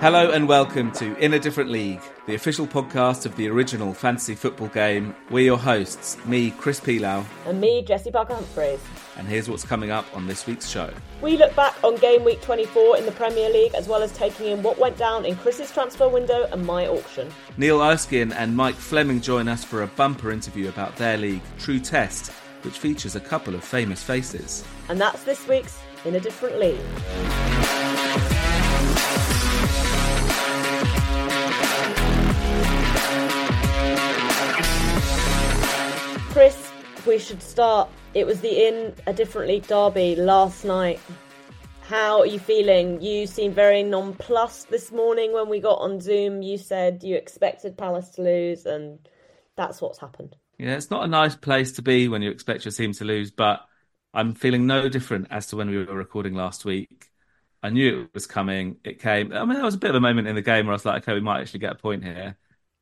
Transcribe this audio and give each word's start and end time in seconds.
Hello 0.00 0.30
and 0.30 0.48
welcome 0.48 0.90
to 0.92 1.14
In 1.18 1.34
a 1.34 1.38
Different 1.38 1.68
League, 1.68 2.00
the 2.24 2.34
official 2.34 2.66
podcast 2.66 3.26
of 3.26 3.36
the 3.36 3.50
original 3.50 3.92
fantasy 3.92 4.34
football 4.34 4.68
game. 4.68 5.14
We're 5.28 5.44
your 5.44 5.58
hosts, 5.58 6.16
me, 6.24 6.52
Chris 6.52 6.80
Pilau. 6.80 7.22
And 7.44 7.60
me, 7.60 7.82
Jessy 7.82 8.10
Parker 8.10 8.32
Humphreys. 8.32 8.80
And 9.18 9.28
here's 9.28 9.50
what's 9.50 9.62
coming 9.62 9.90
up 9.90 10.06
on 10.16 10.26
this 10.26 10.46
week's 10.46 10.70
show. 10.70 10.90
We 11.20 11.36
look 11.36 11.54
back 11.54 11.74
on 11.84 11.96
game 11.96 12.24
week 12.24 12.40
24 12.40 12.96
in 12.96 13.04
the 13.04 13.12
Premier 13.12 13.50
League, 13.50 13.74
as 13.74 13.88
well 13.88 14.02
as 14.02 14.10
taking 14.12 14.46
in 14.46 14.62
what 14.62 14.78
went 14.78 14.96
down 14.96 15.26
in 15.26 15.36
Chris's 15.36 15.70
transfer 15.70 16.08
window 16.08 16.48
and 16.50 16.64
my 16.64 16.86
auction. 16.86 17.30
Niall 17.58 17.82
Erskine 17.82 18.32
and 18.32 18.56
Mike 18.56 18.76
Fleming 18.76 19.20
join 19.20 19.48
us 19.48 19.64
for 19.64 19.82
a 19.82 19.86
bumper 19.86 20.30
interview 20.30 20.70
about 20.70 20.96
their 20.96 21.18
league, 21.18 21.42
True 21.58 21.78
Test, 21.78 22.32
which 22.62 22.78
features 22.78 23.16
a 23.16 23.20
couple 23.20 23.54
of 23.54 23.62
famous 23.62 24.02
faces. 24.02 24.64
And 24.88 24.98
that's 24.98 25.24
this 25.24 25.46
week's 25.46 25.78
In 26.06 26.14
a 26.14 26.20
Different 26.20 26.58
League. 26.58 26.80
Chris, 36.30 36.70
we 37.08 37.18
should 37.18 37.42
start. 37.42 37.90
It 38.14 38.24
was 38.24 38.40
the 38.40 38.68
In 38.68 38.94
a 39.08 39.12
Different 39.12 39.48
League 39.48 39.66
derby 39.66 40.14
last 40.14 40.64
night. 40.64 41.00
How 41.82 42.20
are 42.20 42.26
you 42.26 42.38
feeling? 42.38 43.02
You 43.02 43.26
seemed 43.26 43.56
very 43.56 43.82
nonplussed 43.82 44.70
this 44.70 44.92
morning 44.92 45.32
when 45.32 45.48
we 45.48 45.58
got 45.58 45.80
on 45.80 46.00
Zoom. 46.00 46.40
You 46.40 46.56
said 46.56 47.02
you 47.02 47.16
expected 47.16 47.76
Palace 47.76 48.10
to 48.10 48.22
lose, 48.22 48.64
and 48.64 49.00
that's 49.56 49.80
what's 49.80 49.98
happened. 49.98 50.36
Yeah, 50.56 50.76
it's 50.76 50.88
not 50.88 51.02
a 51.02 51.08
nice 51.08 51.34
place 51.34 51.72
to 51.72 51.82
be 51.82 52.06
when 52.06 52.22
you 52.22 52.30
expect 52.30 52.64
your 52.64 52.70
team 52.70 52.92
to 52.92 53.04
lose, 53.04 53.32
but 53.32 53.66
I'm 54.14 54.34
feeling 54.34 54.68
no 54.68 54.88
different 54.88 55.26
as 55.32 55.48
to 55.48 55.56
when 55.56 55.68
we 55.68 55.78
were 55.78 55.96
recording 55.96 56.34
last 56.34 56.64
week. 56.64 57.10
I 57.60 57.70
knew 57.70 58.02
it 58.02 58.14
was 58.14 58.28
coming. 58.28 58.76
It 58.84 59.00
came. 59.00 59.32
I 59.32 59.44
mean, 59.44 59.54
there 59.54 59.64
was 59.64 59.74
a 59.74 59.78
bit 59.78 59.90
of 59.90 59.96
a 59.96 60.00
moment 60.00 60.28
in 60.28 60.36
the 60.36 60.42
game 60.42 60.66
where 60.66 60.74
I 60.74 60.76
was 60.76 60.84
like, 60.84 61.02
okay, 61.02 61.14
we 61.14 61.20
might 61.20 61.40
actually 61.40 61.58
get 61.58 61.72
a 61.72 61.74
point 61.74 62.04
here. 62.04 62.36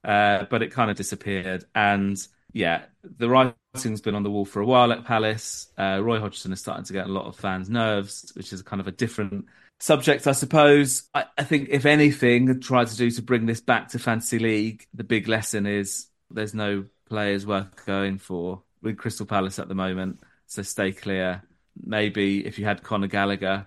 Uh, 0.04 0.44
but 0.50 0.62
it 0.62 0.70
kind 0.70 0.90
of 0.90 0.98
disappeared. 0.98 1.64
And 1.74 2.18
yeah, 2.52 2.82
the 3.02 3.28
writing's 3.28 4.00
been 4.00 4.14
on 4.14 4.22
the 4.22 4.30
wall 4.30 4.44
for 4.44 4.60
a 4.60 4.66
while 4.66 4.92
at 4.92 5.04
Palace. 5.04 5.68
Uh, 5.78 6.00
Roy 6.02 6.20
Hodgson 6.20 6.52
is 6.52 6.60
starting 6.60 6.84
to 6.84 6.92
get 6.92 7.06
a 7.06 7.12
lot 7.12 7.26
of 7.26 7.36
fans' 7.36 7.68
nerves, 7.68 8.32
which 8.34 8.52
is 8.52 8.62
kind 8.62 8.80
of 8.80 8.88
a 8.88 8.92
different 8.92 9.46
subject, 9.80 10.26
I 10.26 10.32
suppose. 10.32 11.04
I, 11.14 11.24
I 11.36 11.44
think, 11.44 11.68
if 11.70 11.86
anything, 11.86 12.60
try 12.60 12.84
to 12.84 12.96
do 12.96 13.10
to 13.10 13.22
bring 13.22 13.46
this 13.46 13.60
back 13.60 13.88
to 13.88 13.98
Fantasy 13.98 14.38
League, 14.38 14.86
the 14.94 15.04
big 15.04 15.28
lesson 15.28 15.66
is 15.66 16.06
there's 16.30 16.54
no 16.54 16.84
players 17.08 17.46
worth 17.46 17.84
going 17.86 18.18
for 18.18 18.62
with 18.82 18.98
Crystal 18.98 19.26
Palace 19.26 19.58
at 19.58 19.68
the 19.68 19.74
moment. 19.74 20.20
So 20.46 20.62
stay 20.62 20.92
clear. 20.92 21.42
Maybe 21.80 22.46
if 22.46 22.58
you 22.58 22.64
had 22.64 22.82
Conor 22.82 23.06
Gallagher, 23.06 23.66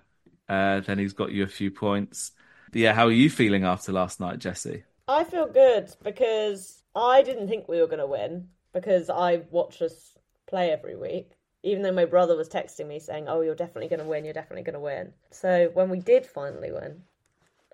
uh, 0.50 0.82
then 0.82 1.00
he's 1.00 1.14
got 1.14 1.32
you 1.32 1.44
a 1.44 1.48
few 1.48 1.72
points. 1.72 2.32
But 2.72 2.82
yeah, 2.82 2.94
how 2.94 3.08
are 3.08 3.12
you 3.12 3.30
feeling 3.30 3.64
after 3.64 3.92
last 3.92 4.20
night, 4.20 4.40
Jessy? 4.40 4.84
I 5.08 5.24
feel 5.24 5.48
good 5.48 5.94
because 6.04 6.82
I 6.96 7.22
didn't 7.22 7.48
think 7.48 7.68
we 7.68 7.80
were 7.80 7.88
going 7.88 8.00
to 8.00 8.08
win 8.08 8.48
because 8.73 9.09
I 9.09 9.44
watch 9.50 9.81
us 9.81 10.14
play 10.47 10.72
every 10.72 10.95
week. 10.95 11.31
Even 11.64 11.83
though 11.83 11.91
my 11.91 12.05
brother 12.05 12.36
was 12.36 12.50
texting 12.50 12.88
me 12.88 13.00
saying, 13.00 13.28
"Oh, 13.28 13.41
you're 13.41 13.55
definitely 13.55 13.89
going 13.89 14.00
to 14.00 14.09
win. 14.09 14.25
You're 14.25 14.33
definitely 14.33 14.63
going 14.63 14.73
to 14.73 14.80
win." 14.80 15.13
So 15.30 15.69
when 15.73 15.89
we 15.89 16.00
did 16.00 16.25
finally 16.25 16.72
win, 16.72 17.03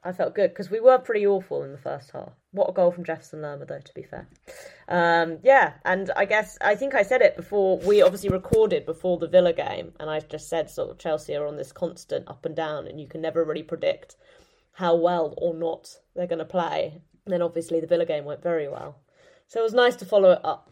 I 0.04 0.12
felt 0.12 0.36
good 0.36 0.52
because 0.52 0.70
we 0.70 0.80
were 0.80 0.98
pretty 1.00 1.26
awful 1.26 1.64
in 1.64 1.72
the 1.72 1.78
first 1.78 2.12
half. 2.12 2.34
What 2.52 2.70
a 2.70 2.73
goal 2.73 2.92
from 2.92 3.04
Jefferson 3.04 3.42
Lerma, 3.42 3.66
though, 3.66 3.80
to 3.80 3.94
be 3.94 4.04
fair. 4.04 4.28
Um, 4.88 5.39
yeah, 5.44 5.73
and 5.86 6.12
I 6.16 6.26
guess 6.26 6.58
I 6.62 6.76
think 6.76 6.95
I 6.95 7.04
said 7.04 7.22
it 7.22 7.36
before. 7.36 7.78
We 7.80 8.02
obviously 8.02 8.30
recorded 8.30 8.86
before 8.86 9.17
the 9.17 9.28
Villa 9.28 9.54
game, 9.54 9.94
and 10.00 10.09
I 10.09 10.20
just 10.20 10.50
said 10.50 10.70
sort 10.70 10.92
of 10.92 10.98
Chelsea 10.98 11.36
are 11.36 11.48
on 11.48 11.58
this 11.58 11.72
constant 11.72 12.28
up 12.28 12.45
and 12.45 12.56
down, 12.56 12.88
and 12.88 13.00
you 13.00 13.08
can 13.08 13.22
never 13.22 13.44
really 13.44 13.64
predict 13.64 14.16
how 14.73 14.95
well 14.95 15.34
or 15.38 15.54
not 15.54 15.98
they're 16.16 16.28
going 16.28 16.39
to 16.39 16.45
play. 16.45 17.02
And 17.26 17.34
then 17.34 17.42
obviously 17.42 17.80
the 17.80 17.88
Villa 17.88 18.06
game 18.06 18.26
went 18.26 18.44
very 18.44 18.67
well, 18.67 19.00
so 19.48 19.59
it 19.59 19.64
was 19.64 19.73
nice 19.73 19.95
to 19.98 20.06
follow 20.06 20.32
it 20.32 20.42
up 20.44 20.72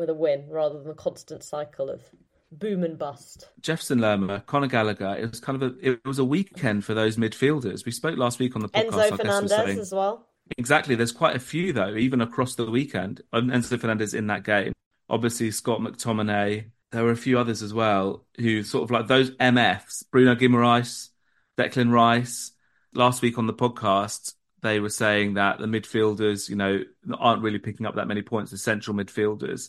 with 0.00 0.10
a 0.10 0.14
win 0.14 0.46
rather 0.48 0.78
than 0.78 0.88
the 0.88 0.94
constant 0.94 1.44
cycle 1.44 1.90
of 1.90 2.02
boom 2.50 2.82
and 2.82 2.98
bust. 2.98 3.48
Jefferson 3.60 4.00
Lerma, 4.00 4.40
Conor 4.46 4.66
Gallagher. 4.66 5.14
It 5.16 5.30
was 5.30 5.38
kind 5.38 5.62
of 5.62 5.74
a 5.74 5.88
it 5.90 6.00
was 6.04 6.18
a 6.18 6.24
weekend 6.24 6.84
for 6.84 6.94
those 6.94 7.16
midfielders. 7.16 7.84
We 7.84 7.92
spoke 7.92 8.18
last 8.18 8.40
week 8.40 8.56
on 8.56 8.62
the 8.62 8.68
podcast. 8.68 8.90
Enzo 8.90 9.16
Fernandez 9.16 9.50
saying, 9.50 9.78
as 9.78 9.92
well. 9.92 10.26
Exactly. 10.58 10.96
There's 10.96 11.12
quite 11.12 11.36
a 11.36 11.40
few 11.40 11.72
though, 11.72 11.94
even 11.94 12.20
across 12.20 12.56
the 12.56 12.68
weekend. 12.68 13.20
Enzo 13.32 13.78
Fernandez 13.78 14.14
in 14.14 14.26
that 14.28 14.42
game. 14.42 14.72
Obviously 15.08 15.52
Scott 15.52 15.80
McTominay. 15.80 16.64
There 16.90 17.04
were 17.04 17.12
a 17.12 17.16
few 17.16 17.38
others 17.38 17.62
as 17.62 17.72
well 17.72 18.24
who 18.36 18.64
sort 18.64 18.82
of 18.82 18.90
like 18.90 19.06
those 19.06 19.30
MFs. 19.32 20.02
Bruno 20.10 20.34
Guimaraes, 20.34 21.10
Declan 21.56 21.92
Rice. 21.92 22.52
Last 22.92 23.22
week 23.22 23.38
on 23.38 23.46
the 23.46 23.54
podcast, 23.54 24.34
they 24.62 24.80
were 24.80 24.88
saying 24.88 25.34
that 25.34 25.58
the 25.58 25.66
midfielders, 25.66 26.48
you 26.48 26.56
know, 26.56 26.82
aren't 27.16 27.42
really 27.42 27.60
picking 27.60 27.86
up 27.86 27.94
that 27.94 28.08
many 28.08 28.22
points. 28.22 28.50
The 28.50 28.58
central 28.58 28.96
midfielders 28.96 29.68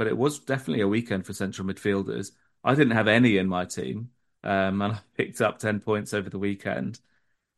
but 0.00 0.06
it 0.06 0.16
was 0.16 0.38
definitely 0.38 0.80
a 0.80 0.88
weekend 0.88 1.26
for 1.26 1.34
central 1.34 1.68
midfielders. 1.68 2.30
I 2.64 2.74
didn't 2.74 2.96
have 2.96 3.06
any 3.06 3.36
in 3.36 3.46
my 3.46 3.66
team, 3.66 4.08
um, 4.42 4.80
and 4.80 4.92
I 4.94 5.00
picked 5.14 5.42
up 5.42 5.58
10 5.58 5.80
points 5.80 6.14
over 6.14 6.30
the 6.30 6.38
weekend, 6.38 6.98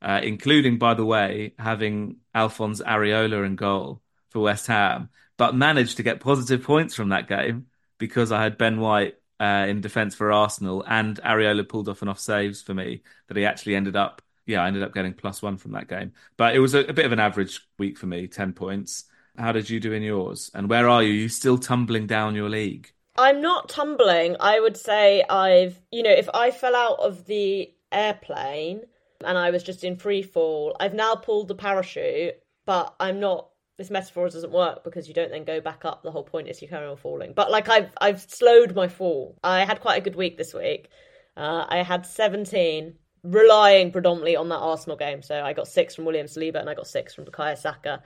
uh, 0.03 0.19
including, 0.25 0.77
by 0.77 0.95
the 0.95 1.05
way, 1.05 1.55
having 1.57 2.17
Alphonse 2.35 2.81
Areola 2.81 3.47
in 3.47 3.55
goal 3.55 4.03
for 4.31 4.41
West 4.41 4.67
Ham, 4.67 5.11
but 5.37 5.55
managed 5.55 5.99
to 5.99 6.03
get 6.03 6.19
positive 6.19 6.65
points 6.65 6.97
from 6.97 7.11
that 7.11 7.29
game 7.29 7.67
because 7.99 8.33
I 8.33 8.43
had 8.43 8.59
Ben 8.59 8.81
White 8.81 9.15
uh, 9.39 9.67
in 9.69 9.81
defence 9.81 10.17
for 10.17 10.33
Arsenal 10.33 10.85
and 10.89 11.23
Areola 11.23 11.69
pulled 11.69 11.89
off 11.89 12.03
enough 12.03 12.19
saves 12.19 12.61
for 12.61 12.75
me 12.75 13.03
that 13.29 13.37
he 13.37 13.47
actually 13.47 13.77
ended 13.77 13.95
up, 13.95 14.21
yeah, 14.47 14.65
I 14.65 14.67
ended 14.67 14.83
up 14.83 14.93
getting 14.93 15.15
plus 15.15 15.43
one 15.43 15.59
from 15.59 15.71
that 15.75 15.87
game. 15.87 16.11
But 16.37 16.57
it 16.57 16.59
was 16.59 16.75
a, 16.75 16.81
a 16.81 16.93
bit 16.93 17.07
of 17.07 17.13
an 17.13 17.21
average 17.21 17.61
week 17.79 17.99
for 17.99 18.07
me, 18.07 18.27
10 18.27 18.53
points. 18.53 19.05
How 19.39 19.53
did 19.53 19.71
you 19.71 19.81
do 19.81 19.93
in 19.93 20.03
yours? 20.03 20.51
And 20.55 20.69
where 20.69 20.89
are 20.89 21.03
you? 21.03 21.11
Are 21.11 21.17
you 21.23 21.29
still 21.29 21.59
tumbling 21.59 22.07
down 22.07 22.35
your 22.35 22.51
league? 22.51 22.93
I'm 23.17 23.41
not 23.43 23.69
tumbling. 23.69 24.37
I 24.41 24.61
would 24.61 24.77
say 24.77 25.23
I've, 25.29 25.81
you 25.91 26.03
know, 26.03 26.11
if 26.11 26.29
I 26.33 26.51
fell 26.51 26.75
out 26.75 26.99
of 27.01 27.27
the 27.27 27.71
airplane 27.91 28.83
and 29.25 29.37
I 29.37 29.51
was 29.51 29.63
just 29.63 29.85
in 29.85 29.97
free 29.97 30.23
fall, 30.23 30.77
I've 30.81 30.95
now 30.95 31.15
pulled 31.15 31.49
the 31.49 31.55
parachute, 31.55 32.35
but 32.67 32.95
I'm 33.01 33.21
not. 33.21 33.49
This 33.79 33.91
metaphor 33.91 34.29
doesn't 34.29 34.53
work 34.53 34.85
because 34.85 35.09
you 35.09 35.15
don't 35.15 35.31
then 35.31 35.45
go 35.45 35.61
back 35.61 35.85
up. 35.85 36.03
The 36.03 36.11
whole 36.11 36.23
point 36.23 36.49
is 36.49 36.61
you 36.61 36.69
carry 36.69 36.87
on 36.87 36.97
falling. 36.97 37.33
But 37.33 37.51
like 37.51 37.69
I've 37.69 37.91
I've 38.01 38.21
slowed 38.21 38.75
my 38.75 38.89
fall. 38.89 39.39
I 39.43 39.65
had 39.65 39.81
quite 39.81 39.97
a 39.97 40.03
good 40.03 40.15
week 40.15 40.37
this 40.37 40.55
week. 40.55 40.89
Uh, 41.37 41.65
I 41.67 41.83
had 41.83 42.05
17, 42.05 42.95
relying 43.25 43.91
predominantly 43.91 44.37
on 44.37 44.51
that 44.51 44.59
Arsenal 44.59 44.97
game. 44.97 45.23
So 45.23 45.43
I 45.43 45.55
got 45.55 45.69
six 45.69 45.95
from 45.95 46.05
William 46.05 46.27
Saliba 46.27 46.57
and 46.57 46.69
I 46.69 46.75
got 46.75 46.87
six 46.87 47.15
from 47.15 47.25
Bukayo 47.25 47.57
Saka. 47.57 48.03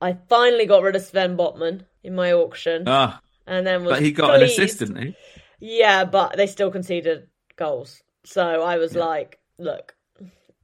I 0.00 0.16
finally 0.28 0.66
got 0.66 0.82
rid 0.82 0.96
of 0.96 1.02
Sven 1.02 1.36
Botman 1.36 1.84
in 2.02 2.14
my 2.14 2.32
auction. 2.32 2.84
Ah, 2.86 3.20
and 3.46 3.66
then 3.66 3.84
but 3.84 4.02
he 4.02 4.12
got 4.12 4.38
pleased. 4.38 4.58
an 4.58 4.64
assist, 4.64 4.78
didn't 4.78 5.02
he? 5.02 5.16
Yeah, 5.60 6.04
but 6.04 6.36
they 6.36 6.46
still 6.46 6.70
conceded 6.70 7.28
goals. 7.56 8.02
So 8.24 8.62
I 8.62 8.78
was 8.78 8.94
yeah. 8.94 9.04
like, 9.04 9.38
look, 9.58 9.94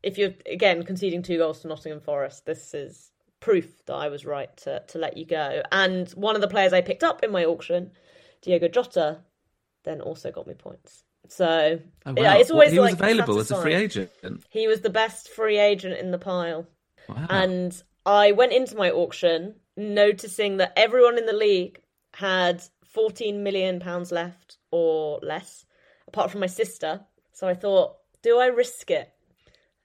if 0.02 0.18
you're 0.18 0.34
again 0.50 0.82
conceding 0.84 1.22
two 1.22 1.38
goals 1.38 1.60
to 1.60 1.68
Nottingham 1.68 2.00
Forest, 2.00 2.46
this 2.46 2.74
is 2.74 3.10
proof 3.40 3.84
that 3.86 3.94
I 3.94 4.08
was 4.08 4.24
right 4.24 4.54
to 4.58 4.82
to 4.88 4.98
let 4.98 5.16
you 5.16 5.26
go. 5.26 5.62
And 5.72 6.10
one 6.12 6.34
of 6.34 6.40
the 6.40 6.48
players 6.48 6.72
I 6.72 6.80
picked 6.80 7.04
up 7.04 7.22
in 7.22 7.30
my 7.30 7.44
auction, 7.44 7.92
Diego 8.42 8.68
Jota, 8.68 9.20
then 9.84 10.00
also 10.00 10.30
got 10.30 10.46
me 10.46 10.54
points. 10.54 11.04
So 11.28 11.80
oh, 12.06 12.12
wow. 12.12 12.22
yeah, 12.22 12.34
it's 12.36 12.50
always 12.50 12.68
well, 12.68 12.72
he 12.72 12.80
like 12.80 12.92
was 12.92 13.00
available 13.00 13.38
as 13.38 13.50
a 13.50 13.60
free 13.60 13.74
agent. 13.74 14.10
He 14.50 14.68
was 14.68 14.80
the 14.80 14.90
best 14.90 15.28
free 15.30 15.58
agent 15.58 15.98
in 15.98 16.10
the 16.10 16.18
pile. 16.18 16.66
Wow. 17.08 17.26
And 17.28 17.82
I 18.06 18.30
went 18.30 18.52
into 18.52 18.76
my 18.76 18.88
auction 18.88 19.56
noticing 19.76 20.58
that 20.58 20.72
everyone 20.76 21.18
in 21.18 21.26
the 21.26 21.32
league 21.32 21.80
had 22.14 22.62
14 22.84 23.42
million 23.42 23.80
pounds 23.80 24.12
left 24.12 24.58
or 24.70 25.18
less, 25.22 25.66
apart 26.06 26.30
from 26.30 26.40
my 26.40 26.46
sister. 26.46 27.00
So 27.32 27.48
I 27.48 27.54
thought, 27.54 27.96
do 28.22 28.38
I 28.38 28.46
risk 28.46 28.92
it? 28.92 29.12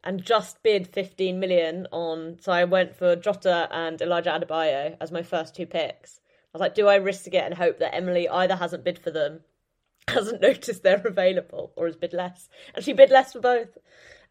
And 0.03 0.23
just 0.23 0.61
bid 0.61 0.87
15 0.87 1.39
million 1.39 1.87
on. 1.91 2.37
So 2.41 2.51
I 2.51 2.63
went 2.65 2.95
for 2.95 3.15
Jota 3.15 3.67
and 3.71 3.99
Elijah 3.99 4.29
Adebayo 4.29 4.97
as 5.01 5.11
my 5.11 5.23
first 5.23 5.55
two 5.55 5.65
picks. 5.65 6.19
I 6.53 6.57
was 6.57 6.61
like, 6.61 6.75
do 6.75 6.87
I 6.87 6.95
risk 6.95 7.27
it 7.27 7.43
and 7.43 7.55
hope 7.55 7.79
that 7.79 7.95
Emily 7.95 8.29
either 8.29 8.55
hasn't 8.55 8.83
bid 8.83 8.99
for 8.99 9.09
them, 9.09 9.41
hasn't 10.07 10.41
noticed 10.41 10.83
they're 10.83 11.01
available, 11.05 11.73
or 11.75 11.87
has 11.87 11.95
bid 11.95 12.13
less? 12.13 12.49
And 12.75 12.85
she 12.85 12.93
bid 12.93 13.09
less 13.09 13.33
for 13.33 13.39
both 13.39 13.77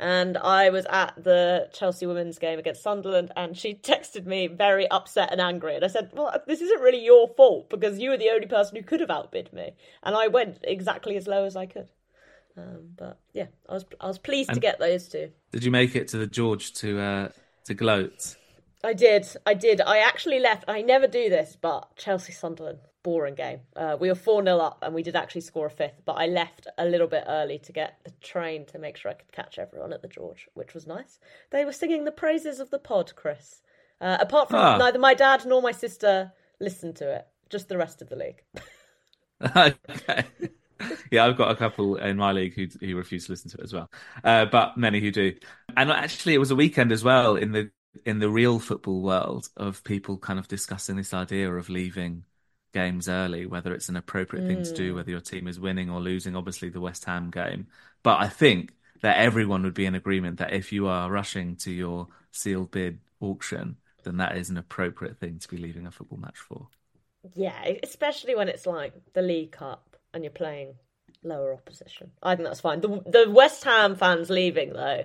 and 0.00 0.38
I 0.38 0.70
was 0.70 0.86
at 0.88 1.12
the 1.22 1.68
Chelsea 1.74 2.06
women's 2.06 2.38
game 2.38 2.58
against 2.58 2.82
Sunderland, 2.82 3.30
and 3.36 3.56
she 3.56 3.74
texted 3.74 4.24
me 4.24 4.46
very 4.46 4.90
upset 4.90 5.30
and 5.30 5.42
angry. 5.42 5.76
And 5.76 5.84
I 5.84 5.88
said, 5.88 6.10
Well, 6.14 6.34
this 6.46 6.62
isn't 6.62 6.80
really 6.80 7.04
your 7.04 7.28
fault 7.36 7.68
because 7.68 7.98
you 7.98 8.08
were 8.08 8.16
the 8.16 8.30
only 8.30 8.46
person 8.46 8.76
who 8.76 8.82
could 8.82 9.00
have 9.00 9.10
outbid 9.10 9.52
me. 9.52 9.72
And 10.02 10.16
I 10.16 10.28
went 10.28 10.58
exactly 10.62 11.16
as 11.16 11.26
low 11.26 11.44
as 11.44 11.54
I 11.54 11.66
could. 11.66 11.90
Um, 12.56 12.88
but 12.96 13.18
yeah, 13.34 13.46
I 13.68 13.74
was 13.74 13.84
I 14.00 14.06
was 14.06 14.18
pleased 14.18 14.48
and 14.48 14.56
to 14.56 14.60
get 14.60 14.78
those 14.78 15.06
two. 15.06 15.30
Did 15.52 15.64
you 15.64 15.70
make 15.70 15.94
it 15.94 16.08
to 16.08 16.16
the 16.16 16.26
George 16.26 16.72
to 16.74 16.98
uh, 16.98 17.28
to 17.66 17.74
gloat? 17.74 18.36
I 18.82 18.94
did. 18.94 19.28
I 19.44 19.52
did. 19.52 19.82
I 19.82 19.98
actually 19.98 20.40
left. 20.40 20.64
I 20.66 20.80
never 20.80 21.06
do 21.06 21.28
this, 21.28 21.58
but 21.60 21.94
Chelsea 21.96 22.32
Sunderland 22.32 22.78
boring 23.02 23.34
game. 23.34 23.60
Uh, 23.76 23.96
we 23.98 24.08
were 24.08 24.14
4 24.14 24.42
0 24.44 24.58
up 24.58 24.78
and 24.82 24.94
we 24.94 25.02
did 25.02 25.16
actually 25.16 25.40
score 25.42 25.66
a 25.66 25.70
fifth, 25.70 26.02
but 26.04 26.14
I 26.14 26.26
left 26.26 26.66
a 26.78 26.84
little 26.84 27.06
bit 27.06 27.24
early 27.26 27.58
to 27.60 27.72
get 27.72 27.98
the 28.04 28.10
train 28.20 28.66
to 28.66 28.78
make 28.78 28.96
sure 28.96 29.10
I 29.10 29.14
could 29.14 29.32
catch 29.32 29.58
everyone 29.58 29.92
at 29.92 30.02
the 30.02 30.08
George, 30.08 30.48
which 30.54 30.74
was 30.74 30.86
nice. 30.86 31.18
They 31.50 31.64
were 31.64 31.72
singing 31.72 32.04
the 32.04 32.12
praises 32.12 32.60
of 32.60 32.70
the 32.70 32.78
pod, 32.78 33.14
Chris. 33.16 33.62
Uh, 34.00 34.16
apart 34.20 34.48
from 34.48 34.60
Ah. 34.60 34.76
neither 34.78 34.98
my 34.98 35.14
dad 35.14 35.44
nor 35.46 35.60
my 35.60 35.72
sister 35.72 36.32
listened 36.58 36.96
to 36.96 37.10
it, 37.10 37.26
just 37.50 37.68
the 37.68 37.76
rest 37.78 38.00
of 38.02 38.08
the 38.08 38.16
league. 38.16 38.42
okay. 39.56 40.24
Yeah, 41.10 41.26
I've 41.26 41.36
got 41.36 41.50
a 41.50 41.56
couple 41.56 41.96
in 41.96 42.16
my 42.16 42.32
league 42.32 42.54
who 42.54 42.66
who 42.84 42.96
refuse 42.96 43.26
to 43.26 43.32
listen 43.32 43.50
to 43.50 43.58
it 43.58 43.64
as 43.64 43.72
well, 43.74 43.90
uh, 44.24 44.46
but 44.46 44.78
many 44.78 45.00
who 45.00 45.10
do. 45.10 45.34
And 45.76 45.90
actually, 45.90 46.34
it 46.34 46.38
was 46.38 46.50
a 46.50 46.56
weekend 46.56 46.92
as 46.92 47.04
well 47.04 47.36
in 47.36 47.52
the 47.52 47.70
in 48.06 48.18
the 48.20 48.30
real 48.30 48.58
football 48.58 49.02
world 49.02 49.48
of 49.56 49.84
people 49.84 50.16
kind 50.16 50.38
of 50.38 50.48
discussing 50.48 50.96
this 50.96 51.12
idea 51.12 51.52
of 51.52 51.68
leaving 51.68 52.24
games 52.72 53.08
early, 53.08 53.46
whether 53.46 53.72
it's 53.74 53.88
an 53.88 53.96
appropriate 53.96 54.46
thing 54.46 54.62
to 54.62 54.72
do, 54.72 54.94
whether 54.94 55.10
your 55.10 55.20
team 55.20 55.48
is 55.48 55.60
winning 55.60 55.90
or 55.90 56.00
losing. 56.00 56.36
Obviously, 56.36 56.68
the 56.68 56.80
West 56.80 57.04
Ham 57.04 57.30
game, 57.30 57.66
but 58.02 58.20
I 58.20 58.28
think 58.28 58.74
that 59.02 59.16
everyone 59.18 59.62
would 59.62 59.74
be 59.74 59.86
in 59.86 59.94
agreement 59.94 60.38
that 60.38 60.52
if 60.52 60.72
you 60.72 60.86
are 60.86 61.10
rushing 61.10 61.56
to 61.56 61.70
your 61.70 62.08
sealed 62.32 62.70
bid 62.70 63.00
auction, 63.20 63.76
then 64.04 64.16
that 64.18 64.36
is 64.36 64.50
an 64.50 64.58
appropriate 64.58 65.18
thing 65.18 65.38
to 65.38 65.48
be 65.48 65.56
leaving 65.56 65.86
a 65.86 65.90
football 65.90 66.18
match 66.18 66.38
for. 66.38 66.68
Yeah, 67.34 67.72
especially 67.82 68.34
when 68.34 68.48
it's 68.48 68.66
like 68.66 68.94
the 69.12 69.22
League 69.22 69.52
Cup 69.52 69.96
and 70.14 70.24
you're 70.24 70.30
playing 70.30 70.74
lower 71.22 71.52
opposition. 71.52 72.10
I 72.22 72.34
think 72.34 72.48
that's 72.48 72.60
fine. 72.60 72.80
The 72.80 73.02
the 73.06 73.30
West 73.30 73.64
Ham 73.64 73.94
fans 73.96 74.30
leaving 74.30 74.72
though, 74.72 75.04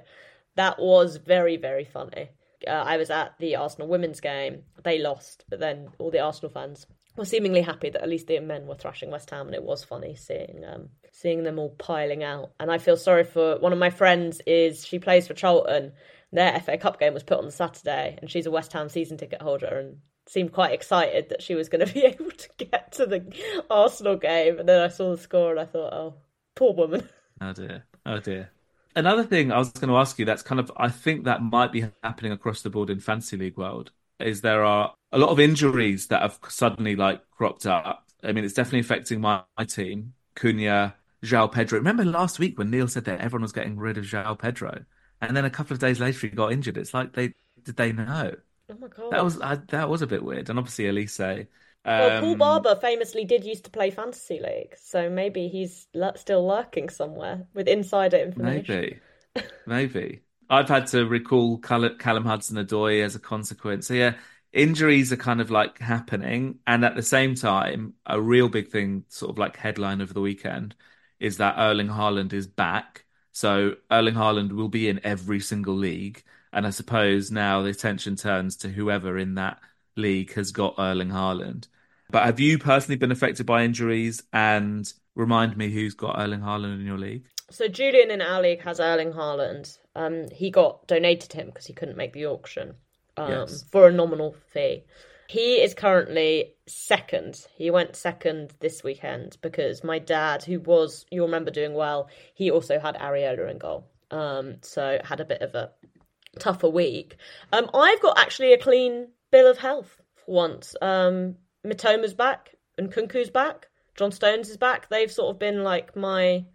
that 0.56 0.80
was 0.80 1.18
very 1.18 1.58
very 1.58 1.86
funny. 1.86 2.30
Uh, 2.66 2.72
I 2.72 2.98
was 2.98 3.10
at 3.10 3.38
the 3.38 3.58
Arsenal 3.58 3.88
women's 3.88 4.22
game. 4.22 4.64
They 4.84 5.00
lost, 5.00 5.44
but 5.50 5.60
then 5.60 5.90
all 6.00 6.10
the 6.10 6.20
Arsenal 6.20 6.52
fans 6.52 6.88
were 7.16 7.26
seemingly 7.26 7.62
happy 7.62 7.90
that 7.90 8.02
at 8.02 8.10
least 8.10 8.28
the 8.28 8.40
men 8.40 8.68
were 8.68 8.76
thrashing 8.76 9.12
West 9.12 9.30
Ham, 9.30 9.48
and 9.48 9.56
it 9.56 9.64
was 9.64 9.84
funny 9.84 10.16
seeing 10.16 10.64
um, 10.66 10.90
seeing 11.12 11.44
them 11.44 11.60
all 11.60 11.70
piling 11.70 12.24
out. 12.24 12.52
And 12.60 12.72
I 12.72 12.78
feel 12.78 12.98
sorry 12.98 13.24
for 13.24 13.58
one 13.60 13.74
of 13.74 13.80
my 13.80 13.90
friends. 13.90 14.42
Is 14.46 14.86
she 14.86 15.00
plays 15.00 15.28
for 15.28 15.34
Charlton? 15.34 15.94
Their 16.32 16.60
FA 16.60 16.78
Cup 16.78 17.00
game 17.00 17.14
was 17.14 17.24
put 17.24 17.40
on 17.40 17.52
Saturday, 17.52 18.18
and 18.20 18.30
she's 18.30 18.46
a 18.46 18.52
West 18.52 18.74
Ham 18.74 18.90
season 18.90 19.18
ticket 19.18 19.42
holder, 19.42 19.80
and 19.80 19.98
seemed 20.28 20.52
quite 20.52 20.74
excited 20.74 21.30
that 21.30 21.42
she 21.42 21.56
was 21.56 21.70
going 21.70 21.86
to 21.86 21.94
be 21.94 22.06
able 22.06 22.32
to 22.32 22.50
get 22.58 22.94
to 22.94 23.06
the 23.06 23.64
Arsenal 23.70 24.18
game. 24.18 24.60
And 24.60 24.68
then 24.68 24.82
I 24.82 24.90
saw 24.90 25.16
the 25.16 25.22
score, 25.22 25.52
and 25.52 25.60
I 25.60 25.66
thought, 25.66 25.94
oh, 25.94 26.16
poor 26.56 26.74
woman. 26.74 27.08
Oh 27.42 27.52
dear. 27.52 27.84
Oh 28.06 28.22
dear. 28.22 28.50
Another 28.96 29.26
thing 29.26 29.52
I 29.52 29.58
was 29.58 29.70
going 29.74 29.90
to 29.90 29.98
ask 29.98 30.18
you 30.18 30.24
that's 30.24 30.42
kind 30.42 30.58
of 30.58 30.72
I 30.78 30.88
think 30.88 31.26
that 31.26 31.42
might 31.42 31.74
be 31.74 31.86
happening 32.02 32.32
across 32.32 32.62
the 32.62 32.70
board 32.70 32.90
in 32.90 33.02
fantasy 33.02 33.36
league 33.36 33.58
world 33.58 33.92
is 34.22 34.40
there 34.40 34.64
are 34.64 34.94
a 35.16 35.20
lot 35.20 35.30
of 35.32 35.40
injuries 35.40 36.08
that 36.08 36.22
have 36.22 36.40
suddenly 36.50 36.96
like 36.96 37.22
cropped 37.32 37.66
up. 37.66 38.06
I 38.24 38.32
mean, 38.34 38.46
it's 38.46 38.54
definitely 38.54 38.82
affecting 38.82 39.22
my, 39.22 39.44
my 39.58 39.66
team. 39.66 40.14
Cunha, 40.36 40.96
João 41.24 41.52
Pedro. 41.52 41.80
Remember 41.80 42.06
last 42.06 42.40
week 42.40 42.58
when 42.58 42.70
Neil 42.72 42.88
said 42.88 43.06
that 43.06 43.22
everyone 43.22 43.44
was 43.44 43.54
getting 43.54 43.78
rid 43.78 43.98
of 43.98 44.06
João 44.06 44.38
Pedro, 44.38 44.86
and 45.22 45.36
then 45.36 45.46
a 45.46 45.50
couple 45.50 45.74
of 45.74 45.80
days 45.80 46.00
later 46.00 46.28
he 46.28 46.36
got 46.36 46.52
injured. 46.52 46.78
It's 46.78 46.94
like 46.94 47.14
they 47.14 47.34
did 47.64 47.78
they 47.78 47.92
know 47.94 48.36
Oh 48.70 48.76
my 48.80 48.88
god. 48.88 49.12
that 49.12 49.24
was 49.24 49.42
I, 49.42 49.56
that 49.70 49.90
was 49.90 50.02
a 50.02 50.08
bit 50.08 50.24
weird. 50.24 50.50
And 50.50 50.60
obviously 50.60 50.88
Elise. 50.88 51.20
well, 51.20 52.12
Paul 52.12 52.34
um, 52.34 52.38
Barber 52.38 52.76
famously 52.76 53.26
did 53.26 53.44
used 53.46 53.66
to 53.66 53.72
play 53.72 53.92
fantasy 53.92 54.40
league, 54.40 54.76
so 54.78 55.10
maybe 55.10 55.48
he's 55.48 55.88
l- 55.96 56.16
still 56.16 56.46
lurking 56.48 56.90
somewhere 56.90 57.48
with 57.54 57.68
insider 57.68 58.18
information. 58.18 58.86
Maybe, 58.86 59.00
maybe. 59.66 60.22
I've 60.50 60.70
had 60.70 60.88
to 60.88 61.06
recall 61.08 61.58
Call- 61.60 61.96
Callum 61.98 62.26
Hudson-Odoi 62.26 63.04
as 63.04 63.16
a 63.16 63.20
consequence. 63.20 63.88
So 63.88 63.94
yeah, 63.96 64.16
injuries 64.56 65.12
are 65.12 65.18
kind 65.18 65.42
of 65.42 65.52
like 65.52 65.78
happening, 65.80 66.60
and 66.66 66.84
at 66.84 66.96
the 66.96 67.04
same 67.04 67.36
time, 67.36 67.94
a 68.06 68.20
real 68.20 68.50
big 68.50 68.70
thing, 68.70 69.04
sort 69.10 69.30
of 69.30 69.38
like 69.38 69.58
headline 69.58 70.02
of 70.02 70.14
the 70.14 70.22
weekend, 70.22 70.76
is 71.20 71.38
that 71.38 71.56
Erling 71.58 71.90
Haaland 71.90 72.34
is 72.34 72.48
back. 72.48 73.06
So 73.34 73.76
Erling 73.92 74.16
Haaland 74.16 74.54
will 74.54 74.70
be 74.70 74.88
in 74.88 75.02
every 75.04 75.42
single 75.42 75.76
league, 75.76 76.24
and 76.54 76.66
I 76.66 76.70
suppose 76.70 77.30
now 77.30 77.62
the 77.62 77.70
attention 77.70 78.16
turns 78.16 78.56
to 78.58 78.70
whoever 78.70 79.18
in 79.18 79.36
that 79.36 79.60
league 79.98 80.34
has 80.34 80.52
got 80.52 80.76
Erling 80.80 81.10
Haaland. 81.10 81.68
But 82.10 82.24
have 82.24 82.40
you 82.40 82.58
personally 82.58 82.98
been 82.98 83.12
affected 83.12 83.46
by 83.46 83.64
injuries? 83.64 84.24
And 84.32 84.92
remind 85.16 85.58
me 85.58 85.70
who's 85.70 85.96
got 85.96 86.20
Erling 86.20 86.42
Haaland 86.42 86.80
in 86.80 86.86
your 86.86 86.98
league? 86.98 87.26
So 87.52 87.68
Julian 87.68 88.12
in 88.12 88.22
our 88.22 88.42
league 88.42 88.62
has 88.62 88.80
Erling 88.80 89.12
Haaland. 89.12 89.78
Um, 89.96 90.30
he 90.32 90.50
got 90.50 90.88
donated 90.88 91.34
him 91.34 91.48
because 91.48 91.66
he 91.66 91.74
couldn't 91.74 91.98
make 91.98 92.14
the 92.14 92.28
auction 92.28 92.76
um, 93.18 93.32
Yes. 93.32 93.64
for 93.72 93.88
a 93.88 93.92
nominal 93.92 94.36
fee. 94.54 94.84
He 95.28 95.56
is 95.56 95.74
currently 95.74 96.54
second. 96.68 97.46
He 97.56 97.72
went 97.72 97.96
second 97.96 98.54
this 98.60 98.84
weekend 98.84 99.38
because 99.42 99.84
my 99.84 99.98
dad, 99.98 100.44
who 100.44 100.60
was 100.60 101.06
you'll 101.10 101.26
remember 101.26 101.52
doing 101.52 101.74
well, 101.74 102.10
he 102.36 102.52
also 102.52 102.80
had 102.80 102.96
Areola 102.96 103.50
in 103.50 103.58
goal. 103.58 103.88
Um, 104.12 104.58
so 104.62 105.00
had 105.04 105.20
a 105.20 105.26
bit 105.26 105.42
of 105.42 105.56
a 105.56 105.72
tougher 106.40 106.70
week. 106.70 107.18
Um, 107.52 107.70
I've 107.74 108.02
got 108.02 108.20
actually 108.20 108.54
a 108.54 108.60
clean 108.60 109.08
bill 109.32 109.50
of 109.50 109.58
health 109.58 110.00
for 110.26 110.32
once. 110.36 110.76
Um, 110.82 111.36
Mitoma's 111.66 112.14
back 112.14 112.56
and 112.78 112.92
Nkunku's 112.92 113.32
back. 113.32 113.70
John 113.96 114.12
Stones 114.12 114.50
is 114.50 114.58
back. 114.58 114.90
They've 114.90 115.12
sort 115.12 115.34
of 115.34 115.40
been 115.40 115.64
like 115.64 115.96
my 115.96 116.46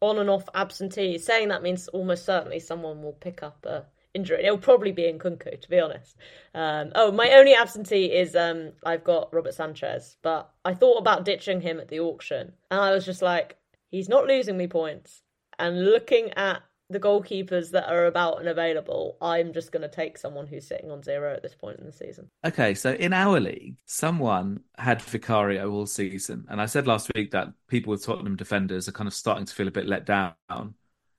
on 0.00 0.18
and 0.18 0.30
off 0.30 0.48
absentee. 0.54 1.18
Saying 1.18 1.48
that 1.48 1.62
means 1.62 1.88
almost 1.88 2.24
certainly 2.24 2.60
someone 2.60 3.02
will 3.02 3.12
pick 3.12 3.42
up 3.42 3.66
a 3.66 3.84
injury. 4.16 4.44
It'll 4.44 4.58
probably 4.58 4.92
be 4.92 5.04
Nkunku, 5.04 5.60
to 5.60 5.70
be 5.70 5.78
honest. 5.78 6.16
Um, 6.54 6.90
oh, 6.94 7.12
my 7.12 7.30
only 7.32 7.54
absentee 7.54 8.06
is 8.06 8.34
um, 8.34 8.72
I've 8.84 9.04
got 9.04 9.32
Robert 9.32 9.54
Sanchez, 9.54 10.16
but 10.22 10.50
I 10.64 10.74
thought 10.74 10.98
about 10.98 11.24
ditching 11.24 11.60
him 11.60 11.78
at 11.78 11.88
the 11.88 12.00
auction, 12.00 12.52
and 12.70 12.80
I 12.80 12.90
was 12.90 13.04
just 13.04 13.22
like, 13.22 13.56
he's 13.90 14.08
not 14.08 14.26
losing 14.26 14.56
me 14.56 14.66
points. 14.66 15.22
And 15.58 15.84
looking 15.84 16.30
at 16.32 16.62
the 16.88 17.00
goalkeepers 17.00 17.70
that 17.70 17.90
are 17.90 18.06
about 18.06 18.38
and 18.38 18.48
available, 18.48 19.16
I'm 19.20 19.52
just 19.52 19.72
going 19.72 19.82
to 19.82 19.88
take 19.88 20.18
someone 20.18 20.46
who's 20.46 20.66
sitting 20.66 20.90
on 20.90 21.02
zero 21.02 21.34
at 21.34 21.42
this 21.42 21.54
point 21.54 21.78
in 21.80 21.86
the 21.86 21.92
season. 21.92 22.28
Okay, 22.44 22.74
so 22.74 22.92
in 22.92 23.12
our 23.12 23.40
league, 23.40 23.76
someone 23.86 24.60
had 24.78 25.02
Vicario 25.02 25.70
all 25.70 25.86
season, 25.86 26.46
and 26.48 26.60
I 26.60 26.66
said 26.66 26.86
last 26.86 27.10
week 27.14 27.32
that 27.32 27.48
people 27.68 27.90
with 27.90 28.04
Tottenham 28.04 28.36
defenders 28.36 28.88
are 28.88 28.92
kind 28.92 29.08
of 29.08 29.14
starting 29.14 29.46
to 29.46 29.54
feel 29.54 29.68
a 29.68 29.72
bit 29.72 29.86
let 29.86 30.06
down 30.06 30.34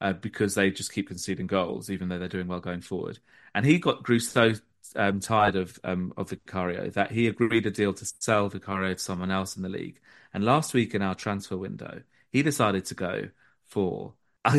uh, 0.02 0.14
because 0.14 0.56
they 0.56 0.72
just 0.72 0.92
keep 0.92 1.08
conceding 1.08 1.48
goals, 1.48 1.90
even 1.90 2.10
though 2.10 2.20
they're 2.20 2.28
doing 2.28 2.48
well 2.48 2.60
going 2.60 2.82
forward. 2.82 3.20
And 3.54 3.66
he 3.66 3.80
got 3.80 4.04
grew 4.04 4.20
so 4.20 4.54
um, 4.96 5.20
tired 5.20 5.56
of 5.56 5.80
um, 5.84 6.14
of 6.18 6.30
Vicario 6.30 6.90
that 6.92 7.12
he 7.12 7.28
agreed 7.28 7.66
a 7.66 7.72
deal 7.72 7.94
to 7.94 8.06
sell 8.20 8.50
Vicario 8.50 8.94
to 8.94 9.00
someone 9.00 9.32
else 9.32 9.56
in 9.56 9.64
the 9.64 9.70
league. 9.70 10.00
And 10.34 10.44
last 10.44 10.74
week 10.74 10.94
in 10.94 11.02
our 11.02 11.16
transfer 11.16 11.58
window, 11.58 12.02
he 12.32 12.44
decided 12.44 12.86
to 12.86 12.96
go 12.96 13.30
for 13.66 14.14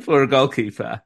for 0.00 0.22
a 0.22 0.28
goalkeeper. 0.28 1.02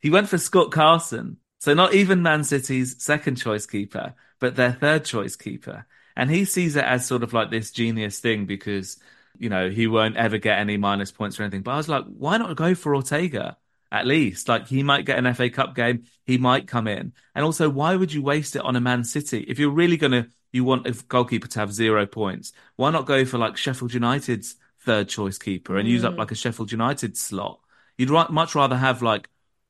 He 0.00 0.10
went 0.10 0.28
for 0.28 0.38
Scott 0.38 0.70
Carson. 0.70 1.38
So 1.58 1.74
not 1.74 1.94
even 1.94 2.22
Man 2.22 2.44
City's 2.44 3.02
second 3.02 3.36
choice 3.36 3.66
keeper, 3.66 4.14
but 4.38 4.56
their 4.56 4.72
third 4.72 5.04
choice 5.04 5.36
keeper. 5.36 5.86
And 6.14 6.30
he 6.30 6.44
sees 6.44 6.76
it 6.76 6.84
as 6.84 7.06
sort 7.06 7.22
of 7.22 7.32
like 7.32 7.50
this 7.50 7.70
genius 7.70 8.20
thing 8.20 8.46
because, 8.46 8.98
you 9.38 9.48
know, 9.48 9.70
he 9.70 9.86
won't 9.86 10.16
ever 10.16 10.38
get 10.38 10.58
any 10.58 10.76
minus 10.76 11.10
points 11.10 11.38
or 11.38 11.42
anything. 11.42 11.62
But 11.62 11.72
I 11.72 11.76
was 11.76 11.88
like, 11.88 12.04
why 12.04 12.38
not 12.38 12.56
go 12.56 12.74
for 12.74 12.94
Ortega 12.94 13.56
at 13.90 14.06
least? 14.06 14.48
Like 14.48 14.66
he 14.66 14.82
might 14.82 15.06
get 15.06 15.18
an 15.18 15.32
FA 15.34 15.50
Cup 15.50 15.74
game, 15.74 16.04
he 16.24 16.38
might 16.38 16.66
come 16.66 16.86
in. 16.88 17.12
And 17.34 17.44
also, 17.44 17.68
why 17.68 17.96
would 17.96 18.12
you 18.12 18.22
waste 18.22 18.56
it 18.56 18.62
on 18.62 18.76
a 18.76 18.80
Man 18.80 19.04
City? 19.04 19.44
If 19.48 19.58
you're 19.58 19.70
really 19.70 19.96
gonna 19.96 20.28
you 20.52 20.64
want 20.64 20.86
a 20.86 20.92
goalkeeper 20.92 21.48
to 21.48 21.58
have 21.60 21.72
zero 21.72 22.06
points, 22.06 22.52
why 22.76 22.90
not 22.90 23.06
go 23.06 23.24
for 23.24 23.38
like 23.38 23.56
Sheffield 23.56 23.94
United's 23.94 24.56
third 24.80 25.08
choice 25.08 25.38
keeper 25.38 25.76
and 25.76 25.88
use 25.88 26.04
up 26.04 26.14
mm. 26.14 26.18
like 26.18 26.30
a 26.30 26.36
Sheffield 26.36 26.72
United 26.72 27.16
slot? 27.16 27.60
You'd 27.98 28.10
much 28.10 28.54
rather 28.54 28.76
have 28.76 29.02
like 29.02 29.28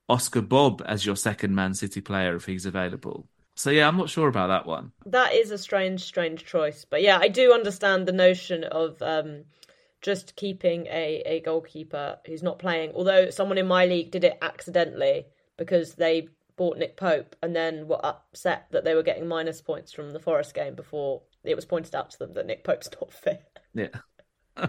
Oscar 0.08 0.42
Bobb 0.42 0.82
as 0.86 1.04
your 1.04 1.16
second 1.16 1.54
Man 1.54 1.74
City 1.74 2.00
player 2.00 2.36
if 2.36 2.44
he's 2.44 2.66
available. 2.66 3.28
So 3.56 3.70
yeah, 3.70 3.88
I'm 3.88 3.96
not 3.96 4.10
sure 4.10 4.28
about 4.28 4.48
that 4.48 4.66
one. 4.66 4.92
That 5.06 5.32
is 5.32 5.50
a 5.50 5.58
strange, 5.58 6.02
strange 6.02 6.44
choice. 6.44 6.84
But 6.88 7.02
yeah, 7.02 7.18
I 7.18 7.28
do 7.28 7.52
understand 7.52 8.06
the 8.06 8.12
notion 8.12 8.64
of 8.64 9.00
um, 9.00 9.44
just 10.02 10.36
keeping 10.36 10.86
a, 10.86 11.22
a 11.24 11.40
goalkeeper 11.40 12.18
who's 12.26 12.42
not 12.42 12.58
playing. 12.58 12.92
Although 12.94 13.30
someone 13.30 13.56
in 13.56 13.66
my 13.66 13.86
league 13.86 14.10
did 14.10 14.24
it 14.24 14.38
accidentally 14.42 15.26
because 15.56 15.94
they 15.94 16.28
bought 16.56 16.76
Nick 16.76 16.98
Pope 16.98 17.34
and 17.42 17.56
then 17.56 17.88
were 17.88 18.04
upset 18.04 18.66
that 18.72 18.84
they 18.84 18.94
were 18.94 19.02
getting 19.02 19.26
minus 19.26 19.62
points 19.62 19.90
from 19.90 20.10
the 20.10 20.20
Forest 20.20 20.54
game 20.54 20.74
before 20.74 21.22
it 21.42 21.56
was 21.56 21.64
pointed 21.64 21.94
out 21.94 22.10
to 22.10 22.18
them 22.18 22.34
that 22.34 22.46
Nick 22.46 22.62
Pope's 22.62 22.90
not 23.00 23.10
fit. 23.10 23.42
Yeah. 23.74 23.88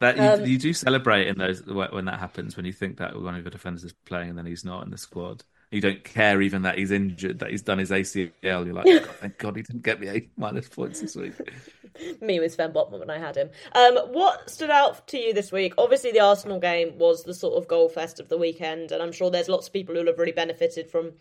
that 0.00 0.16
you, 0.16 0.22
Um, 0.22 0.44
you 0.44 0.58
do 0.58 0.72
celebrate 0.72 1.28
in 1.28 1.38
those 1.38 1.62
when 1.64 2.06
that 2.06 2.18
happens 2.18 2.56
when 2.56 2.66
you 2.66 2.72
think 2.72 2.98
that 2.98 3.20
one 3.20 3.36
of 3.36 3.44
your 3.44 3.50
defenders 3.50 3.84
is 3.84 3.92
playing 3.92 4.30
and 4.30 4.38
then 4.38 4.46
he's 4.46 4.64
not 4.64 4.82
in 4.84 4.90
the 4.90 4.98
squad. 4.98 5.44
You 5.70 5.80
don't 5.80 6.02
care 6.02 6.42
even 6.42 6.62
that 6.62 6.78
he's 6.78 6.90
injured, 6.90 7.38
that 7.38 7.50
he's 7.50 7.62
done 7.62 7.78
his 7.78 7.90
ACL. 7.90 8.32
You're 8.42 8.72
like, 8.72 8.86
oh, 8.88 8.98
thank 9.20 9.38
God 9.38 9.56
he 9.56 9.62
didn't 9.62 9.82
get 9.82 10.00
me 10.00 10.08
eight 10.08 10.30
minus 10.36 10.68
points 10.68 11.00
this 11.00 11.14
week. 11.14 11.34
me 12.20 12.40
with 12.40 12.52
Sven 12.52 12.72
Botman 12.72 12.98
when 12.98 13.10
I 13.10 13.18
had 13.18 13.36
him. 13.36 13.50
Um, 13.72 13.96
what 14.12 14.50
stood 14.50 14.70
out 14.70 15.06
to 15.08 15.18
you 15.18 15.32
this 15.32 15.52
week? 15.52 15.74
Obviously, 15.78 16.12
the 16.12 16.20
Arsenal 16.20 16.58
game 16.58 16.98
was 16.98 17.22
the 17.22 17.34
sort 17.34 17.60
of 17.60 17.68
goal 17.68 17.88
fest 17.88 18.20
of 18.20 18.28
the 18.28 18.38
weekend, 18.38 18.92
and 18.92 19.02
I'm 19.02 19.12
sure 19.12 19.30
there's 19.30 19.48
lots 19.48 19.68
of 19.68 19.72
people 19.72 19.94
who 19.94 20.04
have 20.04 20.18
really 20.18 20.32
benefited 20.32 20.90
from 20.90 21.12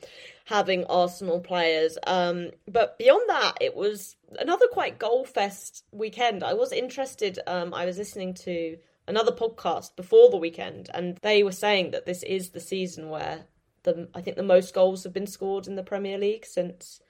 having 0.46 0.86
Arsenal 0.86 1.40
players. 1.40 1.98
Um, 2.08 2.52
but 2.68 2.98
beyond 2.98 3.30
that, 3.30 3.58
it 3.62 3.76
was 3.76 4.16
another 4.40 4.66
quite 4.72 5.00
goal 5.00 5.26
fest 5.26 5.84
weekend. 5.92 6.44
I 6.44 6.54
was 6.54 6.72
interested. 6.72 7.40
Um, 7.46 7.74
I 7.74 7.86
was 7.86 7.98
listening 7.98 8.34
to 8.36 8.78
another 9.08 9.32
podcast 9.32 9.96
before 9.96 10.30
the 10.30 10.38
weekend, 10.38 10.90
and 10.94 11.18
they 11.22 11.44
were 11.44 11.52
saying 11.52 11.92
that 11.92 12.06
this 12.06 12.24
is 12.24 12.50
the 12.50 12.60
season 12.60 13.10
where 13.10 13.46
the 13.84 14.10
I 14.14 14.22
think 14.22 14.38
the 14.38 14.44
most 14.44 14.74
goals 14.74 15.04
have 15.04 15.14
been 15.14 15.28
scored 15.28 15.68
in 15.68 15.76
the 15.76 15.84
Premier 15.84 16.18
League 16.18 16.46
since. 16.46 17.02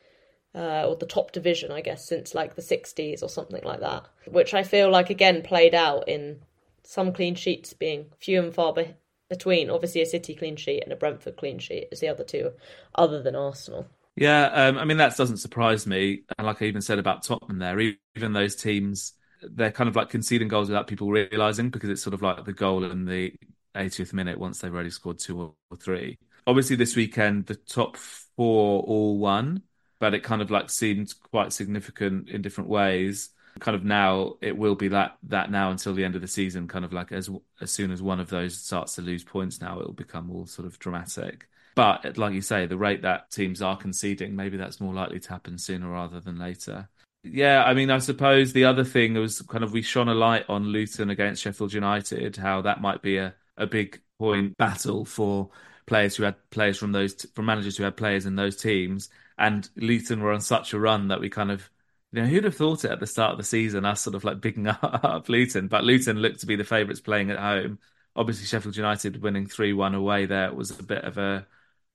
Uh, 0.56 0.84
or 0.90 0.96
the 0.96 1.06
top 1.06 1.32
division, 1.32 1.72
I 1.72 1.82
guess, 1.82 2.08
since 2.08 2.34
like 2.34 2.56
the 2.56 2.64
60s 2.64 3.22
or 3.22 3.30
something 3.30 3.64
like 3.64 3.82
that, 3.82 4.08
which 4.26 4.56
I 4.56 4.64
feel 4.64 4.90
like 4.90 5.12
again 5.12 5.44
played 5.44 5.76
out 5.76 6.10
in 6.10 6.40
some 6.84 7.14
clean 7.14 7.36
sheets 7.36 7.72
being 7.74 8.08
few 8.20 8.42
and 8.42 8.52
far 8.52 8.74
be- 8.74 8.96
between. 9.30 9.70
Obviously, 9.70 10.02
a 10.02 10.08
City 10.08 10.34
clean 10.34 10.56
sheet 10.56 10.84
and 10.84 10.92
a 10.92 10.96
Brentford 10.96 11.38
clean 11.38 11.60
sheet 11.60 11.90
is 11.92 12.00
the 12.00 12.08
other 12.08 12.24
two, 12.24 12.52
other 12.96 13.22
than 13.22 13.36
Arsenal. 13.36 13.88
Yeah, 14.16 14.48
um, 14.48 14.78
I 14.78 14.86
mean 14.86 14.98
that 14.98 15.16
doesn't 15.16 15.38
surprise 15.38 15.86
me. 15.86 16.24
And 16.38 16.48
like 16.48 16.62
I 16.62 16.66
even 16.66 16.82
said 16.82 17.00
about 17.00 17.24
Tottenham, 17.24 17.60
there, 17.60 17.80
even 17.80 18.34
those 18.34 18.56
teams, 18.56 19.14
they're 19.42 19.72
kind 19.72 19.88
of 19.88 19.96
like 19.96 20.10
conceding 20.10 20.48
goals 20.48 20.68
without 20.68 20.88
people 20.88 21.10
realizing 21.10 21.70
because 21.70 21.90
it's 21.90 22.02
sort 22.02 22.14
of 22.14 22.22
like 22.22 22.44
the 22.44 22.54
goal 22.54 22.84
in 22.84 23.06
the 23.06 23.34
80th 23.76 24.12
minute 24.14 24.40
once 24.40 24.60
they've 24.60 24.74
already 24.74 24.90
scored 24.90 25.20
two 25.20 25.40
or 25.40 25.78
three 25.78 26.18
obviously 26.50 26.76
this 26.76 26.96
weekend 26.96 27.46
the 27.46 27.56
top 27.56 27.96
four 27.98 28.82
all 28.84 29.18
won, 29.18 29.62
but 30.00 30.14
it 30.14 30.24
kind 30.24 30.42
of 30.42 30.50
like 30.52 30.70
seemed 30.70 31.14
quite 31.32 31.54
significant 31.54 32.30
in 32.30 32.42
different 32.42 32.70
ways. 32.70 33.30
Kind 33.60 33.76
of 33.76 33.84
now 33.84 34.36
it 34.42 34.58
will 34.58 34.76
be 34.76 34.88
that 34.90 35.18
that 35.24 35.52
now 35.52 35.72
until 35.72 35.94
the 35.94 36.06
end 36.06 36.16
of 36.16 36.22
the 36.22 36.28
season. 36.28 36.68
Kind 36.68 36.86
of 36.86 36.94
like 36.94 37.12
as 37.12 37.30
as 37.62 37.72
soon 37.72 37.92
as 37.92 38.02
one 38.02 38.20
of 38.20 38.30
those 38.30 38.58
starts 38.58 38.96
to 38.96 39.02
lose 39.02 39.24
points, 39.24 39.62
now 39.62 39.80
it 39.80 39.86
will 39.86 39.94
become 39.94 40.32
all 40.32 40.46
sort 40.46 40.68
of 40.68 40.80
dramatic. 40.80 41.48
But 41.76 42.18
like 42.18 42.34
you 42.34 42.42
say, 42.42 42.66
the 42.66 42.78
rate 42.78 43.04
that 43.04 43.32
teams 43.32 43.62
are 43.62 43.78
conceding, 43.78 44.36
maybe 44.36 44.58
that's 44.58 44.82
more 44.82 44.94
likely 44.94 45.20
to 45.20 45.30
happen 45.30 45.58
sooner 45.58 45.90
rather 45.90 46.20
than 46.20 46.40
later. 46.40 46.90
Yeah, 47.24 47.64
I 47.64 47.74
mean, 47.74 47.92
I 47.92 48.00
suppose 48.00 48.54
the 48.54 48.66
other 48.66 48.86
thing 48.86 49.14
was 49.16 49.42
kind 49.42 49.64
of 49.64 49.74
we 49.74 49.82
shone 49.82 50.08
a 50.08 50.14
light 50.16 50.46
on 50.48 50.64
Luton 50.66 51.10
against 51.10 51.42
Sheffield 51.42 51.74
United, 51.74 52.38
how 52.38 52.62
that 52.62 52.82
might 52.82 53.02
be 53.02 53.18
a, 53.18 53.36
a 53.58 53.68
big 53.68 54.02
point 54.18 54.58
battle 54.58 55.04
for 55.06 55.50
players 55.90 56.16
who 56.16 56.24
had 56.24 56.36
players 56.52 56.78
from 56.78 56.94
those 56.94 57.26
from 57.34 57.46
managers 57.46 57.76
who 57.76 57.84
had 57.84 57.98
players 57.98 58.26
in 58.26 58.36
those 58.36 58.56
teams. 58.56 59.10
And 59.38 59.68
Luton 59.76 60.22
were 60.22 60.32
on 60.32 60.42
such 60.42 60.74
a 60.74 60.80
run 60.80 61.10
that 61.10 61.20
we 61.20 61.30
kind 61.30 61.52
of 61.52 61.70
you 62.12 62.22
know, 62.22 62.28
who'd 62.28 62.44
have 62.44 62.56
thought 62.56 62.86
it 62.86 62.92
at 62.92 63.00
the 63.00 63.08
start 63.08 63.34
of 63.34 63.38
the 63.38 63.44
season, 63.44 63.86
us 63.86 64.02
sort 64.02 64.16
of 64.16 64.24
like 64.24 64.42
picking 64.42 64.68
up 64.68 65.28
Luton, 65.30 65.68
but 65.68 65.84
Luton 65.84 66.18
looked 66.18 66.42
to 66.42 66.46
be 66.46 66.56
the 66.56 66.64
favourites 66.64 67.02
playing 67.02 67.32
at 67.32 67.40
home. 67.40 67.80
Obviously, 68.16 68.46
Sheffield 68.46 68.78
United 68.78 69.22
winning 69.22 69.48
3 69.48 69.74
1 69.74 69.96
away 69.96 70.26
there 70.26 70.54
was 70.54 70.72
a 70.80 70.84
bit 70.84 71.04
of 71.04 71.18
a, 71.18 71.48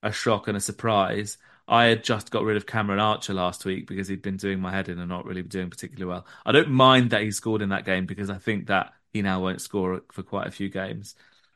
a 0.03 0.13
shock 0.13 0.49
and 0.49 0.57
a 0.57 0.61
surprise. 0.61 1.39
I 1.67 1.87
had 1.87 2.05
just 2.05 2.31
got 2.31 2.45
rid 2.45 2.57
of 2.57 2.67
Cameron 2.67 3.01
Archer 3.01 3.33
last 3.35 3.65
week 3.65 3.87
because 3.87 4.09
he'd 4.09 4.23
been 4.23 4.37
doing 4.37 4.61
my 4.61 4.71
head 4.71 4.89
in 4.89 4.99
and 4.99 5.09
not 5.09 5.25
really 5.25 5.43
doing 5.43 5.71
particularly 5.71 6.09
well. 6.11 6.27
I 6.45 6.53
don't 6.53 6.71
mind 6.71 7.11
that 7.11 7.23
he 7.23 7.31
scored 7.31 7.63
in 7.63 7.71
that 7.71 7.87
game 7.87 8.07
because 8.07 8.29
I 8.31 8.39
think 8.39 8.67
that 8.67 8.93
he 9.13 9.23
now 9.23 9.41
won't 9.41 9.63
score 9.63 10.03
for 10.13 10.23
quite 10.23 10.47
a 10.47 10.51
few 10.51 10.69
games 10.69 11.15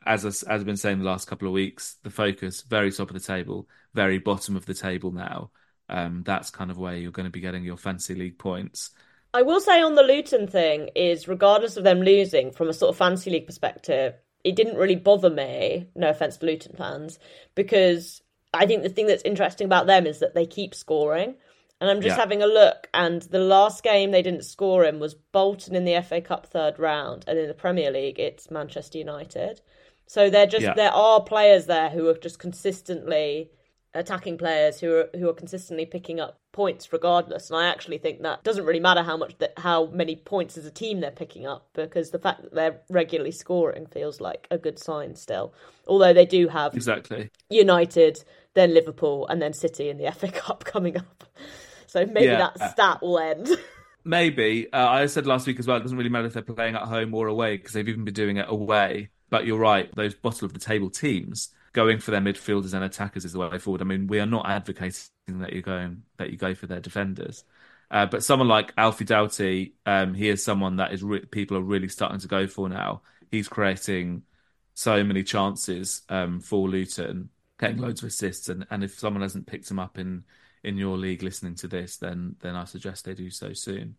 as 0.09 0.25
as 0.25 0.45
I've 0.45 0.65
been 0.65 0.77
saying 0.77 0.99
the 0.99 1.05
last 1.05 1.29
couple 1.29 1.47
of 1.47 1.55
weeks, 1.55 1.97
the 2.03 2.11
focus 2.11 2.63
very 2.63 2.91
top 2.91 3.11
of 3.11 3.15
the 3.15 3.21
table, 3.21 3.69
very 3.95 4.19
bottom 4.19 4.57
of 4.57 4.67
the 4.67 4.75
table 4.75 5.13
now. 5.13 5.51
Um, 5.91 6.23
that's 6.25 6.51
kind 6.51 6.71
of 6.71 6.79
where 6.79 6.97
you're 6.97 7.13
going 7.13 7.27
to 7.27 7.31
be 7.31 7.41
getting 7.41 7.65
your 7.65 7.77
fancy 7.77 8.15
league 8.15 8.39
points. 8.39 8.91
I 9.35 9.43
will 9.43 9.61
say 9.61 9.83
on 9.83 9.95
the 9.95 10.03
Luton 10.03 10.47
thing 10.47 10.89
is, 10.97 11.29
regardless 11.29 11.77
of 11.77 11.85
them 11.85 12.01
losing, 12.01 12.51
from 12.51 12.69
a 12.69 12.73
sort 12.73 12.91
of 12.91 12.97
fancy 12.97 13.31
league 13.31 13.47
perspective, 13.47 14.15
it 14.45 14.57
didn't 14.57 14.77
really 14.77 14.97
bother 14.97 15.31
me. 15.31 15.89
No 15.95 16.09
offense 16.09 16.39
to 16.39 16.47
Luton 16.47 16.75
fans, 16.77 17.19
because 17.55 18.23
I 18.55 18.67
think 18.67 18.83
the 18.83 18.89
thing 18.89 19.07
that's 19.07 19.23
interesting 19.23 19.67
about 19.67 19.87
them 19.87 20.07
is 20.07 20.21
that 20.21 20.35
they 20.35 20.47
keep 20.47 20.75
scoring. 20.75 21.35
And 21.81 21.89
I'm 21.91 22.01
just 22.01 22.17
yeah. 22.17 22.21
having 22.21 22.43
a 22.43 22.47
look, 22.47 22.89
and 22.93 23.23
the 23.23 23.39
last 23.39 23.85
game 23.85 24.11
they 24.11 24.23
didn't 24.23 24.45
score 24.45 24.85
in 24.85 24.99
was 24.99 25.15
Bolton 25.15 25.77
in 25.77 25.85
the 25.85 26.03
FA 26.03 26.21
Cup 26.21 26.47
third 26.47 26.79
round, 26.79 27.25
and 27.29 27.39
in 27.39 27.47
the 27.47 27.55
Premier 27.55 27.91
League 27.91 28.19
it's 28.19 28.51
Manchester 28.51 28.99
United. 28.99 29.61
So 30.09 30.31
there 30.31 30.47
just 30.47 30.65
yeah. 30.65 30.75
there 30.75 30.93
are 30.93 31.23
players 31.23 31.67
there 31.67 31.91
who 31.91 32.09
are 32.09 32.15
just 32.15 32.39
consistently 32.39 33.51
attacking 33.95 34.39
players 34.39 34.81
who 34.81 34.95
are 34.95 35.11
who 35.15 35.29
are 35.29 35.35
consistently 35.35 35.85
picking 35.85 36.19
up 36.19 36.39
points 36.53 36.93
regardless. 36.93 37.51
And 37.51 37.59
I 37.59 37.69
actually 37.69 37.99
think 37.99 38.23
that 38.23 38.43
doesn't 38.43 38.65
really 38.65 38.81
matter 38.81 39.03
how 39.03 39.19
much 39.19 39.37
that 39.39 39.53
how 39.59 39.87
many 39.87 40.17
points 40.17 40.57
as 40.57 40.65
a 40.65 40.71
team 40.71 41.01
they're 41.01 41.11
picking 41.11 41.47
up 41.47 41.69
because 41.75 42.11
the 42.11 42.19
fact 42.19 42.43
that 42.43 42.55
they're 42.55 42.81
regularly 42.89 43.31
scoring 43.31 43.87
feels 43.87 44.19
like 44.21 44.49
a 44.51 44.57
good 44.57 44.79
sign 44.79 45.15
still. 45.15 45.53
Although 45.87 46.15
they 46.15 46.27
do 46.27 46.49
have 46.49 46.75
exactly 46.75 47.31
United, 47.51 48.25
then 48.55 48.73
Liverpool, 48.73 49.27
and 49.29 49.43
then 49.43 49.53
City 49.53 49.91
in 49.91 49.99
the 49.99 50.11
FA 50.19 50.31
Cup 50.33 50.65
coming 50.65 50.97
up. 50.97 51.25
So 51.87 52.07
maybe 52.07 52.27
yeah. 52.27 52.51
that 52.57 52.73
stat 52.73 53.03
will 53.03 53.19
end. 53.19 53.49
Maybe. 54.05 54.73
Uh, 54.73 54.89
I 54.89 55.07
said 55.07 55.27
last 55.27 55.47
week 55.47 55.59
as 55.59 55.67
well, 55.67 55.77
it 55.77 55.81
doesn't 55.81 55.99
really 55.99 56.09
matter 56.09 56.27
if 56.27 56.33
they're 56.33 56.43
playing 56.43 56.77
at 56.77 56.83
home 56.83 57.13
or 57.13 57.27
away 57.27 57.59
because 57.59 57.75
they've 57.75 57.89
even 57.89 58.05
been 58.05 58.15
doing 58.15 58.39
it 58.39 58.47
away. 58.49 59.11
But 59.31 59.47
you're 59.47 59.59
right; 59.59 59.95
those 59.95 60.15
bottle 60.15 60.47
of 60.47 60.53
the 60.53 60.61
table 60.61 60.91
teams 60.91 61.51
going 61.73 61.99
for 61.99 62.11
their 62.11 62.21
midfielders 62.21 62.75
and 62.75 62.83
attackers 62.85 63.25
is 63.25 63.33
the 63.33 63.39
way 63.39 63.59
forward. 63.59 63.83
I 63.83 63.85
mean, 63.85 64.07
we 64.07 64.21
are 64.21 64.27
not 64.27 64.49
advocating 64.49 65.03
that 65.27 65.53
you 65.53 65.63
go 65.63 65.95
that 66.17 66.31
you 66.31 66.37
go 66.37 66.55
for 66.55 66.67
their 66.67 66.81
defenders. 66.81 67.45
Uh, 67.91 68.07
but 68.07 68.23
someone 68.23 68.49
like 68.49 68.73
Alfie 68.77 69.05
Doughty, 69.05 69.75
um, 69.87 70.13
he 70.15 70.29
is 70.29 70.45
someone 70.45 70.77
that 70.77 70.93
is 70.93 71.03
re- 71.03 71.25
people 71.25 71.57
are 71.57 71.63
really 71.63 71.89
starting 71.89 72.21
to 72.21 72.29
go 72.29 72.47
for 72.47 72.69
now. 72.69 73.03
He's 73.31 73.49
creating 73.49 74.23
so 74.75 75.03
many 75.03 75.23
chances 75.23 76.03
um, 76.09 76.41
for 76.41 76.69
Luton, 76.69 77.31
getting 77.59 77.79
loads 77.79 78.03
of 78.03 78.09
assists, 78.09 78.49
and, 78.49 78.67
and 78.71 78.85
if 78.85 78.99
someone 78.99 79.23
hasn't 79.23 79.47
picked 79.47 79.71
him 79.71 79.79
up 79.79 79.99
in 79.99 80.25
in 80.65 80.77
your 80.77 80.97
league 80.97 81.23
listening 81.23 81.55
to 81.57 81.69
this, 81.69 81.97
then 81.97 82.37
then 82.41 82.57
I 82.57 82.65
suggest 82.65 83.05
they 83.05 83.15
do 83.15 83.31
so 83.31 83.53
soon. 83.53 83.97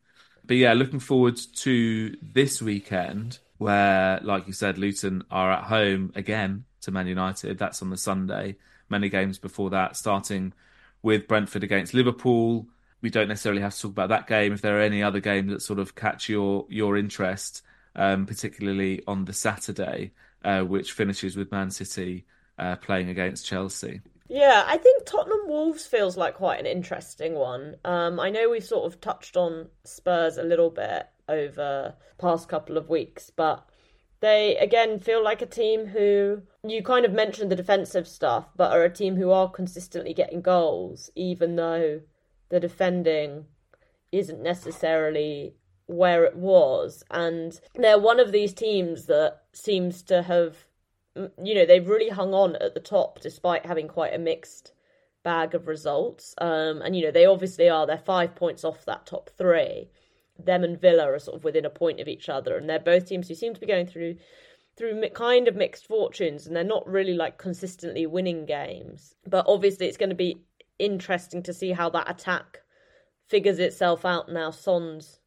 But 0.50 0.58
yeah, 0.58 0.74
looking 0.74 1.00
forward 1.00 1.40
to 1.58 2.18
this 2.24 2.60
weekend 2.60 3.38
where, 3.60 4.20
like 4.24 4.48
you 4.48 4.54
said, 4.54 4.80
Luton 4.80 5.24
are 5.30 5.52
at 5.52 5.66
home 5.66 6.12
again 6.16 6.66
to 6.82 6.90
Man 6.90 7.06
United. 7.06 7.60
That's 7.60 7.84
on 7.84 7.92
the 7.92 7.98
Sunday. 7.98 8.56
Many 8.90 9.10
games 9.10 9.38
before 9.38 9.70
that, 9.70 9.96
starting 9.96 10.54
with 11.04 11.28
Brentford 11.28 11.64
against 11.64 11.94
Liverpool. 11.94 12.66
We 13.00 13.12
don't 13.12 13.28
necessarily 13.28 13.62
have 13.62 13.76
to 13.76 13.82
talk 13.84 13.92
about 13.92 14.10
that 14.10 14.26
game. 14.26 14.52
If 14.52 14.62
there 14.62 14.80
are 14.80 14.82
any 14.82 15.04
other 15.04 15.20
games 15.20 15.52
that 15.52 15.62
sort 15.62 15.78
of 15.78 15.94
catch 15.94 16.28
your 16.28 16.66
your 16.68 16.98
interest, 16.98 17.62
um, 17.96 18.26
particularly 18.26 19.04
on 19.06 19.26
the 19.26 19.34
Saturday, 19.34 20.14
uh, 20.44 20.62
which 20.62 20.94
finishes 20.94 21.38
with 21.38 21.52
Man 21.52 21.70
City 21.70 22.26
uh, 22.58 22.76
playing 22.78 23.10
against 23.10 23.46
Chelsea. 23.46 24.02
Yeah, 24.30 24.64
I 24.68 24.78
think 24.78 25.06
Tottenham 25.06 25.48
Wolves 25.48 25.88
feels 25.88 26.16
like 26.16 26.36
quite 26.36 26.60
an 26.60 26.68
interesting 26.68 27.34
one. 27.34 27.78
Um, 27.84 28.20
I 28.20 28.30
know 28.30 28.48
we've 28.48 28.64
sort 28.64 28.86
of 28.86 29.02
touched 29.02 29.36
on 29.36 29.70
Spurs 29.84 30.38
a 30.38 30.44
little 30.44 30.70
bit 30.70 31.08
over 31.28 31.96
past 32.20 32.48
couple 32.48 32.78
of 32.78 32.90
weeks, 32.90 33.32
but 33.36 33.68
they 34.20 34.56
again 34.58 35.00
feel 35.00 35.24
like 35.24 35.42
a 35.42 35.48
team 35.48 35.88
who 35.88 36.44
you 36.64 36.84
kind 36.84 37.06
of 37.06 37.12
mentioned 37.12 37.52
the 37.52 37.56
defensive 37.56 38.08
stuff, 38.08 38.50
but 38.56 38.72
are 38.72 38.84
a 38.84 38.94
team 38.94 39.16
who 39.16 39.32
are 39.32 39.50
consistently 39.50 40.14
getting 40.14 40.42
goals, 40.42 41.10
even 41.16 41.56
though 41.56 42.02
the 42.50 42.60
defending 42.60 43.46
isn't 44.12 44.44
necessarily 44.44 45.56
where 45.88 46.24
it 46.24 46.36
was. 46.36 47.04
And 47.10 47.60
they're 47.74 47.98
one 47.98 48.20
of 48.20 48.32
these 48.32 48.54
teams 48.54 49.08
that 49.08 49.40
seems 49.54 50.04
to 50.04 50.22
have 50.22 50.68
you 51.44 51.56
know, 51.56 51.66
they've 51.66 51.88
really 51.88 52.10
hung 52.10 52.34
on 52.34 52.56
at 52.58 52.74
the 52.74 52.80
top 52.80 53.20
despite 53.20 53.66
having 53.66 53.88
quite 53.88 54.14
a 54.14 54.20
mixed 54.20 54.74
bag 55.24 55.54
of 55.54 55.68
results. 55.68 56.34
Um, 56.40 56.82
and, 56.82 56.96
you 56.96 57.04
know, 57.04 57.12
they 57.12 57.26
obviously 57.26 57.70
are. 57.70 57.86
They're 57.86 57.98
five 57.98 58.36
points 58.36 58.64
off 58.64 58.86
that 58.86 59.06
top 59.06 59.30
three. 59.38 59.90
Them 60.38 60.64
and 60.64 60.80
Villa 60.80 61.12
are 61.12 61.20
sort 61.20 61.38
of 61.38 61.44
within 61.44 61.66
a 61.66 61.70
point 61.70 62.00
of 62.00 62.08
each 62.08 62.30
other. 62.30 62.58
And 62.58 62.70
they're 62.70 62.80
both 62.80 63.06
teams 63.06 63.28
who 63.28 63.36
seem 63.36 63.54
to 63.54 63.60
be 63.60 63.68
going 63.68 63.88
through 63.88 64.18
through 64.78 65.10
kind 65.10 65.50
of 65.50 65.58
mixed 65.58 65.86
fortunes 65.86 66.48
and 66.48 66.56
they're 66.56 66.64
not 66.64 66.88
really 66.88 67.14
like 67.14 67.38
consistently 67.38 68.06
winning 68.06 68.46
games. 68.46 69.14
But 69.28 69.46
obviously, 69.48 69.88
it's 69.88 69.98
going 69.98 70.10
to 70.10 70.16
be 70.16 70.42
interesting 70.80 71.44
to 71.44 71.54
see 71.54 71.74
how 71.74 71.90
that 71.90 72.10
attack 72.10 72.62
figures 73.28 73.60
itself 73.60 74.06
out 74.06 74.32
now. 74.32 74.52
Son's 74.52 75.20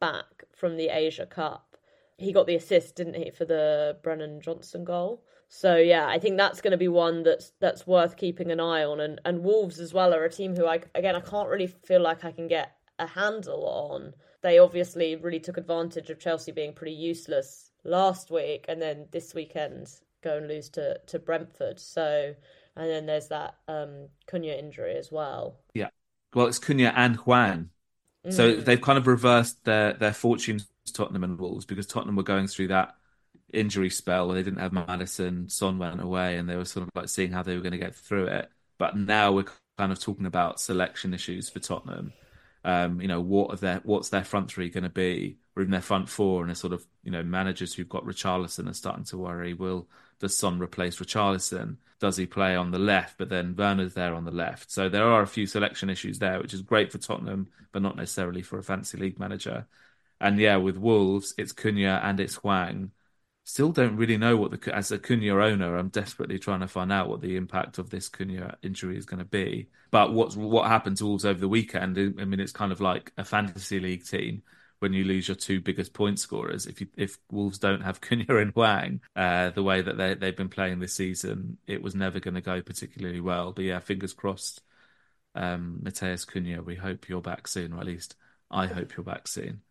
back 0.00 0.44
from 0.56 0.76
the 0.76 0.88
Asia 0.88 1.24
Cup. 1.24 1.76
He 2.18 2.32
got 2.32 2.46
the 2.46 2.56
assist, 2.56 2.96
didn't 2.96 3.14
he, 3.14 3.30
for 3.30 3.44
the 3.44 3.96
Brennan 4.02 4.40
Johnson 4.40 4.84
goal? 4.84 5.22
So 5.48 5.76
yeah, 5.76 6.06
I 6.06 6.18
think 6.18 6.36
that's 6.36 6.60
going 6.60 6.72
to 6.72 6.76
be 6.76 6.88
one 6.88 7.22
that's 7.22 7.52
that's 7.60 7.86
worth 7.86 8.16
keeping 8.16 8.50
an 8.50 8.60
eye 8.60 8.84
on. 8.84 9.00
And 9.00 9.20
and 9.24 9.44
Wolves 9.44 9.80
as 9.80 9.94
well 9.94 10.12
are 10.14 10.24
a 10.24 10.30
team 10.30 10.56
who 10.56 10.66
I 10.66 10.80
again 10.94 11.16
I 11.16 11.20
can't 11.20 11.48
really 11.48 11.68
feel 11.68 12.00
like 12.02 12.24
I 12.24 12.32
can 12.32 12.48
get 12.48 12.76
a 12.98 13.06
handle 13.06 13.64
on. 13.66 14.14
They 14.42 14.58
obviously 14.58 15.16
really 15.16 15.40
took 15.40 15.56
advantage 15.56 16.10
of 16.10 16.18
Chelsea 16.18 16.52
being 16.52 16.72
pretty 16.72 16.92
useless 16.94 17.70
last 17.84 18.30
week, 18.30 18.66
and 18.68 18.80
then 18.82 19.06
this 19.12 19.34
weekend 19.34 19.88
go 20.22 20.36
and 20.36 20.48
lose 20.48 20.68
to 20.70 20.98
to 21.06 21.18
Brentford. 21.18 21.78
So 21.80 22.34
And 22.76 22.90
then 22.90 23.06
there's 23.06 23.28
that 23.28 23.56
um, 23.68 24.08
Cunha 24.26 24.58
injury 24.58 24.96
as 24.96 25.10
well. 25.10 25.56
Yeah. 25.74 25.88
Well, 26.34 26.46
it's 26.46 26.58
Cunha 26.58 26.92
and 26.94 27.16
Hwang. 27.16 27.70
Mm. 28.26 28.32
So 28.32 28.56
they've 28.56 28.80
kind 28.80 28.98
of 28.98 29.06
reversed 29.06 29.64
their, 29.64 29.94
their 29.94 30.12
fortunes, 30.12 30.68
Tottenham 30.92 31.24
and 31.24 31.38
Wolves, 31.38 31.64
because 31.64 31.86
Tottenham 31.86 32.16
were 32.16 32.22
going 32.22 32.46
through 32.48 32.68
that 32.68 32.94
injury 33.52 33.90
spell 33.90 34.26
where 34.26 34.36
they 34.36 34.42
didn't 34.42 34.60
have 34.60 34.72
Maddison, 34.72 35.48
Son 35.48 35.78
went 35.78 36.00
away, 36.00 36.36
and 36.36 36.48
they 36.48 36.56
were 36.56 36.64
sort 36.64 36.84
of 36.84 36.90
like 36.94 37.08
seeing 37.08 37.32
how 37.32 37.42
they 37.42 37.54
were 37.54 37.62
going 37.62 37.72
to 37.72 37.78
get 37.78 37.94
through 37.94 38.26
it. 38.26 38.50
But 38.78 38.96
now 38.96 39.32
we're 39.32 39.46
kind 39.78 39.92
of 39.92 40.00
talking 40.00 40.26
about 40.26 40.60
selection 40.60 41.14
issues 41.14 41.48
for 41.48 41.60
Tottenham. 41.60 42.12
Um, 42.64 43.00
you 43.00 43.08
know, 43.08 43.20
what 43.20 43.52
are 43.52 43.56
their 43.56 43.80
what's 43.84 44.08
their 44.08 44.24
front 44.24 44.50
three 44.50 44.70
going 44.70 44.84
to 44.84 44.90
be, 44.90 45.38
or 45.54 45.62
even 45.62 45.70
their 45.70 45.80
front 45.80 46.08
four, 46.08 46.42
and 46.42 46.50
a 46.50 46.54
sort 46.54 46.72
of 46.72 46.84
you 47.04 47.12
know 47.12 47.22
managers 47.22 47.74
who've 47.74 47.88
got 47.88 48.04
Richarlison 48.04 48.68
are 48.68 48.74
starting 48.74 49.04
to 49.04 49.18
worry. 49.18 49.54
Will 49.54 49.88
does 50.18 50.36
Son 50.36 50.58
replace 50.58 50.98
Richarlison? 50.98 51.76
Does 51.98 52.16
he 52.16 52.26
play 52.26 52.56
on 52.56 52.72
the 52.72 52.78
left, 52.78 53.16
but 53.16 53.28
then 53.30 53.54
Werner's 53.56 53.94
there 53.94 54.14
on 54.14 54.24
the 54.24 54.30
left? 54.30 54.70
So 54.70 54.88
there 54.88 55.06
are 55.06 55.22
a 55.22 55.26
few 55.26 55.46
selection 55.46 55.88
issues 55.88 56.18
there, 56.18 56.40
which 56.40 56.52
is 56.52 56.60
great 56.60 56.92
for 56.92 56.98
Tottenham, 56.98 57.48
but 57.72 57.82
not 57.82 57.96
necessarily 57.96 58.42
for 58.42 58.58
a 58.58 58.62
fancy 58.62 58.98
league 58.98 59.18
manager. 59.18 59.66
And 60.20 60.38
yeah, 60.38 60.56
with 60.56 60.76
Wolves, 60.76 61.34
it's 61.38 61.52
Cunha 61.52 62.00
and 62.02 62.20
it's 62.20 62.36
Hwang 62.36 62.90
still 63.46 63.70
don't 63.70 63.96
really 63.96 64.18
know 64.18 64.36
what 64.36 64.50
the 64.50 64.76
as 64.76 64.90
a 64.90 64.98
Cunha 64.98 65.40
owner, 65.40 65.76
I'm 65.76 65.88
desperately 65.88 66.38
trying 66.38 66.60
to 66.60 66.68
find 66.68 66.92
out 66.92 67.08
what 67.08 67.20
the 67.20 67.36
impact 67.36 67.78
of 67.78 67.90
this 67.90 68.08
Cunha 68.08 68.56
injury 68.60 68.98
is 68.98 69.06
going 69.06 69.20
to 69.20 69.24
be. 69.24 69.68
But 69.92 70.12
what's 70.12 70.36
what 70.36 70.66
happened 70.66 70.96
to 70.98 71.06
Wolves 71.06 71.24
over 71.24 71.38
the 71.38 71.48
weekend? 71.48 71.96
I 71.96 72.24
mean, 72.24 72.40
it's 72.40 72.52
kind 72.52 72.72
of 72.72 72.80
like 72.80 73.12
a 73.16 73.24
fantasy 73.24 73.78
league 73.78 74.04
team 74.04 74.42
when 74.80 74.92
you 74.92 75.04
lose 75.04 75.28
your 75.28 75.36
two 75.36 75.60
biggest 75.60 75.94
point 75.94 76.18
scorers. 76.18 76.66
If 76.66 76.80
you, 76.80 76.88
if 76.96 77.18
Wolves 77.30 77.58
don't 77.58 77.82
have 77.82 78.00
Cunha 78.02 78.42
and 78.42 78.52
Hwang, 78.52 79.00
uh, 79.14 79.50
the 79.50 79.62
way 79.62 79.80
that 79.80 79.96
they 79.96 80.14
they've 80.14 80.36
been 80.36 80.48
playing 80.48 80.80
this 80.80 80.94
season, 80.94 81.58
it 81.68 81.80
was 81.80 81.94
never 81.94 82.18
going 82.18 82.34
to 82.34 82.40
go 82.40 82.60
particularly 82.62 83.20
well. 83.20 83.52
But 83.52 83.64
yeah, 83.64 83.78
fingers 83.78 84.12
crossed. 84.12 84.60
Um, 85.36 85.80
Matheus 85.84 86.26
Cunha, 86.26 86.64
we 86.64 86.74
hope 86.74 87.08
you're 87.08 87.20
back 87.20 87.46
soon, 87.46 87.74
or 87.74 87.78
at 87.80 87.86
least 87.86 88.16
I 88.50 88.66
hope 88.66 88.96
you're 88.96 89.04
back 89.04 89.28
soon. 89.28 89.62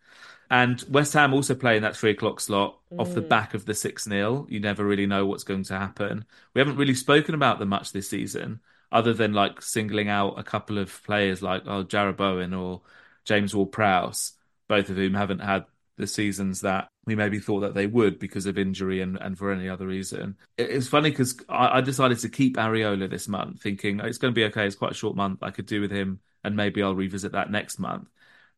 And 0.49 0.83
West 0.89 1.13
Ham 1.13 1.33
also 1.33 1.55
playing 1.55 1.81
that 1.81 1.95
three 1.95 2.11
o'clock 2.11 2.39
slot 2.39 2.77
mm. 2.93 2.99
off 2.99 3.13
the 3.13 3.21
mm. 3.21 3.29
back 3.29 3.53
of 3.53 3.65
the 3.65 3.73
6 3.73 4.03
0. 4.03 4.47
You 4.49 4.59
never 4.59 4.85
really 4.85 5.07
know 5.07 5.25
what's 5.25 5.43
going 5.43 5.63
to 5.63 5.77
happen. 5.77 6.25
We 6.53 6.59
haven't 6.59 6.77
really 6.77 6.93
spoken 6.93 7.35
about 7.35 7.59
them 7.59 7.69
much 7.69 7.91
this 7.91 8.09
season, 8.09 8.59
other 8.91 9.13
than 9.13 9.33
like 9.33 9.61
singling 9.61 10.09
out 10.09 10.39
a 10.39 10.43
couple 10.43 10.77
of 10.77 11.03
players 11.03 11.41
like 11.41 11.63
oh, 11.65 11.83
Bowen 11.83 12.53
or 12.53 12.81
James 13.23 13.55
Ward 13.55 13.71
Prowse, 13.71 14.33
both 14.67 14.89
of 14.89 14.97
whom 14.97 15.15
haven't 15.15 15.39
had 15.39 15.65
the 15.97 16.07
seasons 16.07 16.61
that 16.61 16.89
we 17.05 17.15
maybe 17.15 17.39
thought 17.39 17.61
that 17.61 17.73
they 17.73 17.87
would 17.87 18.19
because 18.19 18.45
of 18.45 18.57
injury 18.57 19.01
and, 19.01 19.17
and 19.17 19.37
for 19.37 19.51
any 19.51 19.69
other 19.69 19.87
reason. 19.87 20.35
It, 20.57 20.69
it's 20.69 20.87
funny 20.87 21.09
because 21.09 21.39
I, 21.47 21.77
I, 21.77 21.81
decided 21.81 22.19
to 22.19 22.29
keep 22.29 22.57
Areola 22.57 23.09
this 23.09 23.27
month, 23.27 23.61
thinking 23.61 23.99
it's 24.01 24.17
going 24.17 24.33
to 24.33 24.35
be 24.35 24.45
okay. 24.45 24.65
It's 24.67 24.75
quite 24.75 24.91
a 24.91 24.95
short 24.95 25.15
month. 25.15 25.41
I 25.41 25.51
could 25.51 25.65
do 25.65 25.81
with 25.81 25.91
him, 25.91 26.19
and 26.43 26.55
maybe 26.55 26.83
I'll 26.83 26.95
revisit 26.95 27.31
that 27.31 27.51
next 27.51 27.79
month. 27.79 28.09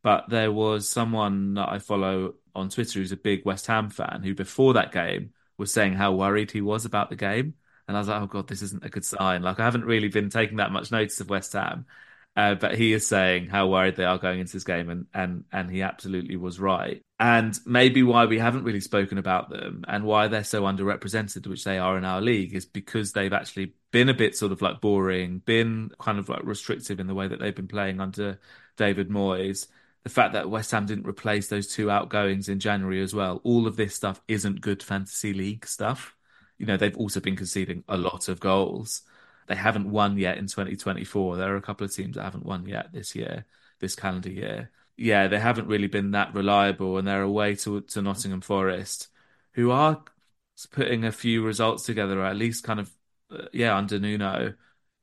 But 0.02 0.28
there 0.28 0.52
was 0.52 0.88
someone 0.88 1.54
that 1.54 1.68
I 1.68 1.78
follow 1.78 2.34
on 2.54 2.68
Twitter 2.68 2.98
who's 2.98 3.12
a 3.12 3.16
big 3.16 3.44
West 3.44 3.66
Ham 3.66 3.90
fan 3.90 4.22
who, 4.22 4.34
before 4.34 4.74
that 4.74 4.92
game, 4.92 5.32
was 5.56 5.72
saying 5.72 5.94
how 5.94 6.12
worried 6.12 6.50
he 6.50 6.60
was 6.60 6.84
about 6.84 7.10
the 7.10 7.16
game. 7.16 7.54
And 7.86 7.96
I 7.96 8.00
was 8.00 8.08
like, 8.08 8.22
oh 8.22 8.26
God, 8.26 8.48
this 8.48 8.62
isn't 8.62 8.84
a 8.84 8.90
good 8.90 9.04
sign. 9.04 9.42
Like, 9.42 9.58
I 9.58 9.64
haven't 9.64 9.84
really 9.84 10.08
been 10.08 10.30
taking 10.30 10.58
that 10.58 10.72
much 10.72 10.92
notice 10.92 11.20
of 11.20 11.30
West 11.30 11.52
Ham. 11.54 11.86
Uh, 12.36 12.54
but 12.54 12.76
he 12.76 12.92
is 12.92 13.04
saying 13.04 13.48
how 13.48 13.66
worried 13.66 13.96
they 13.96 14.04
are 14.04 14.18
going 14.18 14.38
into 14.38 14.52
this 14.52 14.62
game, 14.62 14.90
and 14.90 15.06
and 15.12 15.44
and 15.50 15.68
he 15.68 15.82
absolutely 15.82 16.36
was 16.36 16.60
right. 16.60 17.02
And 17.18 17.58
maybe 17.66 18.04
why 18.04 18.26
we 18.26 18.38
haven't 18.38 18.62
really 18.62 18.80
spoken 18.80 19.18
about 19.18 19.50
them 19.50 19.84
and 19.88 20.04
why 20.04 20.28
they're 20.28 20.44
so 20.44 20.62
underrepresented, 20.62 21.48
which 21.48 21.64
they 21.64 21.78
are 21.78 21.98
in 21.98 22.04
our 22.04 22.20
league, 22.20 22.54
is 22.54 22.64
because 22.64 23.12
they've 23.12 23.32
actually 23.32 23.72
been 23.90 24.08
a 24.08 24.14
bit 24.14 24.36
sort 24.36 24.52
of 24.52 24.62
like 24.62 24.80
boring, 24.80 25.40
been 25.40 25.90
kind 25.98 26.20
of 26.20 26.28
like 26.28 26.44
restrictive 26.44 27.00
in 27.00 27.08
the 27.08 27.14
way 27.14 27.26
that 27.26 27.40
they've 27.40 27.56
been 27.56 27.66
playing 27.66 28.00
under 28.00 28.38
David 28.76 29.08
Moyes 29.08 29.66
the 30.08 30.14
fact 30.14 30.32
that 30.32 30.48
West 30.48 30.70
Ham 30.70 30.86
didn't 30.86 31.06
replace 31.06 31.48
those 31.48 31.66
two 31.66 31.90
outgoings 31.90 32.48
in 32.48 32.60
January 32.60 33.02
as 33.02 33.12
well. 33.14 33.42
All 33.44 33.66
of 33.66 33.76
this 33.76 33.94
stuff 33.94 34.22
isn't 34.26 34.62
good 34.62 34.82
fantasy 34.82 35.34
league 35.34 35.66
stuff. 35.66 36.16
You 36.56 36.64
know, 36.64 36.78
they've 36.78 36.96
also 36.96 37.20
been 37.20 37.36
conceding 37.36 37.84
a 37.90 37.98
lot 37.98 38.30
of 38.30 38.40
goals. 38.40 39.02
They 39.48 39.54
haven't 39.54 39.90
won 39.90 40.16
yet 40.16 40.38
in 40.38 40.46
2024. 40.46 41.36
There 41.36 41.52
are 41.52 41.58
a 41.58 41.62
couple 41.62 41.84
of 41.84 41.94
teams 41.94 42.16
that 42.16 42.22
haven't 42.22 42.46
won 42.46 42.66
yet 42.66 42.90
this 42.90 43.14
year, 43.14 43.44
this 43.80 43.94
calendar 43.94 44.30
year. 44.30 44.70
Yeah, 44.96 45.28
they 45.28 45.38
haven't 45.38 45.68
really 45.68 45.88
been 45.88 46.12
that 46.12 46.34
reliable, 46.34 46.96
and 46.96 47.06
they're 47.06 47.20
away 47.20 47.54
to 47.56 47.82
to 47.82 48.00
Nottingham 48.00 48.40
Forest, 48.40 49.08
who 49.52 49.70
are 49.70 50.02
putting 50.70 51.04
a 51.04 51.12
few 51.12 51.44
results 51.44 51.84
together, 51.84 52.18
or 52.18 52.24
at 52.24 52.36
least 52.36 52.64
kind 52.64 52.80
of, 52.80 52.90
uh, 53.30 53.44
yeah, 53.52 53.76
under 53.76 53.98
Nuno. 53.98 54.54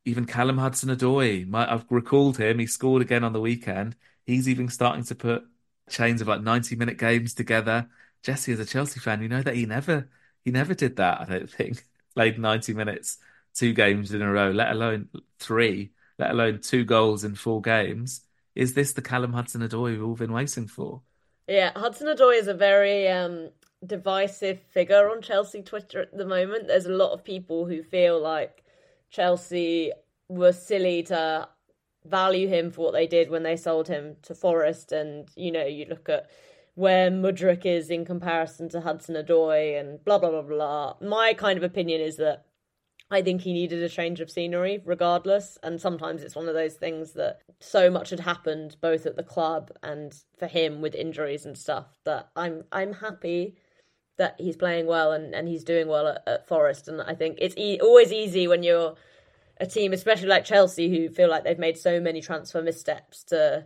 Even 0.04 0.26
Callum 0.26 0.58
Hudson-Odoi, 0.58 1.48
might. 1.48 1.70
I've 1.70 1.86
recalled 1.92 2.38
him. 2.38 2.58
He 2.58 2.66
scored 2.66 3.04
again 3.04 3.24
on 3.24 3.34
the 3.34 3.40
weekend 3.42 3.96
He's 4.26 4.50
even 4.50 4.70
starting 4.70 5.04
to 5.06 5.16
put 5.16 5.46
chains 5.90 6.22
of 6.22 6.28
like 6.28 6.42
90 6.42 6.76
minute 6.76 6.98
games 6.98 7.34
together. 7.34 7.88
Jessy, 8.24 8.54
as 8.54 8.60
a 8.60 8.66
Chelsea 8.66 9.00
fan, 9.00 9.22
you 9.22 9.30
know 9.30 9.42
that 9.42 9.56
he 9.56 9.66
never 9.66 10.10
he 10.44 10.52
never 10.52 10.74
did 10.74 10.96
that, 10.98 11.22
I 11.22 11.26
don't 11.26 11.50
think. 11.50 11.84
Played 12.16 12.40
90 12.40 12.74
minutes, 12.74 13.18
two 13.54 13.74
games 13.74 14.14
in 14.14 14.22
a 14.22 14.32
row, 14.32 14.52
let 14.52 14.72
alone 14.72 15.10
three, 15.40 15.92
let 16.18 16.32
alone 16.32 16.60
two 16.62 16.86
goals 16.86 17.24
in 17.24 17.36
four 17.36 17.62
games. 17.62 18.22
Is 18.56 18.74
this 18.74 18.94
the 18.94 19.02
Callum 19.02 19.34
Hudson-Odoi 19.34 19.92
we've 19.92 20.04
all 20.04 20.16
been 20.16 20.32
waiting 20.32 20.68
for? 20.68 21.02
Yeah, 21.48 21.72
Hudson-Odoi 21.76 22.40
is 22.40 22.48
a 22.48 22.54
very 22.54 23.08
um, 23.10 23.50
divisive 23.86 24.62
figure 24.62 25.10
on 25.10 25.22
Chelsea 25.22 25.62
Twitter 25.62 26.02
at 26.02 26.16
the 26.16 26.26
moment. 26.26 26.68
There's 26.68 26.86
a 26.86 26.94
lot 26.94 27.12
of 27.12 27.24
people 27.24 27.66
who 27.66 27.84
feel 27.84 28.20
like 28.22 28.64
Chelsea 29.10 29.92
were 30.30 30.54
silly 30.54 31.04
to 31.04 31.48
value 32.06 32.48
him 32.48 32.72
for 32.72 32.82
what 32.86 32.94
they 32.94 33.08
did 33.08 33.30
when 33.30 33.44
they 33.44 33.56
sold 33.56 33.88
him 33.88 34.16
to 34.24 34.36
Forest. 34.36 34.92
And, 34.92 35.30
you 35.36 35.52
know, 35.52 35.66
you 35.66 35.86
look 35.86 36.10
at 36.10 36.30
where 36.76 37.10
Mudryk 37.10 37.66
is 37.66 37.90
in 37.90 38.06
comparison 38.06 38.70
to 38.70 38.82
Hudson-Odoi 38.82 39.80
and 39.80 40.04
blah, 40.04 40.20
blah, 40.20 40.30
blah, 40.30 40.42
blah. 40.42 40.96
My 41.02 41.34
kind 41.34 41.58
of 41.58 41.64
opinion 41.64 42.02
is 42.02 42.18
that 42.18 42.46
I 43.12 43.22
think 43.22 43.42
he 43.42 43.54
needed 43.54 43.84
a 43.84 43.90
change 43.90 44.20
of 44.20 44.32
scenery 44.32 44.82
regardless. 44.84 45.58
And 45.64 45.80
sometimes 45.80 46.24
it's 46.24 46.36
one 46.36 46.48
of 46.48 46.56
those 46.56 46.74
things 46.74 47.14
that 47.14 47.42
so 47.60 47.90
much 47.90 48.10
had 48.10 48.20
happened 48.20 48.78
both 48.82 49.06
at 49.06 49.16
the 49.16 49.24
club 49.24 49.72
and 49.84 50.14
for 50.38 50.48
him 50.48 50.82
with 50.82 50.96
injuries 50.96 51.46
and 51.46 51.58
stuff 51.58 51.98
that 52.04 52.30
I'm 52.36 52.64
I'm 52.72 52.94
happy 52.94 53.56
that 54.18 54.36
he's 54.40 54.58
playing 54.58 54.88
well 54.88 55.12
and, 55.12 55.36
and 55.36 55.48
he's 55.48 55.64
doing 55.64 55.88
well 55.88 56.08
at, 56.08 56.24
at 56.26 56.48
Forest. 56.48 56.88
And 56.88 57.02
I 57.02 57.14
think 57.14 57.38
it's 57.40 57.56
e- 57.58 57.80
always 57.82 58.12
easy 58.12 58.48
when 58.48 58.64
you're 58.64 58.96
a 59.58 59.66
team, 59.66 59.94
especially 59.94 60.28
like 60.28 60.46
Chelsea, 60.46 60.90
who 60.90 61.10
feel 61.10 61.30
like 61.30 61.44
they've 61.44 61.60
made 61.60 61.78
so 61.78 62.00
many 62.00 62.22
transfer 62.22 62.62
missteps, 62.62 63.24
to 63.26 63.66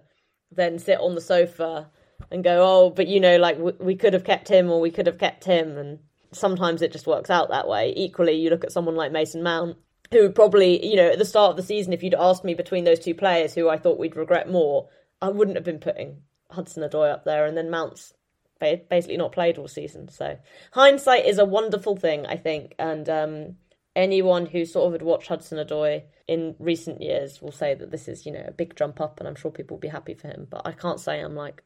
then 0.51 0.79
sit 0.79 0.99
on 0.99 1.15
the 1.15 1.21
sofa 1.21 1.89
and 2.31 2.43
go, 2.43 2.59
oh, 2.61 2.89
but 2.89 3.07
you 3.07 3.19
know, 3.19 3.37
like 3.37 3.57
we, 3.79 3.95
could 3.95 4.13
have 4.13 4.23
kept 4.23 4.47
him 4.47 4.69
or 4.69 4.79
we 4.79 4.91
could 4.91 5.07
have 5.07 5.17
kept 5.17 5.43
him. 5.43 5.77
And 5.77 5.99
sometimes 6.31 6.81
it 6.81 6.91
just 6.91 7.07
works 7.07 7.29
out 7.29 7.49
that 7.49 7.67
way. 7.67 7.93
Equally, 7.95 8.33
you 8.33 8.49
look 8.49 8.63
at 8.63 8.71
someone 8.71 8.95
like 8.95 9.11
Mason 9.11 9.43
Mount, 9.43 9.77
who 10.11 10.29
probably, 10.29 10.85
you 10.85 10.95
know, 10.95 11.09
at 11.09 11.19
the 11.19 11.25
start 11.25 11.51
of 11.51 11.57
the 11.57 11.63
season, 11.63 11.93
if 11.93 12.03
you'd 12.03 12.13
asked 12.13 12.43
me 12.43 12.53
between 12.53 12.83
those 12.83 12.99
two 12.99 13.15
players 13.15 13.53
who 13.53 13.69
I 13.69 13.77
thought 13.77 13.99
we'd 13.99 14.15
regret 14.15 14.49
more, 14.49 14.89
I 15.21 15.29
wouldn't 15.29 15.57
have 15.57 15.65
been 15.65 15.79
putting 15.79 16.21
Hudson-Odoi 16.51 17.11
up 17.11 17.25
there. 17.25 17.45
And 17.45 17.57
then 17.57 17.69
Mount's 17.69 18.13
basically 18.59 19.17
not 19.17 19.31
played 19.31 19.57
all 19.57 19.67
season. 19.67 20.09
So 20.09 20.37
hindsight 20.71 21.25
is 21.25 21.37
a 21.37 21.45
wonderful 21.45 21.95
thing, 21.95 22.25
I 22.25 22.35
think. 22.35 22.75
And, 22.77 23.09
um, 23.09 23.55
anyone 23.99 24.45
who 24.45 24.65
sort 24.65 24.87
of 24.87 24.93
had 24.93 25.01
watched 25.01 25.27
Hudson-Odoi 25.27 26.03
in 26.27 26.55
recent 26.57 27.01
years 27.01 27.41
will 27.41 27.51
say 27.51 27.75
that 27.75 27.91
this 27.91 28.07
is, 28.07 28.25
you 28.25 28.31
know, 28.31 28.43
a 28.47 28.51
big 28.51 28.75
jump 28.75 29.01
up, 29.01 29.19
and 29.19 29.27
I'm 29.27 29.35
sure 29.35 29.51
people 29.51 29.75
will 29.75 29.81
be 29.81 29.87
happy 29.89 30.13
for 30.13 30.27
him. 30.27 30.47
But 30.49 30.61
I 30.65 30.71
can't 30.71 30.99
say 30.99 31.19
I'm 31.19 31.35
like, 31.35 31.63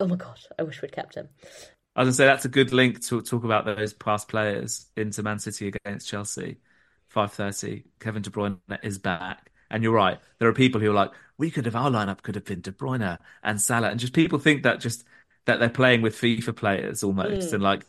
oh 0.00 0.06
my 0.06 0.16
god, 0.16 0.38
I 0.58 0.62
wish 0.62 0.80
we'd 0.80 0.92
kept 0.92 1.16
him. 1.16 1.28
I 1.96 2.02
was 2.02 2.06
gonna 2.06 2.14
say 2.14 2.26
that's 2.26 2.44
a 2.44 2.48
good 2.48 2.72
link 2.72 3.04
to 3.06 3.20
talk 3.20 3.44
about 3.44 3.64
those 3.64 3.92
past 3.92 4.28
players 4.28 4.86
into 4.96 5.22
Man 5.22 5.40
City 5.40 5.68
against 5.68 6.08
Chelsea. 6.08 6.58
Five 7.08 7.32
thirty. 7.32 7.84
Kevin 7.98 8.22
De 8.22 8.30
Bruyne 8.30 8.58
is 8.82 8.98
back, 8.98 9.50
and 9.70 9.82
you're 9.82 9.92
right. 9.92 10.20
There 10.38 10.48
are 10.48 10.54
people 10.54 10.80
who 10.80 10.90
are 10.90 10.94
like, 10.94 11.10
we 11.38 11.50
could 11.50 11.64
have 11.64 11.74
our 11.74 11.90
lineup 11.90 12.22
could 12.22 12.36
have 12.36 12.44
been 12.44 12.60
De 12.60 12.70
Bruyne 12.70 13.18
and 13.42 13.60
Salah, 13.60 13.88
and 13.88 13.98
just 13.98 14.12
people 14.12 14.38
think 14.38 14.62
that 14.62 14.80
just 14.80 15.04
that 15.46 15.58
they're 15.58 15.70
playing 15.70 16.02
with 16.02 16.14
FIFA 16.14 16.54
players 16.54 17.02
almost, 17.02 17.48
mm. 17.48 17.52
and 17.54 17.62
like 17.62 17.84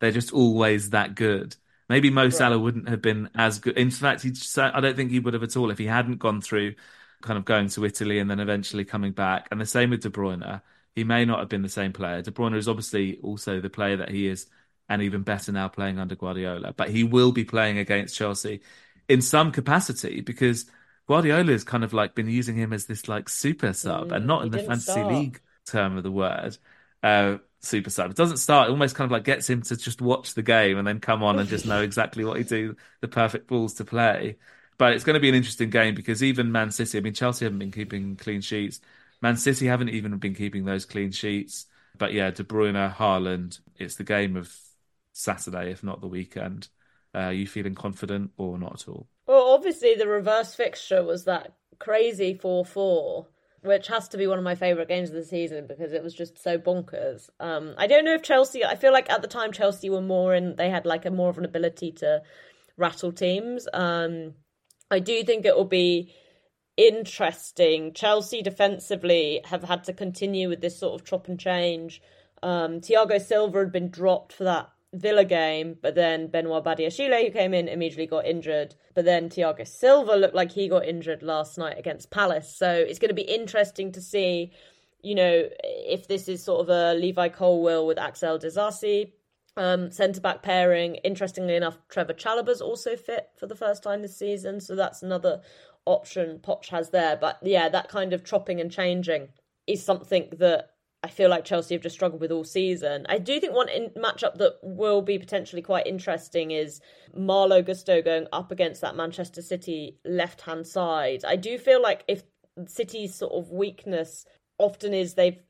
they're 0.00 0.10
just 0.10 0.32
always 0.32 0.90
that 0.90 1.14
good. 1.14 1.54
Maybe 1.92 2.08
Mo 2.08 2.22
right. 2.22 2.32
Salah 2.32 2.58
wouldn't 2.58 2.88
have 2.88 3.02
been 3.02 3.28
as 3.34 3.58
good. 3.58 3.76
In 3.76 3.90
fact, 3.90 4.22
he 4.22 4.32
I 4.56 4.80
don't 4.80 4.96
think 4.96 5.10
he 5.10 5.18
would 5.18 5.34
have 5.34 5.42
at 5.42 5.58
all 5.58 5.70
if 5.70 5.76
he 5.76 5.84
hadn't 5.84 6.20
gone 6.20 6.40
through 6.40 6.74
kind 7.20 7.36
of 7.36 7.44
going 7.44 7.68
to 7.68 7.84
Italy 7.84 8.18
and 8.18 8.30
then 8.30 8.40
eventually 8.40 8.86
coming 8.86 9.12
back. 9.12 9.46
And 9.50 9.60
the 9.60 9.66
same 9.66 9.90
with 9.90 10.00
De 10.00 10.08
Bruyne. 10.08 10.62
He 10.94 11.04
may 11.04 11.26
not 11.26 11.40
have 11.40 11.50
been 11.50 11.60
the 11.60 11.68
same 11.68 11.92
player. 11.92 12.22
De 12.22 12.30
Bruyne 12.30 12.56
is 12.56 12.66
obviously 12.66 13.18
also 13.22 13.60
the 13.60 13.68
player 13.68 13.98
that 13.98 14.08
he 14.08 14.26
is, 14.26 14.46
and 14.88 15.02
even 15.02 15.20
better 15.20 15.52
now 15.52 15.68
playing 15.68 15.98
under 15.98 16.14
Guardiola. 16.14 16.72
But 16.72 16.88
he 16.88 17.04
will 17.04 17.30
be 17.30 17.44
playing 17.44 17.76
against 17.76 18.16
Chelsea 18.16 18.62
in 19.06 19.20
some 19.20 19.52
capacity 19.52 20.22
because 20.22 20.64
Guardiola 21.06 21.52
has 21.52 21.62
kind 21.62 21.84
of 21.84 21.92
like 21.92 22.14
been 22.14 22.30
using 22.30 22.56
him 22.56 22.72
as 22.72 22.86
this 22.86 23.06
like 23.06 23.28
super 23.28 23.74
sub 23.74 24.08
mm, 24.08 24.16
and 24.16 24.26
not 24.26 24.44
in 24.44 24.50
the 24.50 24.58
fantasy 24.58 24.92
start. 24.92 25.12
league 25.12 25.40
term 25.66 25.98
of 25.98 26.04
the 26.04 26.10
word. 26.10 26.56
Uh, 27.02 27.36
super 27.62 27.90
sub. 27.90 28.10
It 28.10 28.16
doesn't 28.16 28.38
start. 28.38 28.68
It 28.68 28.72
almost 28.72 28.94
kind 28.94 29.06
of 29.06 29.12
like 29.12 29.24
gets 29.24 29.48
him 29.48 29.62
to 29.62 29.76
just 29.76 30.00
watch 30.02 30.34
the 30.34 30.42
game 30.42 30.78
and 30.78 30.86
then 30.86 31.00
come 31.00 31.22
on 31.22 31.38
and 31.38 31.48
just 31.48 31.66
know 31.66 31.80
exactly 31.82 32.24
what 32.24 32.38
he 32.38 32.44
do, 32.44 32.76
the 33.00 33.08
perfect 33.08 33.46
balls 33.48 33.74
to 33.74 33.84
play. 33.84 34.36
but 34.78 34.92
it's 34.94 35.04
going 35.04 35.14
to 35.14 35.20
be 35.20 35.28
an 35.28 35.34
interesting 35.34 35.70
game 35.70 35.94
because 35.94 36.22
even 36.22 36.52
Man 36.52 36.70
City, 36.70 36.98
I 36.98 37.00
mean, 37.00 37.14
Chelsea 37.14 37.44
haven't 37.44 37.58
been 37.60 37.70
keeping 37.72 38.16
clean 38.16 38.40
sheets. 38.40 38.80
Man 39.20 39.36
City 39.36 39.66
haven't 39.66 39.90
even 39.90 40.16
been 40.18 40.34
keeping 40.34 40.64
those 40.64 40.84
clean 40.84 41.12
sheets. 41.12 41.66
But 41.98 42.12
yeah, 42.12 42.30
De 42.30 42.42
Bruyne, 42.42 42.94
Haaland, 42.94 43.60
it's 43.78 43.96
the 43.96 44.04
game 44.04 44.36
of 44.36 44.54
Saturday, 45.12 45.70
if 45.70 45.84
not 45.84 46.00
the 46.00 46.08
weekend. 46.08 46.68
Uh, 47.14 47.18
are 47.18 47.32
you 47.32 47.46
feeling 47.46 47.74
confident 47.74 48.32
or 48.38 48.58
not 48.58 48.80
at 48.80 48.88
all? 48.88 49.06
Well, 49.26 49.52
obviously, 49.52 49.94
the 49.94 50.08
reverse 50.08 50.54
fixture 50.54 51.02
was 51.04 51.24
that 51.24 51.52
crazy 51.78 52.34
4 52.34 52.64
4 52.64 53.26
which 53.62 53.86
has 53.88 54.08
to 54.08 54.18
be 54.18 54.26
one 54.26 54.38
of 54.38 54.44
my 54.44 54.54
favorite 54.54 54.88
games 54.88 55.10
of 55.10 55.14
the 55.14 55.24
season 55.24 55.66
because 55.66 55.92
it 55.92 56.02
was 56.02 56.14
just 56.14 56.42
so 56.42 56.58
bonkers. 56.58 57.30
Um, 57.40 57.74
I 57.78 57.86
don't 57.86 58.04
know 58.04 58.14
if 58.14 58.22
Chelsea. 58.22 58.64
I 58.64 58.74
feel 58.74 58.92
like 58.92 59.08
at 59.10 59.22
the 59.22 59.28
time 59.28 59.52
Chelsea 59.52 59.88
were 59.88 60.00
more 60.00 60.34
in. 60.34 60.56
They 60.56 60.68
had 60.68 60.84
like 60.84 61.06
a 61.06 61.10
more 61.10 61.30
of 61.30 61.38
an 61.38 61.44
ability 61.44 61.92
to 61.92 62.22
rattle 62.76 63.12
teams. 63.12 63.68
Um, 63.72 64.34
I 64.90 64.98
do 64.98 65.22
think 65.22 65.46
it 65.46 65.56
will 65.56 65.64
be 65.64 66.12
interesting. 66.76 67.92
Chelsea 67.94 68.42
defensively 68.42 69.40
have 69.44 69.62
had 69.64 69.84
to 69.84 69.92
continue 69.92 70.48
with 70.48 70.60
this 70.60 70.78
sort 70.78 71.00
of 71.00 71.06
chop 71.06 71.28
and 71.28 71.38
change. 71.38 72.02
Um, 72.42 72.80
Thiago 72.80 73.20
Silva 73.20 73.60
had 73.60 73.72
been 73.72 73.90
dropped 73.90 74.32
for 74.32 74.44
that 74.44 74.70
Villa 74.94 75.24
game, 75.24 75.76
but 75.80 75.94
then 75.94 76.26
Benoit 76.26 76.64
Badiashile, 76.64 77.24
who 77.24 77.30
came 77.30 77.54
in, 77.54 77.68
immediately 77.68 78.06
got 78.06 78.26
injured. 78.26 78.74
But 78.94 79.04
then 79.04 79.30
Thiago 79.30 79.66
Silva 79.66 80.16
looked 80.16 80.34
like 80.34 80.52
he 80.52 80.68
got 80.68 80.86
injured 80.86 81.22
last 81.22 81.56
night 81.56 81.78
against 81.78 82.10
Palace. 82.10 82.54
So 82.54 82.70
it's 82.70 82.98
going 82.98 83.08
to 83.08 83.14
be 83.14 83.22
interesting 83.22 83.92
to 83.92 84.02
see, 84.02 84.52
you 85.02 85.14
know, 85.14 85.48
if 85.62 86.08
this 86.08 86.28
is 86.28 86.44
sort 86.44 86.60
of 86.60 86.68
a 86.68 86.98
Levi 86.98 87.28
Colwill 87.28 87.86
with 87.86 87.98
Axel 87.98 88.38
Disasi 88.38 89.12
um, 89.56 89.90
centre 89.90 90.20
back 90.20 90.42
pairing. 90.42 90.96
Interestingly 90.96 91.56
enough, 91.56 91.78
Trevor 91.88 92.14
Chalobah's 92.14 92.60
also 92.60 92.96
fit 92.96 93.30
for 93.36 93.46
the 93.46 93.56
first 93.56 93.82
time 93.82 94.02
this 94.02 94.16
season. 94.16 94.60
So 94.60 94.76
that's 94.76 95.02
another 95.02 95.40
option 95.86 96.38
Poch 96.42 96.68
has 96.68 96.90
there. 96.90 97.16
But 97.16 97.38
yeah, 97.42 97.68
that 97.68 97.88
kind 97.88 98.12
of 98.12 98.24
chopping 98.24 98.60
and 98.60 98.70
changing 98.70 99.28
is 99.66 99.84
something 99.84 100.28
that 100.38 100.71
I 101.04 101.08
feel 101.08 101.28
like 101.28 101.44
Chelsea 101.44 101.74
have 101.74 101.82
just 101.82 101.96
struggled 101.96 102.20
with 102.20 102.30
all 102.30 102.44
season. 102.44 103.06
I 103.08 103.18
do 103.18 103.40
think 103.40 103.54
one 103.54 103.68
in- 103.68 103.90
matchup 103.90 104.36
that 104.38 104.58
will 104.62 105.02
be 105.02 105.18
potentially 105.18 105.60
quite 105.62 105.86
interesting 105.86 106.52
is 106.52 106.80
Malo 107.14 107.60
Gusto 107.60 108.00
going 108.00 108.28
up 108.32 108.52
against 108.52 108.80
that 108.82 108.94
Manchester 108.94 109.42
City 109.42 109.98
left 110.04 110.42
hand 110.42 110.66
side. 110.66 111.24
I 111.24 111.34
do 111.34 111.58
feel 111.58 111.82
like 111.82 112.04
if 112.06 112.22
City's 112.66 113.14
sort 113.14 113.32
of 113.32 113.50
weakness 113.50 114.26
often 114.58 114.94
is 114.94 115.14
they've 115.14 115.42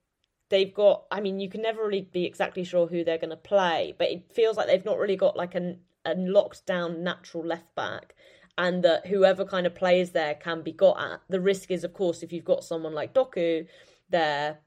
they've 0.48 0.72
got 0.72 1.04
I 1.10 1.20
mean 1.20 1.38
you 1.38 1.50
can 1.50 1.60
never 1.60 1.84
really 1.84 2.08
be 2.12 2.24
exactly 2.24 2.64
sure 2.64 2.86
who 2.86 3.04
they're 3.04 3.18
going 3.18 3.30
to 3.30 3.36
play, 3.36 3.94
but 3.98 4.08
it 4.08 4.32
feels 4.32 4.56
like 4.56 4.68
they've 4.68 4.84
not 4.84 4.98
really 4.98 5.16
got 5.16 5.36
like 5.36 5.54
an 5.54 5.80
a 6.04 6.14
locked 6.14 6.66
down 6.66 7.04
natural 7.04 7.44
left 7.44 7.74
back 7.74 8.14
and 8.58 8.82
that 8.84 9.06
whoever 9.06 9.44
kind 9.44 9.66
of 9.66 9.74
plays 9.74 10.12
there 10.12 10.34
can 10.34 10.62
be 10.62 10.72
got 10.72 10.98
at. 10.98 11.20
The 11.28 11.40
risk 11.40 11.70
is 11.70 11.84
of 11.84 11.92
course 11.92 12.22
if 12.22 12.32
you've 12.32 12.44
got 12.44 12.64
someone 12.64 12.94
like 12.94 13.12
Doku 13.12 13.66
there 14.08 14.58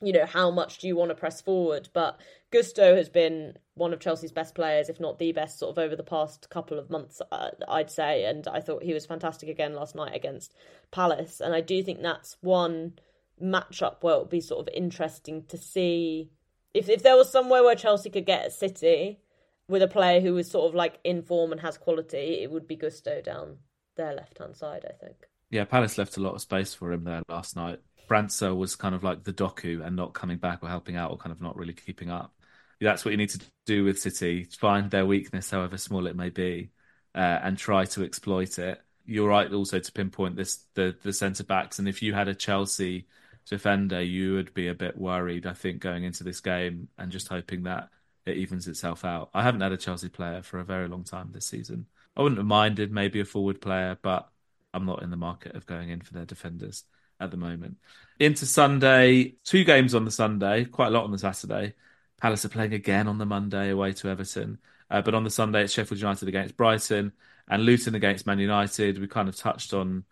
you 0.00 0.12
know, 0.12 0.26
how 0.26 0.50
much 0.50 0.78
do 0.78 0.86
you 0.86 0.96
want 0.96 1.10
to 1.10 1.14
press 1.14 1.40
forward? 1.40 1.88
But 1.92 2.20
Gusto 2.50 2.96
has 2.96 3.08
been 3.08 3.54
one 3.74 3.92
of 3.92 4.00
Chelsea's 4.00 4.32
best 4.32 4.54
players, 4.54 4.88
if 4.88 5.00
not 5.00 5.18
the 5.18 5.32
best, 5.32 5.58
sort 5.58 5.70
of 5.70 5.78
over 5.78 5.96
the 5.96 6.02
past 6.02 6.50
couple 6.50 6.78
of 6.78 6.90
months, 6.90 7.20
uh, 7.30 7.50
I'd 7.68 7.90
say. 7.90 8.24
And 8.24 8.46
I 8.48 8.60
thought 8.60 8.82
he 8.82 8.94
was 8.94 9.06
fantastic 9.06 9.48
again 9.48 9.74
last 9.74 9.94
night 9.94 10.14
against 10.14 10.54
Palace. 10.90 11.40
And 11.40 11.54
I 11.54 11.60
do 11.60 11.82
think 11.82 12.02
that's 12.02 12.36
one 12.40 12.94
matchup 13.42 14.02
where 14.02 14.16
it 14.16 14.18
would 14.18 14.30
be 14.30 14.40
sort 14.40 14.66
of 14.66 14.74
interesting 14.74 15.44
to 15.46 15.56
see 15.56 16.30
if 16.74 16.88
if 16.88 17.02
there 17.02 17.16
was 17.16 17.30
somewhere 17.30 17.62
where 17.62 17.74
Chelsea 17.74 18.10
could 18.10 18.26
get 18.26 18.52
City 18.52 19.20
with 19.68 19.82
a 19.82 19.88
player 19.88 20.20
who 20.20 20.36
is 20.36 20.50
sort 20.50 20.68
of 20.68 20.74
like 20.74 20.98
in 21.04 21.22
form 21.22 21.52
and 21.52 21.60
has 21.60 21.78
quality, 21.78 22.40
it 22.42 22.50
would 22.50 22.66
be 22.66 22.76
Gusto 22.76 23.20
down 23.20 23.58
their 23.96 24.14
left 24.14 24.38
hand 24.38 24.56
side, 24.56 24.84
I 24.88 24.92
think. 24.92 25.16
Yeah, 25.50 25.64
Palace 25.64 25.98
left 25.98 26.16
a 26.16 26.20
lot 26.20 26.34
of 26.34 26.40
space 26.40 26.74
for 26.74 26.92
him 26.92 27.04
there 27.04 27.22
last 27.28 27.56
night. 27.56 27.80
Brancer 28.08 28.56
was 28.56 28.74
kind 28.74 28.94
of 28.94 29.04
like 29.04 29.24
the 29.24 29.32
Doku 29.32 29.84
and 29.84 29.94
not 29.94 30.14
coming 30.14 30.38
back 30.38 30.62
or 30.62 30.68
helping 30.68 30.96
out 30.96 31.10
or 31.10 31.18
kind 31.18 31.32
of 31.32 31.40
not 31.40 31.56
really 31.56 31.74
keeping 31.74 32.10
up. 32.10 32.34
That's 32.80 33.04
what 33.04 33.10
you 33.10 33.16
need 33.16 33.30
to 33.30 33.40
do 33.66 33.84
with 33.84 33.98
City. 33.98 34.44
Find 34.44 34.90
their 34.90 35.06
weakness, 35.06 35.50
however 35.50 35.76
small 35.78 36.06
it 36.06 36.16
may 36.16 36.30
be, 36.30 36.70
uh, 37.14 37.40
and 37.42 37.58
try 37.58 37.84
to 37.86 38.04
exploit 38.04 38.58
it. 38.58 38.80
You're 39.04 39.28
right 39.28 39.52
also 39.52 39.78
to 39.78 39.92
pinpoint 39.92 40.36
this 40.36 40.64
the 40.74 40.96
the 41.02 41.12
centre 41.12 41.44
backs, 41.44 41.78
and 41.78 41.88
if 41.88 42.02
you 42.02 42.14
had 42.14 42.28
a 42.28 42.34
Chelsea 42.34 43.06
defender, 43.48 44.02
you 44.02 44.34
would 44.34 44.54
be 44.54 44.68
a 44.68 44.74
bit 44.74 44.96
worried. 44.96 45.46
I 45.46 45.54
think 45.54 45.80
going 45.80 46.04
into 46.04 46.24
this 46.24 46.40
game 46.40 46.88
and 46.98 47.10
just 47.10 47.28
hoping 47.28 47.64
that 47.64 47.88
it 48.26 48.36
evens 48.36 48.68
itself 48.68 49.04
out. 49.04 49.30
I 49.34 49.42
haven't 49.42 49.62
had 49.62 49.72
a 49.72 49.76
Chelsea 49.76 50.10
player 50.10 50.42
for 50.42 50.60
a 50.60 50.64
very 50.64 50.86
long 50.86 51.04
time 51.04 51.30
this 51.32 51.46
season. 51.46 51.86
I 52.16 52.22
wouldn't 52.22 52.38
have 52.38 52.46
minded 52.46 52.92
maybe 52.92 53.20
a 53.20 53.24
forward 53.24 53.60
player, 53.60 53.96
but 54.00 54.28
I'm 54.74 54.84
not 54.84 55.02
in 55.02 55.10
the 55.10 55.16
market 55.16 55.56
of 55.56 55.66
going 55.66 55.88
in 55.88 56.02
for 56.02 56.12
their 56.12 56.26
defenders 56.26 56.84
at 57.20 57.30
the 57.30 57.36
moment. 57.36 57.76
Into 58.18 58.46
Sunday, 58.46 59.34
two 59.44 59.64
games 59.64 59.94
on 59.94 60.04
the 60.04 60.10
Sunday, 60.10 60.64
quite 60.64 60.88
a 60.88 60.90
lot 60.90 61.04
on 61.04 61.12
the 61.12 61.18
Saturday. 61.18 61.74
Palace 62.20 62.44
are 62.44 62.48
playing 62.48 62.74
again 62.74 63.06
on 63.06 63.18
the 63.18 63.26
Monday 63.26 63.70
away 63.70 63.92
to 63.92 64.08
Everton. 64.08 64.58
Uh, 64.90 65.02
but 65.02 65.14
on 65.14 65.24
the 65.24 65.30
Sunday, 65.30 65.64
it's 65.64 65.72
Sheffield 65.72 66.00
United 66.00 66.28
against 66.28 66.56
Brighton 66.56 67.12
and 67.48 67.64
Luton 67.64 67.94
against 67.94 68.26
Man 68.26 68.38
United. 68.38 68.98
We 68.98 69.06
kind 69.06 69.28
of 69.28 69.36
touched 69.36 69.72
on 69.72 70.04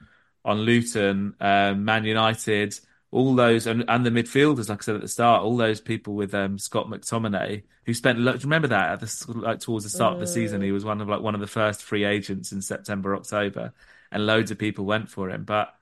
on 0.44 0.60
Luton, 0.60 1.34
uh, 1.40 1.74
Man 1.74 2.04
United, 2.04 2.78
all 3.10 3.34
those, 3.34 3.66
and, 3.66 3.84
and 3.88 4.06
the 4.06 4.10
midfielders, 4.10 4.68
like 4.68 4.80
I 4.80 4.84
said 4.84 4.94
at 4.94 5.00
the 5.00 5.08
start, 5.08 5.42
all 5.42 5.56
those 5.56 5.80
people 5.80 6.14
with 6.14 6.34
um, 6.34 6.56
Scott 6.58 6.86
McTominay, 6.86 7.64
who 7.84 7.94
spent. 7.94 8.18
Remember 8.18 8.68
that 8.68 8.92
at 8.92 9.00
the 9.00 9.32
like 9.34 9.60
towards 9.60 9.84
the 9.84 9.90
start 9.90 10.14
of 10.14 10.20
the 10.20 10.26
season, 10.26 10.62
he 10.62 10.72
was 10.72 10.84
one 10.84 11.00
of 11.00 11.08
like 11.08 11.20
one 11.20 11.34
of 11.34 11.40
the 11.40 11.46
first 11.46 11.82
free 11.82 12.04
agents 12.04 12.52
in 12.52 12.62
September, 12.62 13.16
October, 13.16 13.72
and 14.12 14.26
loads 14.26 14.50
of 14.50 14.58
people 14.58 14.84
went 14.84 15.10
for 15.10 15.30
him. 15.30 15.44
But 15.44 15.74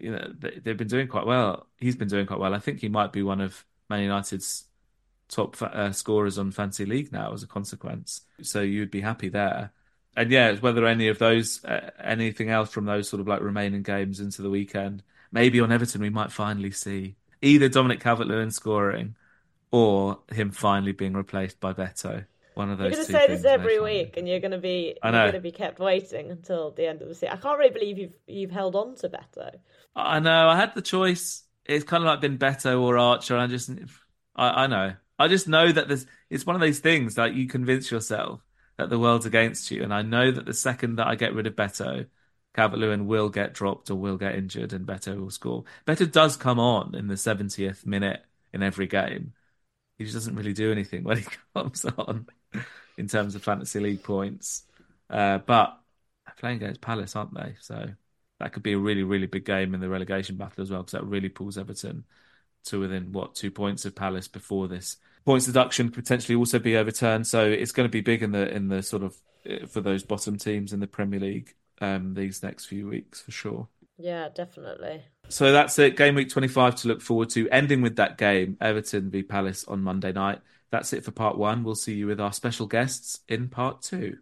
you 0.00 0.12
know 0.12 0.32
they've 0.38 0.76
been 0.76 0.88
doing 0.88 1.08
quite 1.08 1.26
well. 1.26 1.66
He's 1.78 1.96
been 1.96 2.08
doing 2.08 2.26
quite 2.26 2.38
well. 2.40 2.54
I 2.54 2.58
think 2.58 2.80
he 2.80 2.88
might 2.88 3.12
be 3.12 3.22
one 3.22 3.40
of 3.40 3.64
Man 3.88 4.02
United's 4.02 4.64
top 5.28 5.60
uh, 5.62 5.92
scorers 5.92 6.38
on 6.38 6.50
Fantasy 6.50 6.84
League 6.84 7.12
now 7.12 7.32
as 7.32 7.42
a 7.42 7.46
consequence. 7.46 8.22
So 8.42 8.60
you'd 8.60 8.90
be 8.90 9.00
happy 9.00 9.28
there. 9.28 9.72
And 10.16 10.30
yeah, 10.30 10.56
whether 10.56 10.86
any 10.86 11.08
of 11.08 11.18
those, 11.18 11.64
uh, 11.64 11.90
anything 12.02 12.50
else 12.50 12.70
from 12.70 12.84
those 12.84 13.08
sort 13.08 13.20
of 13.20 13.28
like 13.28 13.40
remaining 13.40 13.82
games 13.82 14.20
into 14.20 14.42
the 14.42 14.50
weekend, 14.50 15.02
maybe 15.30 15.60
on 15.60 15.70
Everton 15.70 16.00
we 16.00 16.10
might 16.10 16.32
finally 16.32 16.72
see 16.72 17.14
either 17.42 17.68
Dominic 17.68 18.00
Calvert-Lewin 18.00 18.50
scoring 18.50 19.14
or 19.70 20.18
him 20.32 20.50
finally 20.50 20.92
being 20.92 21.14
replaced 21.14 21.60
by 21.60 21.72
Beto. 21.72 22.26
One 22.54 22.70
of 22.70 22.78
those. 22.78 22.88
You're 22.88 23.04
going 23.04 23.06
to 23.06 23.12
say 23.12 23.26
this 23.28 23.44
every 23.44 23.80
week, 23.80 24.16
and 24.16 24.28
you're 24.28 24.40
going 24.40 24.50
to 24.50 24.58
be 24.58 24.96
I 25.02 25.10
know. 25.12 25.18
you're 25.18 25.32
going 25.32 25.42
to 25.42 25.48
be 25.48 25.52
kept 25.52 25.78
waiting 25.78 26.30
until 26.32 26.72
the 26.72 26.88
end 26.88 27.00
of 27.00 27.08
the 27.08 27.14
season. 27.14 27.30
I 27.32 27.36
can't 27.36 27.58
really 27.58 27.70
believe 27.70 27.96
you've 27.96 28.12
you've 28.26 28.50
held 28.50 28.74
on 28.74 28.96
to 28.96 29.08
Beto. 29.08 29.54
I 29.94 30.20
know. 30.20 30.48
I 30.48 30.56
had 30.56 30.74
the 30.74 30.82
choice. 30.82 31.42
It's 31.64 31.84
kind 31.84 32.02
of 32.02 32.06
like 32.06 32.20
been 32.20 32.38
Beto 32.38 32.80
or 32.80 32.98
Archer. 32.98 33.36
I 33.36 33.46
just, 33.46 33.70
I, 34.34 34.64
I 34.64 34.66
know. 34.66 34.94
I 35.18 35.28
just 35.28 35.48
know 35.48 35.70
that 35.70 35.88
there's. 35.88 36.06
It's 36.30 36.46
one 36.46 36.56
of 36.56 36.60
those 36.60 36.78
things 36.78 37.16
that 37.16 37.34
you 37.34 37.46
convince 37.46 37.90
yourself 37.90 38.40
that 38.78 38.88
the 38.88 38.98
world's 38.98 39.26
against 39.26 39.70
you, 39.70 39.82
and 39.82 39.92
I 39.92 40.02
know 40.02 40.30
that 40.30 40.46
the 40.46 40.54
second 40.54 40.96
that 40.96 41.06
I 41.06 41.14
get 41.14 41.34
rid 41.34 41.46
of 41.46 41.54
Beto, 41.54 42.06
Calvert-Lewin 42.54 43.06
will 43.06 43.28
get 43.28 43.52
dropped 43.52 43.90
or 43.90 43.96
will 43.96 44.16
get 44.16 44.34
injured, 44.36 44.72
and 44.72 44.86
Beto 44.86 45.20
will 45.20 45.30
score. 45.30 45.64
Beto 45.86 46.10
does 46.10 46.36
come 46.36 46.58
on 46.58 46.94
in 46.94 47.06
the 47.08 47.16
70th 47.16 47.84
minute 47.84 48.24
in 48.52 48.62
every 48.62 48.86
game. 48.86 49.34
He 49.98 50.04
just 50.04 50.14
doesn't 50.14 50.34
really 50.36 50.54
do 50.54 50.72
anything 50.72 51.04
when 51.04 51.18
he 51.18 51.26
comes 51.54 51.84
on 51.84 52.26
in 52.96 53.06
terms 53.06 53.34
of 53.34 53.42
fantasy 53.42 53.80
league 53.80 54.02
points. 54.02 54.64
Uh, 55.10 55.38
but 55.38 55.78
playing 56.38 56.56
against 56.56 56.80
Palace, 56.80 57.14
aren't 57.16 57.34
they? 57.34 57.56
So 57.60 57.90
that 58.40 58.52
could 58.52 58.62
be 58.62 58.72
a 58.72 58.78
really, 58.78 59.04
really 59.04 59.26
big 59.26 59.44
game 59.44 59.74
in 59.74 59.80
the 59.80 59.88
relegation 59.88 60.36
battle 60.36 60.62
as 60.62 60.70
well, 60.70 60.80
because 60.80 60.92
that 60.92 61.04
really 61.04 61.28
pulls 61.28 61.56
Everton 61.56 62.04
to 62.64 62.80
within 62.80 63.12
what 63.12 63.34
two 63.34 63.50
points 63.50 63.84
of 63.84 63.94
Palace 63.94 64.28
before 64.28 64.68
this 64.68 64.96
points 65.24 65.46
deduction 65.46 65.90
potentially 65.90 66.34
also 66.34 66.58
be 66.58 66.76
overturned. 66.76 67.26
So 67.26 67.44
it's 67.44 67.72
going 67.72 67.88
to 67.88 67.92
be 67.92 68.00
big 68.00 68.22
in 68.22 68.32
the 68.32 68.52
in 68.52 68.68
the 68.68 68.82
sort 68.82 69.02
of 69.02 69.16
uh, 69.48 69.66
for 69.66 69.80
those 69.80 70.02
bottom 70.02 70.36
teams 70.36 70.72
in 70.72 70.80
the 70.80 70.86
Premier 70.86 71.20
League 71.20 71.54
um, 71.80 72.14
these 72.14 72.42
next 72.42 72.66
few 72.66 72.88
weeks 72.88 73.20
for 73.20 73.30
sure. 73.30 73.68
Yeah, 73.98 74.30
definitely. 74.34 75.02
So 75.28 75.52
that's 75.52 75.78
it. 75.78 75.96
Game 75.96 76.14
week 76.14 76.30
25 76.30 76.76
to 76.76 76.88
look 76.88 77.02
forward 77.02 77.28
to. 77.30 77.48
Ending 77.50 77.82
with 77.82 77.96
that 77.96 78.16
game, 78.16 78.56
Everton 78.60 79.10
v 79.10 79.22
Palace 79.22 79.64
on 79.68 79.82
Monday 79.82 80.12
night. 80.12 80.40
That's 80.70 80.92
it 80.92 81.04
for 81.04 81.10
part 81.10 81.36
one. 81.36 81.64
We'll 81.64 81.74
see 81.74 81.94
you 81.94 82.06
with 82.06 82.20
our 82.20 82.32
special 82.32 82.66
guests 82.66 83.20
in 83.28 83.48
part 83.48 83.82
two. 83.82 84.18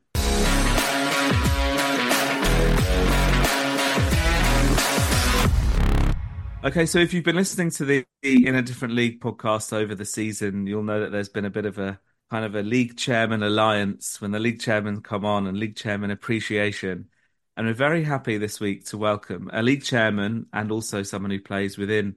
Okay, 6.65 6.87
so 6.87 6.99
if 6.99 7.15
you've 7.15 7.25
been 7.25 7.37
listening 7.37 7.71
to 7.71 7.85
the 7.85 8.05
In 8.23 8.57
a 8.57 8.63
Different 8.63 8.95
League 8.95 9.21
podcast 9.21 9.73
over 9.73 9.95
the 9.95 10.05
season, 10.05 10.67
you'll 10.67 10.83
know 10.83 11.01
that 11.01 11.13
there's 11.13 11.29
been 11.29 11.45
a 11.45 11.51
bit 11.51 11.67
of 11.67 11.79
a 11.79 12.01
kind 12.31 12.45
of 12.45 12.57
a 12.57 12.63
league 12.63 12.97
chairman 12.97 13.43
alliance 13.45 14.21
when 14.21 14.33
the 14.33 14.41
league 14.41 14.61
chairman 14.61 15.01
come 15.01 15.25
on 15.25 15.47
and 15.47 15.57
league 15.59 15.77
chairman 15.77 16.11
appreciation. 16.11 17.09
And 17.57 17.67
we're 17.67 17.75
very 17.75 18.03
happy 18.03 18.39
this 18.39 18.59
week 18.61 18.87
to 18.87 18.99
welcome 18.99 19.49
a 19.53 19.63
league 19.63 19.85
chairman 19.85 20.47
and 20.53 20.73
also 20.73 21.03
someone 21.05 21.31
who 21.31 21.41
plays 21.41 21.79
within 21.79 22.17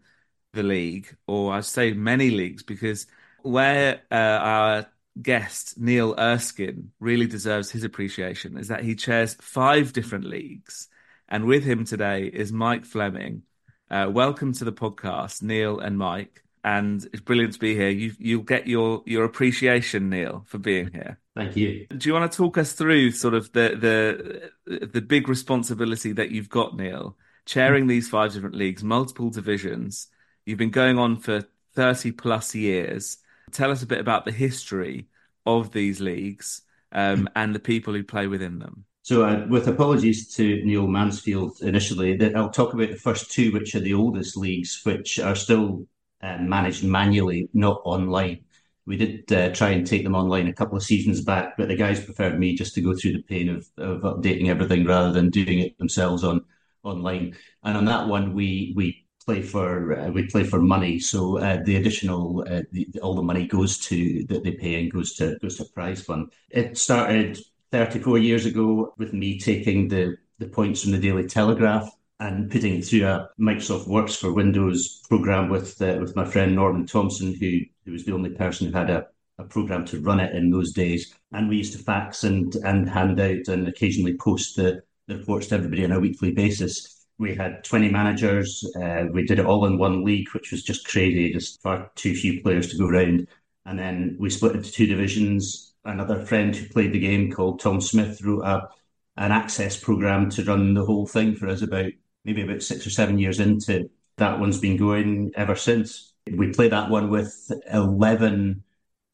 the 0.53 0.63
league, 0.63 1.15
or 1.27 1.53
I'd 1.53 1.65
say 1.65 1.93
many 1.93 2.31
leagues, 2.31 2.63
because 2.63 3.05
where 3.43 4.01
uh, 4.11 4.15
our 4.15 4.85
guest 5.21 5.79
Niall 5.79 6.15
Erskine 6.19 6.91
really 6.99 7.27
deserves 7.27 7.69
his 7.71 7.83
appreciation 7.83 8.57
is 8.57 8.69
that 8.69 8.83
he 8.83 8.95
chairs 8.95 9.35
five 9.35 9.93
different 9.93 10.25
leagues 10.25 10.87
And 11.29 11.45
with 11.45 11.63
him 11.63 11.85
today 11.85 12.25
is 12.27 12.51
Mike 12.51 12.85
Fleming. 12.85 13.43
Uh, 13.91 14.09
welcome 14.09 14.53
to 14.53 14.63
the 14.63 14.71
podcast, 14.71 15.43
Niall 15.43 15.81
and 15.81 15.97
Mike. 15.97 16.45
And 16.63 17.05
it's 17.11 17.19
brilliant 17.19 17.53
to 17.53 17.59
be 17.59 17.75
here. 17.75 17.89
You, 17.89 18.13
you'll 18.17 18.43
get 18.43 18.65
your 18.65 19.03
your 19.05 19.25
appreciation, 19.25 20.09
Niall, 20.09 20.43
for 20.45 20.59
being 20.59 20.91
here. 20.93 21.19
Thank 21.35 21.57
you. 21.57 21.87
Do 21.97 22.07
you 22.07 22.13
want 22.13 22.31
to 22.31 22.37
talk 22.37 22.57
us 22.57 22.71
through 22.71 23.11
sort 23.11 23.33
of 23.33 23.51
the 23.51 24.49
the 24.65 24.85
the 24.85 25.01
big 25.01 25.27
responsibility 25.27 26.13
that 26.13 26.31
you've 26.31 26.47
got, 26.47 26.77
Niall, 26.77 27.17
chairing 27.45 27.87
these 27.87 28.07
five 28.07 28.31
different 28.31 28.55
leagues, 28.55 28.81
multiple 28.81 29.29
divisions? 29.29 30.07
You've 30.45 30.59
been 30.59 30.69
going 30.69 30.97
on 30.97 31.17
for 31.17 31.43
thirty 31.73 32.13
plus 32.13 32.55
years. 32.55 33.17
Tell 33.51 33.71
us 33.71 33.83
a 33.83 33.87
bit 33.87 33.99
about 33.99 34.23
the 34.23 34.31
history 34.31 35.07
of 35.45 35.71
these 35.71 35.99
leagues 35.99 36.61
um, 36.93 37.27
and 37.35 37.53
the 37.53 37.59
people 37.59 37.93
who 37.93 38.03
play 38.03 38.27
within 38.27 38.59
them. 38.59 38.85
So, 39.03 39.23
uh, 39.25 39.47
with 39.49 39.67
apologies 39.67 40.33
to 40.35 40.63
Neil 40.63 40.87
Mansfield 40.87 41.57
initially, 41.61 42.15
that 42.17 42.35
I'll 42.35 42.51
talk 42.51 42.73
about 42.73 42.89
the 42.91 42.97
first 42.97 43.31
two, 43.31 43.51
which 43.51 43.73
are 43.73 43.79
the 43.79 43.95
oldest 43.95 44.37
leagues, 44.37 44.79
which 44.83 45.17
are 45.19 45.35
still 45.35 45.87
uh, 46.21 46.37
managed 46.37 46.83
manually, 46.83 47.49
not 47.53 47.81
online. 47.83 48.45
We 48.85 48.97
did 48.97 49.31
uh, 49.31 49.53
try 49.53 49.69
and 49.69 49.87
take 49.87 50.03
them 50.03 50.15
online 50.15 50.47
a 50.47 50.53
couple 50.53 50.77
of 50.77 50.83
seasons 50.83 51.21
back, 51.21 51.57
but 51.57 51.67
the 51.67 51.75
guys 51.75 52.03
preferred 52.03 52.39
me 52.39 52.55
just 52.55 52.75
to 52.75 52.81
go 52.81 52.95
through 52.95 53.13
the 53.13 53.23
pain 53.23 53.49
of, 53.49 53.67
of 53.77 54.01
updating 54.01 54.49
everything 54.49 54.85
rather 54.85 55.11
than 55.11 55.29
doing 55.29 55.59
it 55.59 55.77
themselves 55.79 56.23
on 56.23 56.45
online. 56.83 57.35
And 57.63 57.77
on 57.77 57.85
that 57.85 58.07
one, 58.07 58.33
we 58.33 58.73
we 58.75 59.05
play 59.25 59.41
for 59.41 59.97
uh, 59.97 60.09
we 60.11 60.27
play 60.27 60.43
for 60.43 60.61
money. 60.61 60.99
So 60.99 61.37
uh, 61.39 61.61
the 61.63 61.75
additional 61.75 62.43
uh, 62.47 62.63
the, 62.71 62.87
all 63.01 63.15
the 63.15 63.21
money 63.23 63.47
goes 63.47 63.77
to 63.89 64.25
that 64.29 64.43
they 64.43 64.51
pay 64.51 64.81
and 64.81 64.91
goes 64.91 65.13
to 65.15 65.37
goes 65.39 65.57
to 65.57 65.65
prize 65.65 66.01
fund. 66.03 66.31
It 66.49 66.77
started 66.77 67.39
34 67.71 68.17
years 68.17 68.45
ago 68.45 68.93
with 68.97 69.13
me 69.13 69.39
taking 69.39 69.87
the 69.87 70.17
the 70.39 70.47
points 70.47 70.81
from 70.81 70.91
the 70.91 70.97
Daily 70.97 71.27
Telegraph 71.27 71.89
and 72.19 72.49
putting 72.49 72.75
it 72.75 72.85
through 72.85 73.05
a 73.05 73.29
Microsoft 73.39 73.87
Works 73.87 74.15
for 74.15 74.33
Windows 74.33 75.01
program 75.07 75.49
with 75.49 75.81
uh, 75.81 75.97
with 75.99 76.15
my 76.15 76.25
friend 76.25 76.55
Norman 76.55 76.85
Thompson, 76.85 77.33
who 77.33 77.59
who 77.85 77.91
was 77.91 78.05
the 78.05 78.13
only 78.13 78.31
person 78.31 78.67
who 78.67 78.77
had 78.77 78.89
a 78.89 79.07
a 79.37 79.43
program 79.43 79.85
to 79.85 80.01
run 80.01 80.19
it 80.19 80.35
in 80.35 80.51
those 80.51 80.71
days. 80.71 81.15
And 81.31 81.49
we 81.49 81.57
used 81.57 81.73
to 81.73 81.83
fax 81.83 82.23
and 82.23 82.53
and 82.63 82.89
hand 82.89 83.19
out 83.19 83.47
and 83.47 83.67
occasionally 83.67 84.17
post 84.17 84.55
the, 84.55 84.83
the 85.07 85.17
reports 85.17 85.47
to 85.47 85.55
everybody 85.55 85.85
on 85.85 85.91
a 85.91 85.99
weekly 85.99 86.31
basis 86.31 87.01
we 87.21 87.35
had 87.35 87.63
20 87.63 87.89
managers. 87.91 88.65
Uh, 88.75 89.05
we 89.13 89.23
did 89.25 89.37
it 89.37 89.45
all 89.45 89.65
in 89.67 89.77
one 89.77 90.03
league, 90.03 90.27
which 90.33 90.51
was 90.51 90.63
just 90.63 90.87
crazy, 90.87 91.31
just 91.31 91.61
far 91.61 91.91
too 91.95 92.15
few 92.15 92.41
players 92.41 92.69
to 92.71 92.77
go 92.77 92.87
around. 92.87 93.27
And 93.65 93.77
then 93.77 94.17
we 94.19 94.31
split 94.31 94.55
into 94.55 94.71
two 94.71 94.87
divisions. 94.87 95.70
Another 95.83 96.25
friend 96.25 96.55
who 96.55 96.67
played 96.69 96.93
the 96.93 96.99
game 96.99 97.31
called 97.31 97.59
Tom 97.59 97.81
Smith 97.81 98.21
wrote 98.21 98.43
a, 98.43 98.69
an 99.17 99.31
access 99.31 99.77
program 99.77 100.29
to 100.31 100.43
run 100.43 100.73
the 100.73 100.85
whole 100.85 101.07
thing 101.07 101.35
for 101.35 101.47
us 101.47 101.61
about 101.61 101.91
maybe 102.23 102.43
about 102.43 102.61
six 102.61 102.85
or 102.85 102.91
seven 102.91 103.17
years 103.17 103.39
into 103.39 103.89
that 104.17 104.39
one's 104.39 104.59
been 104.59 104.77
going 104.77 105.31
ever 105.35 105.55
since. 105.55 106.13
We 106.31 106.53
play 106.53 106.69
that 106.69 106.89
one 106.89 107.09
with 107.09 107.51
11 107.71 108.63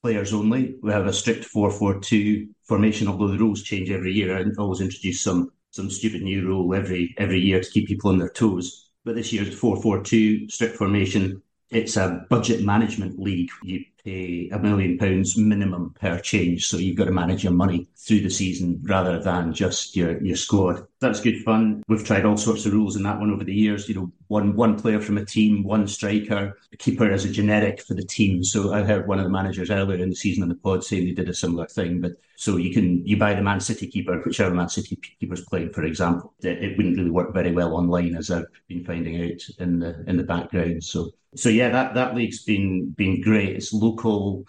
players 0.03 0.34
only. 0.34 0.75
We 0.82 0.91
have 0.91 1.08
a 1.08 1.13
strict 1.13 1.45
4 1.45 1.71
4 1.71 1.99
2 2.01 2.47
formation, 2.63 3.08
although 3.08 3.30
the 3.30 3.38
rules 3.38 3.63
change 3.63 3.89
every 3.89 4.12
year 4.12 4.36
and 4.36 4.58
always 4.58 4.82
introduce 4.82 5.21
some 5.21 5.51
some 5.71 5.89
stupid 5.89 6.21
new 6.23 6.45
rule 6.45 6.73
every 6.73 7.13
every 7.17 7.39
year 7.39 7.62
to 7.62 7.69
keep 7.69 7.88
people 7.88 8.10
on 8.10 8.17
their 8.17 8.30
toes. 8.30 8.89
But 9.06 9.15
this 9.15 9.32
year's 9.32 9.58
four 9.58 9.82
four 9.82 10.03
two 10.03 10.49
strict 10.49 10.75
formation. 10.75 11.41
It's 11.69 11.97
a 11.97 12.25
budget 12.30 12.63
management 12.63 13.19
league. 13.19 13.49
You 13.63 13.84
pay 14.08 14.50
a 14.54 14.60
million 14.60 14.98
pounds 14.98 15.38
minimum 15.38 15.93
per 16.00 16.17
change, 16.20 16.65
so 16.65 16.78
you've 16.78 16.96
got 16.96 17.06
to 17.06 17.12
manage 17.12 17.43
your 17.43 17.54
money 17.54 17.88
through 17.98 18.22
the 18.22 18.30
season 18.30 18.80
rather 18.84 19.22
than 19.22 19.54
just 19.54 19.96
your 19.96 20.24
your 20.24 20.38
squad. 20.38 20.88
That's 21.00 21.20
good 21.20 21.43
fun. 21.43 21.84
We've 21.88 22.06
tried 22.06 22.26
all 22.26 22.38
sorts 22.38 22.65
of 22.65 22.74
rules 22.74 22.96
in 22.96 23.04
that 23.04 23.20
one 23.20 23.32
over 23.32 23.43
the 23.43 23.54
years. 23.54 23.89
You 23.89 23.96
know, 23.96 24.12
one 24.28 24.56
one 24.56 24.80
player 24.80 25.02
from 25.02 25.17
a 25.17 25.26
team, 25.26 25.63
one 25.63 25.88
striker, 25.88 26.58
a 26.72 26.78
keeper 26.78 27.12
as 27.12 27.26
a 27.26 27.30
generic 27.30 27.82
for 27.82 27.96
the 27.96 28.06
team. 28.06 28.43
So 28.43 28.74
I 28.74 28.84
heard 28.84 29.08
one 29.08 29.20
of 29.20 29.26
the 29.26 29.38
managers 29.39 29.70
earlier 29.70 30.02
in 30.02 30.10
the 30.10 30.15
season 30.15 30.43
on 30.43 30.50
the 30.50 30.56
pod 30.56 30.84
saying 30.84 31.06
they 31.06 31.12
did 31.12 31.30
a 31.30 31.34
similar 31.34 31.67
thing. 31.67 32.00
But 32.00 32.13
so 32.38 32.56
you 32.58 32.74
can 32.74 33.06
you 33.06 33.17
buy 33.17 33.34
the 33.34 33.41
Man 33.41 33.60
City 33.60 33.88
keeper, 33.88 34.22
whichever 34.26 34.56
Man 34.56 34.70
City 34.70 34.98
keeper's 35.20 35.43
playing, 35.46 35.74
for 35.74 35.84
example. 35.84 36.34
It, 36.41 36.63
it 36.63 36.78
wouldn't 36.78 36.98
really 36.98 37.12
work 37.12 37.34
very 37.34 37.52
well 37.52 37.76
online, 37.76 38.15
as 38.15 38.32
I've 38.32 38.46
been 38.70 38.86
finding 38.86 39.22
out 39.22 39.41
in 39.60 39.80
the 39.80 40.04
in 40.08 40.15
the 40.15 40.24
background. 40.24 40.84
So 40.84 41.12
so 41.38 41.50
yeah, 41.50 41.69
that 41.69 41.93
that 41.95 42.15
league's 42.15 42.43
been 42.43 42.91
been 42.91 43.21
great. 43.21 43.56
It's 43.56 43.73
local. 43.73 44.45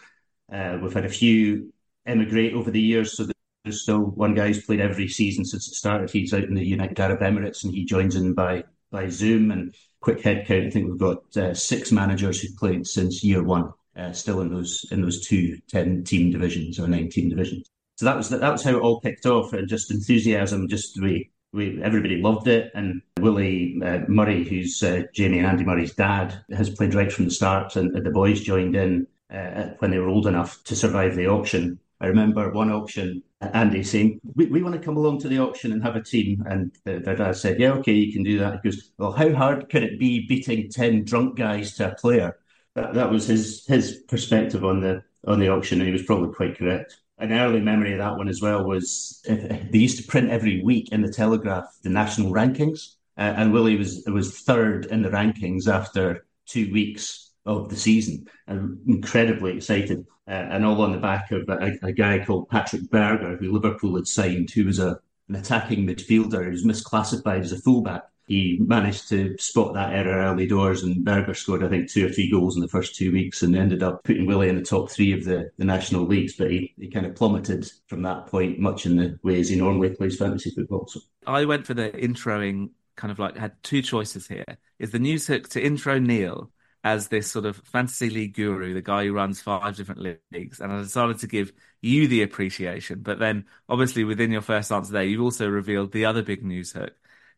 Uh, 0.52 0.78
we've 0.82 0.92
had 0.92 1.04
a 1.04 1.10
few 1.10 1.72
emigrate 2.06 2.54
over 2.54 2.70
the 2.70 2.80
years, 2.80 3.16
so 3.16 3.26
there's 3.64 3.82
still 3.82 4.00
one 4.00 4.34
guy 4.34 4.48
who's 4.48 4.64
played 4.64 4.80
every 4.80 5.08
season 5.08 5.44
since 5.44 5.68
it 5.68 5.74
started. 5.74 6.10
He's 6.10 6.32
out 6.32 6.44
in 6.44 6.54
the 6.54 6.64
United 6.64 6.98
Arab 6.98 7.20
Emirates, 7.20 7.64
and 7.64 7.74
he 7.74 7.84
joins 7.84 8.16
in 8.16 8.34
by 8.34 8.64
by 8.90 9.08
Zoom. 9.08 9.50
And 9.50 9.74
quick 10.00 10.22
head 10.22 10.46
count, 10.46 10.66
I 10.66 10.70
think 10.70 10.88
we've 10.88 10.98
got 10.98 11.36
uh, 11.36 11.54
six 11.54 11.92
managers 11.92 12.40
who've 12.40 12.56
played 12.56 12.86
since 12.86 13.22
year 13.24 13.42
one, 13.42 13.72
uh, 13.96 14.12
still 14.12 14.40
in 14.40 14.52
those 14.52 14.86
in 14.90 15.02
those 15.02 15.26
two 15.26 15.58
10 15.68 16.04
team 16.04 16.30
divisions 16.30 16.78
or 16.78 16.88
nine 16.88 17.10
team 17.10 17.28
divisions. 17.28 17.68
So 17.96 18.06
that 18.06 18.16
was 18.16 18.30
that 18.30 18.52
was 18.52 18.62
how 18.62 18.76
it 18.76 18.82
all 18.82 19.00
kicked 19.00 19.26
off, 19.26 19.52
and 19.52 19.68
just 19.68 19.90
enthusiasm. 19.90 20.68
Just 20.68 21.00
we 21.00 21.30
we 21.52 21.82
everybody 21.82 22.20
loved 22.20 22.48
it, 22.48 22.70
and 22.74 23.02
Willie 23.20 23.80
uh, 23.84 24.00
Murray, 24.08 24.44
who's 24.44 24.82
uh, 24.82 25.02
Jamie 25.14 25.38
and 25.38 25.46
Andy 25.46 25.64
Murray's 25.64 25.94
dad, 25.94 26.42
has 26.50 26.70
played 26.70 26.94
right 26.94 27.12
from 27.12 27.26
the 27.26 27.30
start, 27.30 27.76
and 27.76 27.94
the 27.94 28.10
boys 28.10 28.40
joined 28.40 28.76
in 28.76 29.06
uh, 29.32 29.70
when 29.78 29.90
they 29.90 29.98
were 29.98 30.08
old 30.08 30.26
enough 30.26 30.62
to 30.64 30.76
survive 30.76 31.16
the 31.16 31.26
auction. 31.26 31.78
I 32.00 32.06
remember 32.06 32.50
one 32.52 32.70
auction, 32.70 33.22
Andy 33.40 33.82
saying, 33.82 34.20
we, 34.36 34.46
we 34.46 34.62
want 34.62 34.76
to 34.76 34.80
come 34.80 34.96
along 34.96 35.18
to 35.20 35.28
the 35.28 35.40
auction 35.40 35.72
and 35.72 35.82
have 35.82 35.96
a 35.96 36.02
team. 36.02 36.44
And 36.46 36.70
their 36.84 37.00
dad 37.00 37.32
said, 37.32 37.58
Yeah, 37.58 37.72
okay, 37.74 37.92
you 37.92 38.12
can 38.12 38.22
do 38.22 38.38
that. 38.38 38.60
He 38.62 38.70
goes, 38.70 38.90
Well, 38.98 39.12
how 39.12 39.32
hard 39.34 39.68
could 39.68 39.82
it 39.82 39.98
be 39.98 40.26
beating 40.26 40.70
10 40.70 41.04
drunk 41.04 41.36
guys 41.36 41.74
to 41.76 41.92
a 41.92 41.94
player? 41.94 42.38
That, 42.74 42.94
that 42.94 43.10
was 43.10 43.26
his 43.26 43.66
his 43.66 44.04
perspective 44.08 44.64
on 44.64 44.80
the 44.80 45.02
on 45.26 45.40
the 45.40 45.48
auction, 45.48 45.80
and 45.80 45.88
he 45.88 45.92
was 45.92 46.04
probably 46.04 46.32
quite 46.32 46.56
correct. 46.56 47.00
An 47.18 47.32
early 47.32 47.60
memory 47.60 47.92
of 47.92 47.98
that 47.98 48.16
one 48.16 48.28
as 48.28 48.40
well 48.40 48.64
was 48.64 49.20
they 49.26 49.78
used 49.78 49.98
to 49.98 50.06
print 50.06 50.30
every 50.30 50.62
week 50.62 50.92
in 50.92 51.02
the 51.02 51.12
Telegraph 51.12 51.64
the 51.82 51.90
national 51.90 52.32
rankings, 52.32 52.94
uh, 53.16 53.34
and 53.36 53.52
Willie 53.52 53.76
was 53.76 54.04
was 54.06 54.40
third 54.40 54.86
in 54.86 55.02
the 55.02 55.08
rankings 55.08 55.66
after 55.66 56.26
two 56.46 56.72
weeks 56.72 57.32
of 57.44 57.68
the 57.70 57.76
season. 57.76 58.26
I'm 58.46 58.80
incredibly 58.86 59.56
excited. 59.56 60.06
Uh, 60.28 60.46
and 60.50 60.64
all 60.64 60.82
on 60.82 60.92
the 60.92 60.98
back 60.98 61.30
of 61.30 61.48
a, 61.48 61.78
a, 61.82 61.90
guy 61.90 62.22
called 62.22 62.50
Patrick 62.50 62.90
Berger, 62.90 63.38
who 63.38 63.50
Liverpool 63.50 63.96
had 63.96 64.06
signed, 64.06 64.50
who 64.50 64.66
was 64.66 64.78
a, 64.78 65.00
an 65.30 65.36
attacking 65.36 65.86
midfielder 65.86 66.44
who 66.44 66.50
was 66.50 66.66
misclassified 66.66 67.40
as 67.40 67.52
a 67.52 67.56
fullback. 67.56 68.02
He 68.28 68.58
managed 68.60 69.08
to 69.08 69.36
spot 69.38 69.72
that 69.72 69.94
error 69.94 70.20
early 70.30 70.46
doors, 70.46 70.82
and 70.82 71.02
Berger 71.02 71.32
scored, 71.32 71.64
I 71.64 71.68
think, 71.68 71.90
two 71.90 72.06
or 72.06 72.10
three 72.10 72.30
goals 72.30 72.56
in 72.56 72.62
the 72.62 72.68
first 72.68 72.94
two 72.94 73.10
weeks 73.10 73.42
and 73.42 73.56
ended 73.56 73.82
up 73.82 74.04
putting 74.04 74.26
Willie 74.26 74.50
in 74.50 74.56
the 74.56 74.62
top 74.62 74.90
three 74.90 75.12
of 75.12 75.24
the, 75.24 75.50
the 75.56 75.64
national 75.64 76.04
leagues. 76.04 76.34
But 76.36 76.50
he, 76.50 76.74
he 76.78 76.90
kind 76.90 77.06
of 77.06 77.14
plummeted 77.14 77.70
from 77.86 78.02
that 78.02 78.26
point, 78.26 78.58
much 78.58 78.84
in 78.84 78.96
the 78.96 79.18
ways 79.22 79.48
he 79.48 79.56
normally 79.56 79.94
plays 79.94 80.18
fantasy 80.18 80.50
football. 80.50 80.86
So. 80.88 81.00
I 81.26 81.46
went 81.46 81.66
for 81.66 81.72
the 81.72 81.88
introing, 81.88 82.68
kind 82.96 83.10
of 83.10 83.18
like 83.18 83.34
had 83.38 83.52
two 83.62 83.80
choices 83.80 84.28
here. 84.28 84.58
Is 84.78 84.90
the 84.90 84.98
news 84.98 85.26
hook 85.26 85.48
to 85.50 85.64
intro 85.64 85.98
Niall 85.98 86.50
as 86.84 87.08
this 87.08 87.30
sort 87.30 87.46
of 87.46 87.56
fantasy 87.56 88.10
league 88.10 88.34
guru, 88.34 88.74
the 88.74 88.82
guy 88.82 89.06
who 89.06 89.14
runs 89.14 89.40
five 89.40 89.74
different 89.74 90.18
leagues, 90.32 90.60
and 90.60 90.70
I 90.70 90.82
decided 90.82 91.18
to 91.20 91.26
give 91.26 91.52
you 91.80 92.06
the 92.08 92.22
appreciation. 92.22 93.00
But 93.00 93.18
then, 93.18 93.46
obviously, 93.70 94.04
within 94.04 94.30
your 94.30 94.42
first 94.42 94.70
answer 94.70 94.92
there, 94.92 95.02
you've 95.02 95.22
also 95.22 95.48
revealed 95.48 95.92
the 95.92 96.04
other 96.04 96.22
big 96.22 96.44
news 96.44 96.72
hook 96.72 96.92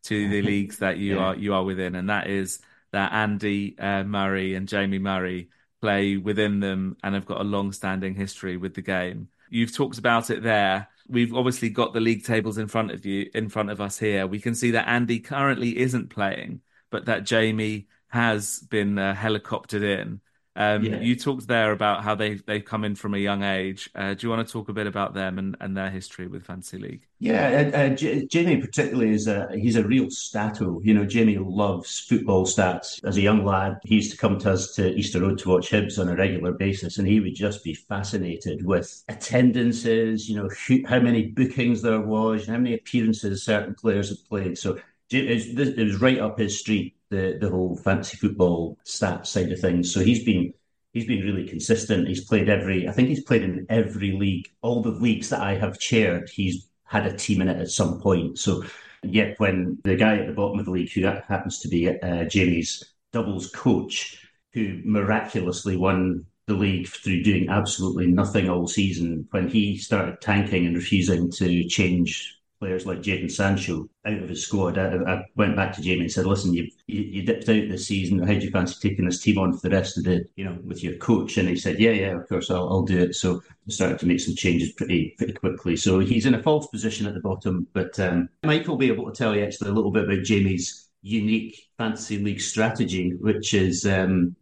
to 0.04 0.28
the 0.28 0.42
leagues 0.42 0.78
that 0.78 0.98
you 0.98 1.16
yeah. 1.16 1.22
are 1.22 1.36
you 1.36 1.54
are 1.54 1.64
within, 1.64 1.94
and 1.94 2.08
that 2.10 2.28
is 2.28 2.60
that 2.92 3.12
Andy 3.12 3.78
uh, 3.78 4.02
Murray 4.04 4.54
and 4.54 4.66
Jamie 4.66 4.98
Murray 4.98 5.50
play 5.80 6.16
within 6.16 6.60
them 6.60 6.96
and 7.02 7.14
have 7.14 7.26
got 7.26 7.40
a 7.40 7.44
long-standing 7.44 8.14
history 8.14 8.56
with 8.56 8.74
the 8.74 8.82
game. 8.82 9.28
You've 9.48 9.74
talked 9.74 9.98
about 9.98 10.30
it 10.30 10.42
there. 10.42 10.88
We've 11.08 11.34
obviously 11.34 11.70
got 11.70 11.92
the 11.92 12.00
league 12.00 12.24
tables 12.24 12.58
in 12.58 12.68
front 12.68 12.90
of 12.90 13.04
you, 13.04 13.30
in 13.34 13.48
front 13.48 13.70
of 13.70 13.80
us 13.80 13.98
here. 13.98 14.26
We 14.26 14.40
can 14.40 14.54
see 14.54 14.72
that 14.72 14.88
Andy 14.88 15.20
currently 15.20 15.78
isn't 15.78 16.10
playing, 16.10 16.60
but 16.90 17.06
that 17.06 17.24
Jamie 17.24 17.88
has 18.08 18.60
been 18.60 18.98
uh, 18.98 19.14
helicoptered 19.14 19.82
in. 19.82 20.20
Um, 20.56 20.84
yeah. 20.84 21.00
You 21.00 21.14
talked 21.14 21.46
there 21.46 21.70
about 21.70 22.02
how 22.02 22.14
they 22.14 22.34
they've 22.34 22.64
come 22.64 22.84
in 22.84 22.96
from 22.96 23.14
a 23.14 23.18
young 23.18 23.42
age. 23.42 23.88
Uh, 23.94 24.14
do 24.14 24.26
you 24.26 24.30
want 24.30 24.46
to 24.46 24.52
talk 24.52 24.68
a 24.68 24.72
bit 24.72 24.86
about 24.86 25.14
them 25.14 25.38
and, 25.38 25.56
and 25.60 25.76
their 25.76 25.90
history 25.90 26.26
with 26.26 26.44
Fantasy 26.44 26.78
League? 26.78 27.06
Yeah, 27.20 27.70
uh, 27.72 27.76
uh 27.76 27.88
J- 27.90 28.26
Jamie 28.26 28.60
particularly 28.60 29.10
is 29.10 29.28
a 29.28 29.48
he's 29.54 29.76
a 29.76 29.84
real 29.84 30.10
stato. 30.10 30.80
You 30.82 30.94
know, 30.94 31.04
Jamie 31.04 31.38
loves 31.38 32.00
football 32.00 32.46
stats. 32.46 33.02
As 33.04 33.16
a 33.16 33.20
young 33.20 33.44
lad, 33.44 33.78
he 33.84 33.96
used 33.96 34.10
to 34.10 34.16
come 34.16 34.38
to 34.40 34.52
us 34.52 34.74
to 34.74 34.92
Easter 34.94 35.20
Road 35.20 35.38
to 35.38 35.50
watch 35.50 35.70
Hibs 35.70 36.00
on 36.00 36.08
a 36.08 36.16
regular 36.16 36.52
basis, 36.52 36.98
and 36.98 37.06
he 37.06 37.20
would 37.20 37.36
just 37.36 37.62
be 37.62 37.74
fascinated 37.74 38.64
with 38.64 39.04
attendances. 39.08 40.28
You 40.28 40.36
know, 40.36 40.50
how 40.88 40.98
many 40.98 41.26
bookings 41.26 41.80
there 41.80 42.00
was, 42.00 42.46
how 42.46 42.58
many 42.58 42.74
appearances 42.74 43.44
certain 43.44 43.74
players 43.74 44.08
had 44.08 44.18
played. 44.28 44.58
So 44.58 44.80
it 45.10 45.76
was, 45.76 46.00
right 46.00 46.18
up 46.18 46.38
his 46.38 46.58
street 46.58 46.96
the 47.10 47.36
the 47.40 47.50
whole 47.50 47.76
fantasy 47.76 48.16
football 48.16 48.78
stats 48.84 49.26
side 49.26 49.52
of 49.52 49.60
things. 49.60 49.92
So 49.92 50.00
he's 50.00 50.24
been 50.24 50.52
he's 50.92 51.06
been 51.06 51.24
really 51.24 51.46
consistent. 51.46 52.08
He's 52.08 52.24
played 52.24 52.48
every 52.48 52.88
I 52.88 52.92
think 52.92 53.08
he's 53.08 53.24
played 53.24 53.42
in 53.42 53.66
every 53.68 54.12
league. 54.12 54.50
All 54.62 54.82
the 54.82 54.90
leagues 54.90 55.30
that 55.30 55.40
I 55.40 55.56
have 55.56 55.78
chaired, 55.78 56.28
he's 56.28 56.68
had 56.84 57.06
a 57.06 57.16
team 57.16 57.40
in 57.40 57.48
it 57.48 57.60
at 57.60 57.70
some 57.70 58.00
point. 58.00 58.38
So 58.38 58.64
Yet 59.02 59.40
when 59.40 59.78
the 59.84 59.96
guy 59.96 60.18
at 60.18 60.26
the 60.26 60.32
bottom 60.32 60.58
of 60.58 60.66
the 60.66 60.70
league, 60.70 60.92
who 60.92 61.02
happens 61.02 61.58
to 61.60 61.68
be 61.68 61.88
uh, 61.88 62.24
Jamie's 62.24 62.84
doubles 63.12 63.50
coach, 63.50 64.26
who 64.52 64.80
miraculously 64.84 65.76
won 65.76 66.26
the 66.46 66.54
league 66.54 66.88
through 66.88 67.22
doing 67.22 67.48
absolutely 67.48 68.08
nothing 68.08 68.50
all 68.50 68.66
season, 68.66 69.26
when 69.30 69.48
he 69.48 69.78
started 69.78 70.20
tanking 70.20 70.66
and 70.66 70.76
refusing 70.76 71.30
to 71.32 71.64
change 71.68 72.36
players 72.60 72.86
like 72.86 73.00
Jadon 73.00 73.30
Sancho 73.30 73.88
out 74.04 74.22
of 74.22 74.28
his 74.28 74.46
squad. 74.46 74.78
I, 74.78 74.94
I, 74.94 75.24
went 75.34 75.56
back 75.56 75.72
to 75.74 75.82
Jamie 75.82 76.02
and 76.02 76.12
said, 76.12 76.26
"Listen, 76.26 76.54
you, 76.54 76.68
you, 76.86 77.00
you 77.00 77.22
dipped 77.22 77.48
out 77.48 77.68
this 77.68 77.86
season. 77.86 78.18
How 78.18 78.34
do 78.34 78.44
you 78.44 78.50
fancy 78.50 78.76
taking 78.88 79.06
this 79.06 79.20
team 79.20 79.38
on 79.38 79.52
for 79.52 79.68
the 79.68 79.74
rest 79.74 79.98
of 79.98 80.04
the, 80.04 80.24
you 80.36 80.44
know, 80.44 80.56
with 80.64 80.84
your 80.84 80.94
coach?" 80.96 81.38
And 81.38 81.48
he 81.48 81.56
said, 81.56 81.80
"Yeah, 81.80 81.90
yeah, 81.90 82.16
of 82.16 82.28
course, 82.28 82.50
I'll, 82.50 82.68
I'll 82.68 82.82
do 82.82 82.98
it." 82.98 83.14
So 83.14 83.42
I 83.48 83.72
started 83.72 83.98
to 84.00 84.06
make 84.06 84.20
some 84.20 84.36
changes 84.36 84.72
pretty 84.72 85.14
pretty 85.16 85.32
quickly. 85.32 85.76
So 85.76 85.98
he's 85.98 86.26
in 86.26 86.34
a 86.34 86.42
false 86.42 86.66
position 86.68 87.06
at 87.06 87.14
the 87.14 87.20
bottom, 87.20 87.66
but 87.72 87.98
um, 87.98 88.28
Mike 88.44 88.68
will 88.68 88.76
be 88.76 88.88
able 88.88 89.10
to 89.10 89.16
tell 89.16 89.34
you 89.34 89.42
actually 89.42 89.70
a 89.70 89.74
little 89.74 89.90
bit 89.90 90.04
about 90.04 90.22
Jamie's 90.22 90.88
unique 91.02 91.70
fantasy 91.78 92.18
league 92.18 92.40
strategy, 92.40 93.14
which 93.20 93.54
is 93.54 93.86
um, 93.86 94.36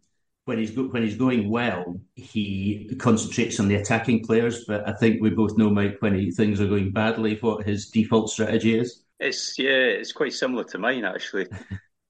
when 0.49 0.57
he's 0.57 0.71
go- 0.71 0.87
when 0.87 1.03
he's 1.03 1.15
going 1.15 1.47
well, 1.47 2.01
he 2.15 2.89
concentrates 2.97 3.59
on 3.59 3.67
the 3.67 3.75
attacking 3.75 4.25
players. 4.25 4.65
But 4.65 4.89
I 4.89 4.93
think 4.93 5.21
we 5.21 5.29
both 5.29 5.55
know, 5.57 5.69
Mike, 5.69 5.97
when 5.99 6.15
he, 6.15 6.31
things 6.31 6.59
are 6.59 6.67
going 6.67 6.91
badly, 6.91 7.37
what 7.39 7.65
his 7.65 7.89
default 7.89 8.31
strategy 8.31 8.77
is. 8.77 9.03
It's 9.19 9.59
yeah, 9.59 9.69
it's 9.69 10.11
quite 10.11 10.33
similar 10.33 10.63
to 10.65 10.79
mine 10.79 11.05
actually. 11.05 11.47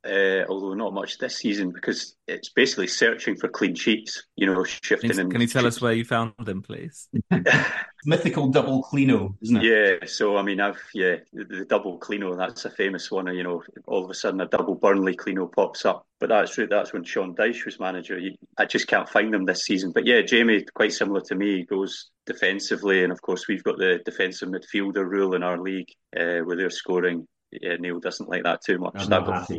Uh, 0.06 0.46
although 0.48 0.74
not 0.74 0.94
much 0.94 1.18
this 1.18 1.36
season 1.36 1.72
because 1.72 2.16
it's 2.26 2.48
basically 2.48 2.88
searching 2.88 3.36
for 3.36 3.50
clean 3.50 3.76
sheets. 3.76 4.24
You 4.38 4.46
know, 4.46 4.64
shifting. 4.64 5.12
Can, 5.12 5.30
can 5.30 5.42
you 5.42 5.48
tell 5.48 5.68
us 5.68 5.82
where 5.82 5.92
you 5.92 6.06
found 6.06 6.34
them, 6.40 6.62
please? 6.62 7.10
Mythical 8.06 8.48
double 8.48 8.82
Cleano, 8.82 9.36
isn't 9.42 9.58
it? 9.58 9.64
Yeah. 9.64 10.08
So 10.08 10.38
I 10.38 10.42
mean, 10.42 10.62
I've 10.62 10.82
yeah, 10.94 11.18
the, 11.34 11.44
the, 11.44 11.66
double 11.66 12.00
Cleano. 12.00 12.38
That's 12.38 12.64
a 12.64 12.70
famous 12.70 13.12
one. 13.12 13.28
You 13.36 13.44
know, 13.44 13.62
all 13.88 14.06
of 14.06 14.10
a 14.10 14.14
sudden 14.14 14.40
a 14.40 14.48
double 14.48 14.76
Burnley 14.76 15.18
Cleano 15.18 15.52
pops 15.52 15.86
up. 15.86 16.06
But 16.22 16.30
that's 16.30 16.54
true, 16.54 16.68
that's 16.68 16.92
when 16.92 17.04
Sean 17.06 17.34
Dyche 17.34 17.66
was 17.66 17.80
manager. 17.80 18.20
I 18.58 18.66
just 18.66 18.88
can't 18.88 19.08
find 19.08 19.34
them 19.34 19.46
this 19.46 19.64
season. 19.64 19.92
But 19.94 20.06
yeah, 20.06 20.22
Jamie, 20.22 20.66
quite 20.74 20.92
similar 20.92 21.22
to 21.22 21.36
me, 21.36 21.64
goes 21.64 22.10
defensively, 22.26 23.04
and 23.04 23.12
of 23.12 23.22
course 23.22 23.48
we've 23.48 23.64
got 23.64 23.78
the 23.78 24.02
defensive 24.04 24.50
midfielder 24.50 25.06
rule 25.06 25.34
in 25.34 25.44
our 25.44 25.58
league 25.58 25.90
uh, 26.18 26.40
where 26.40 26.58
they're 26.58 26.70
scoring 26.70 27.26
yeah, 27.52 27.76
Niall 27.78 28.00
doesn't 28.00 28.30
like 28.30 28.44
that 28.44 28.62
too 28.62 28.78
much. 28.78 29.08
that 29.08 29.26
got, 29.26 29.50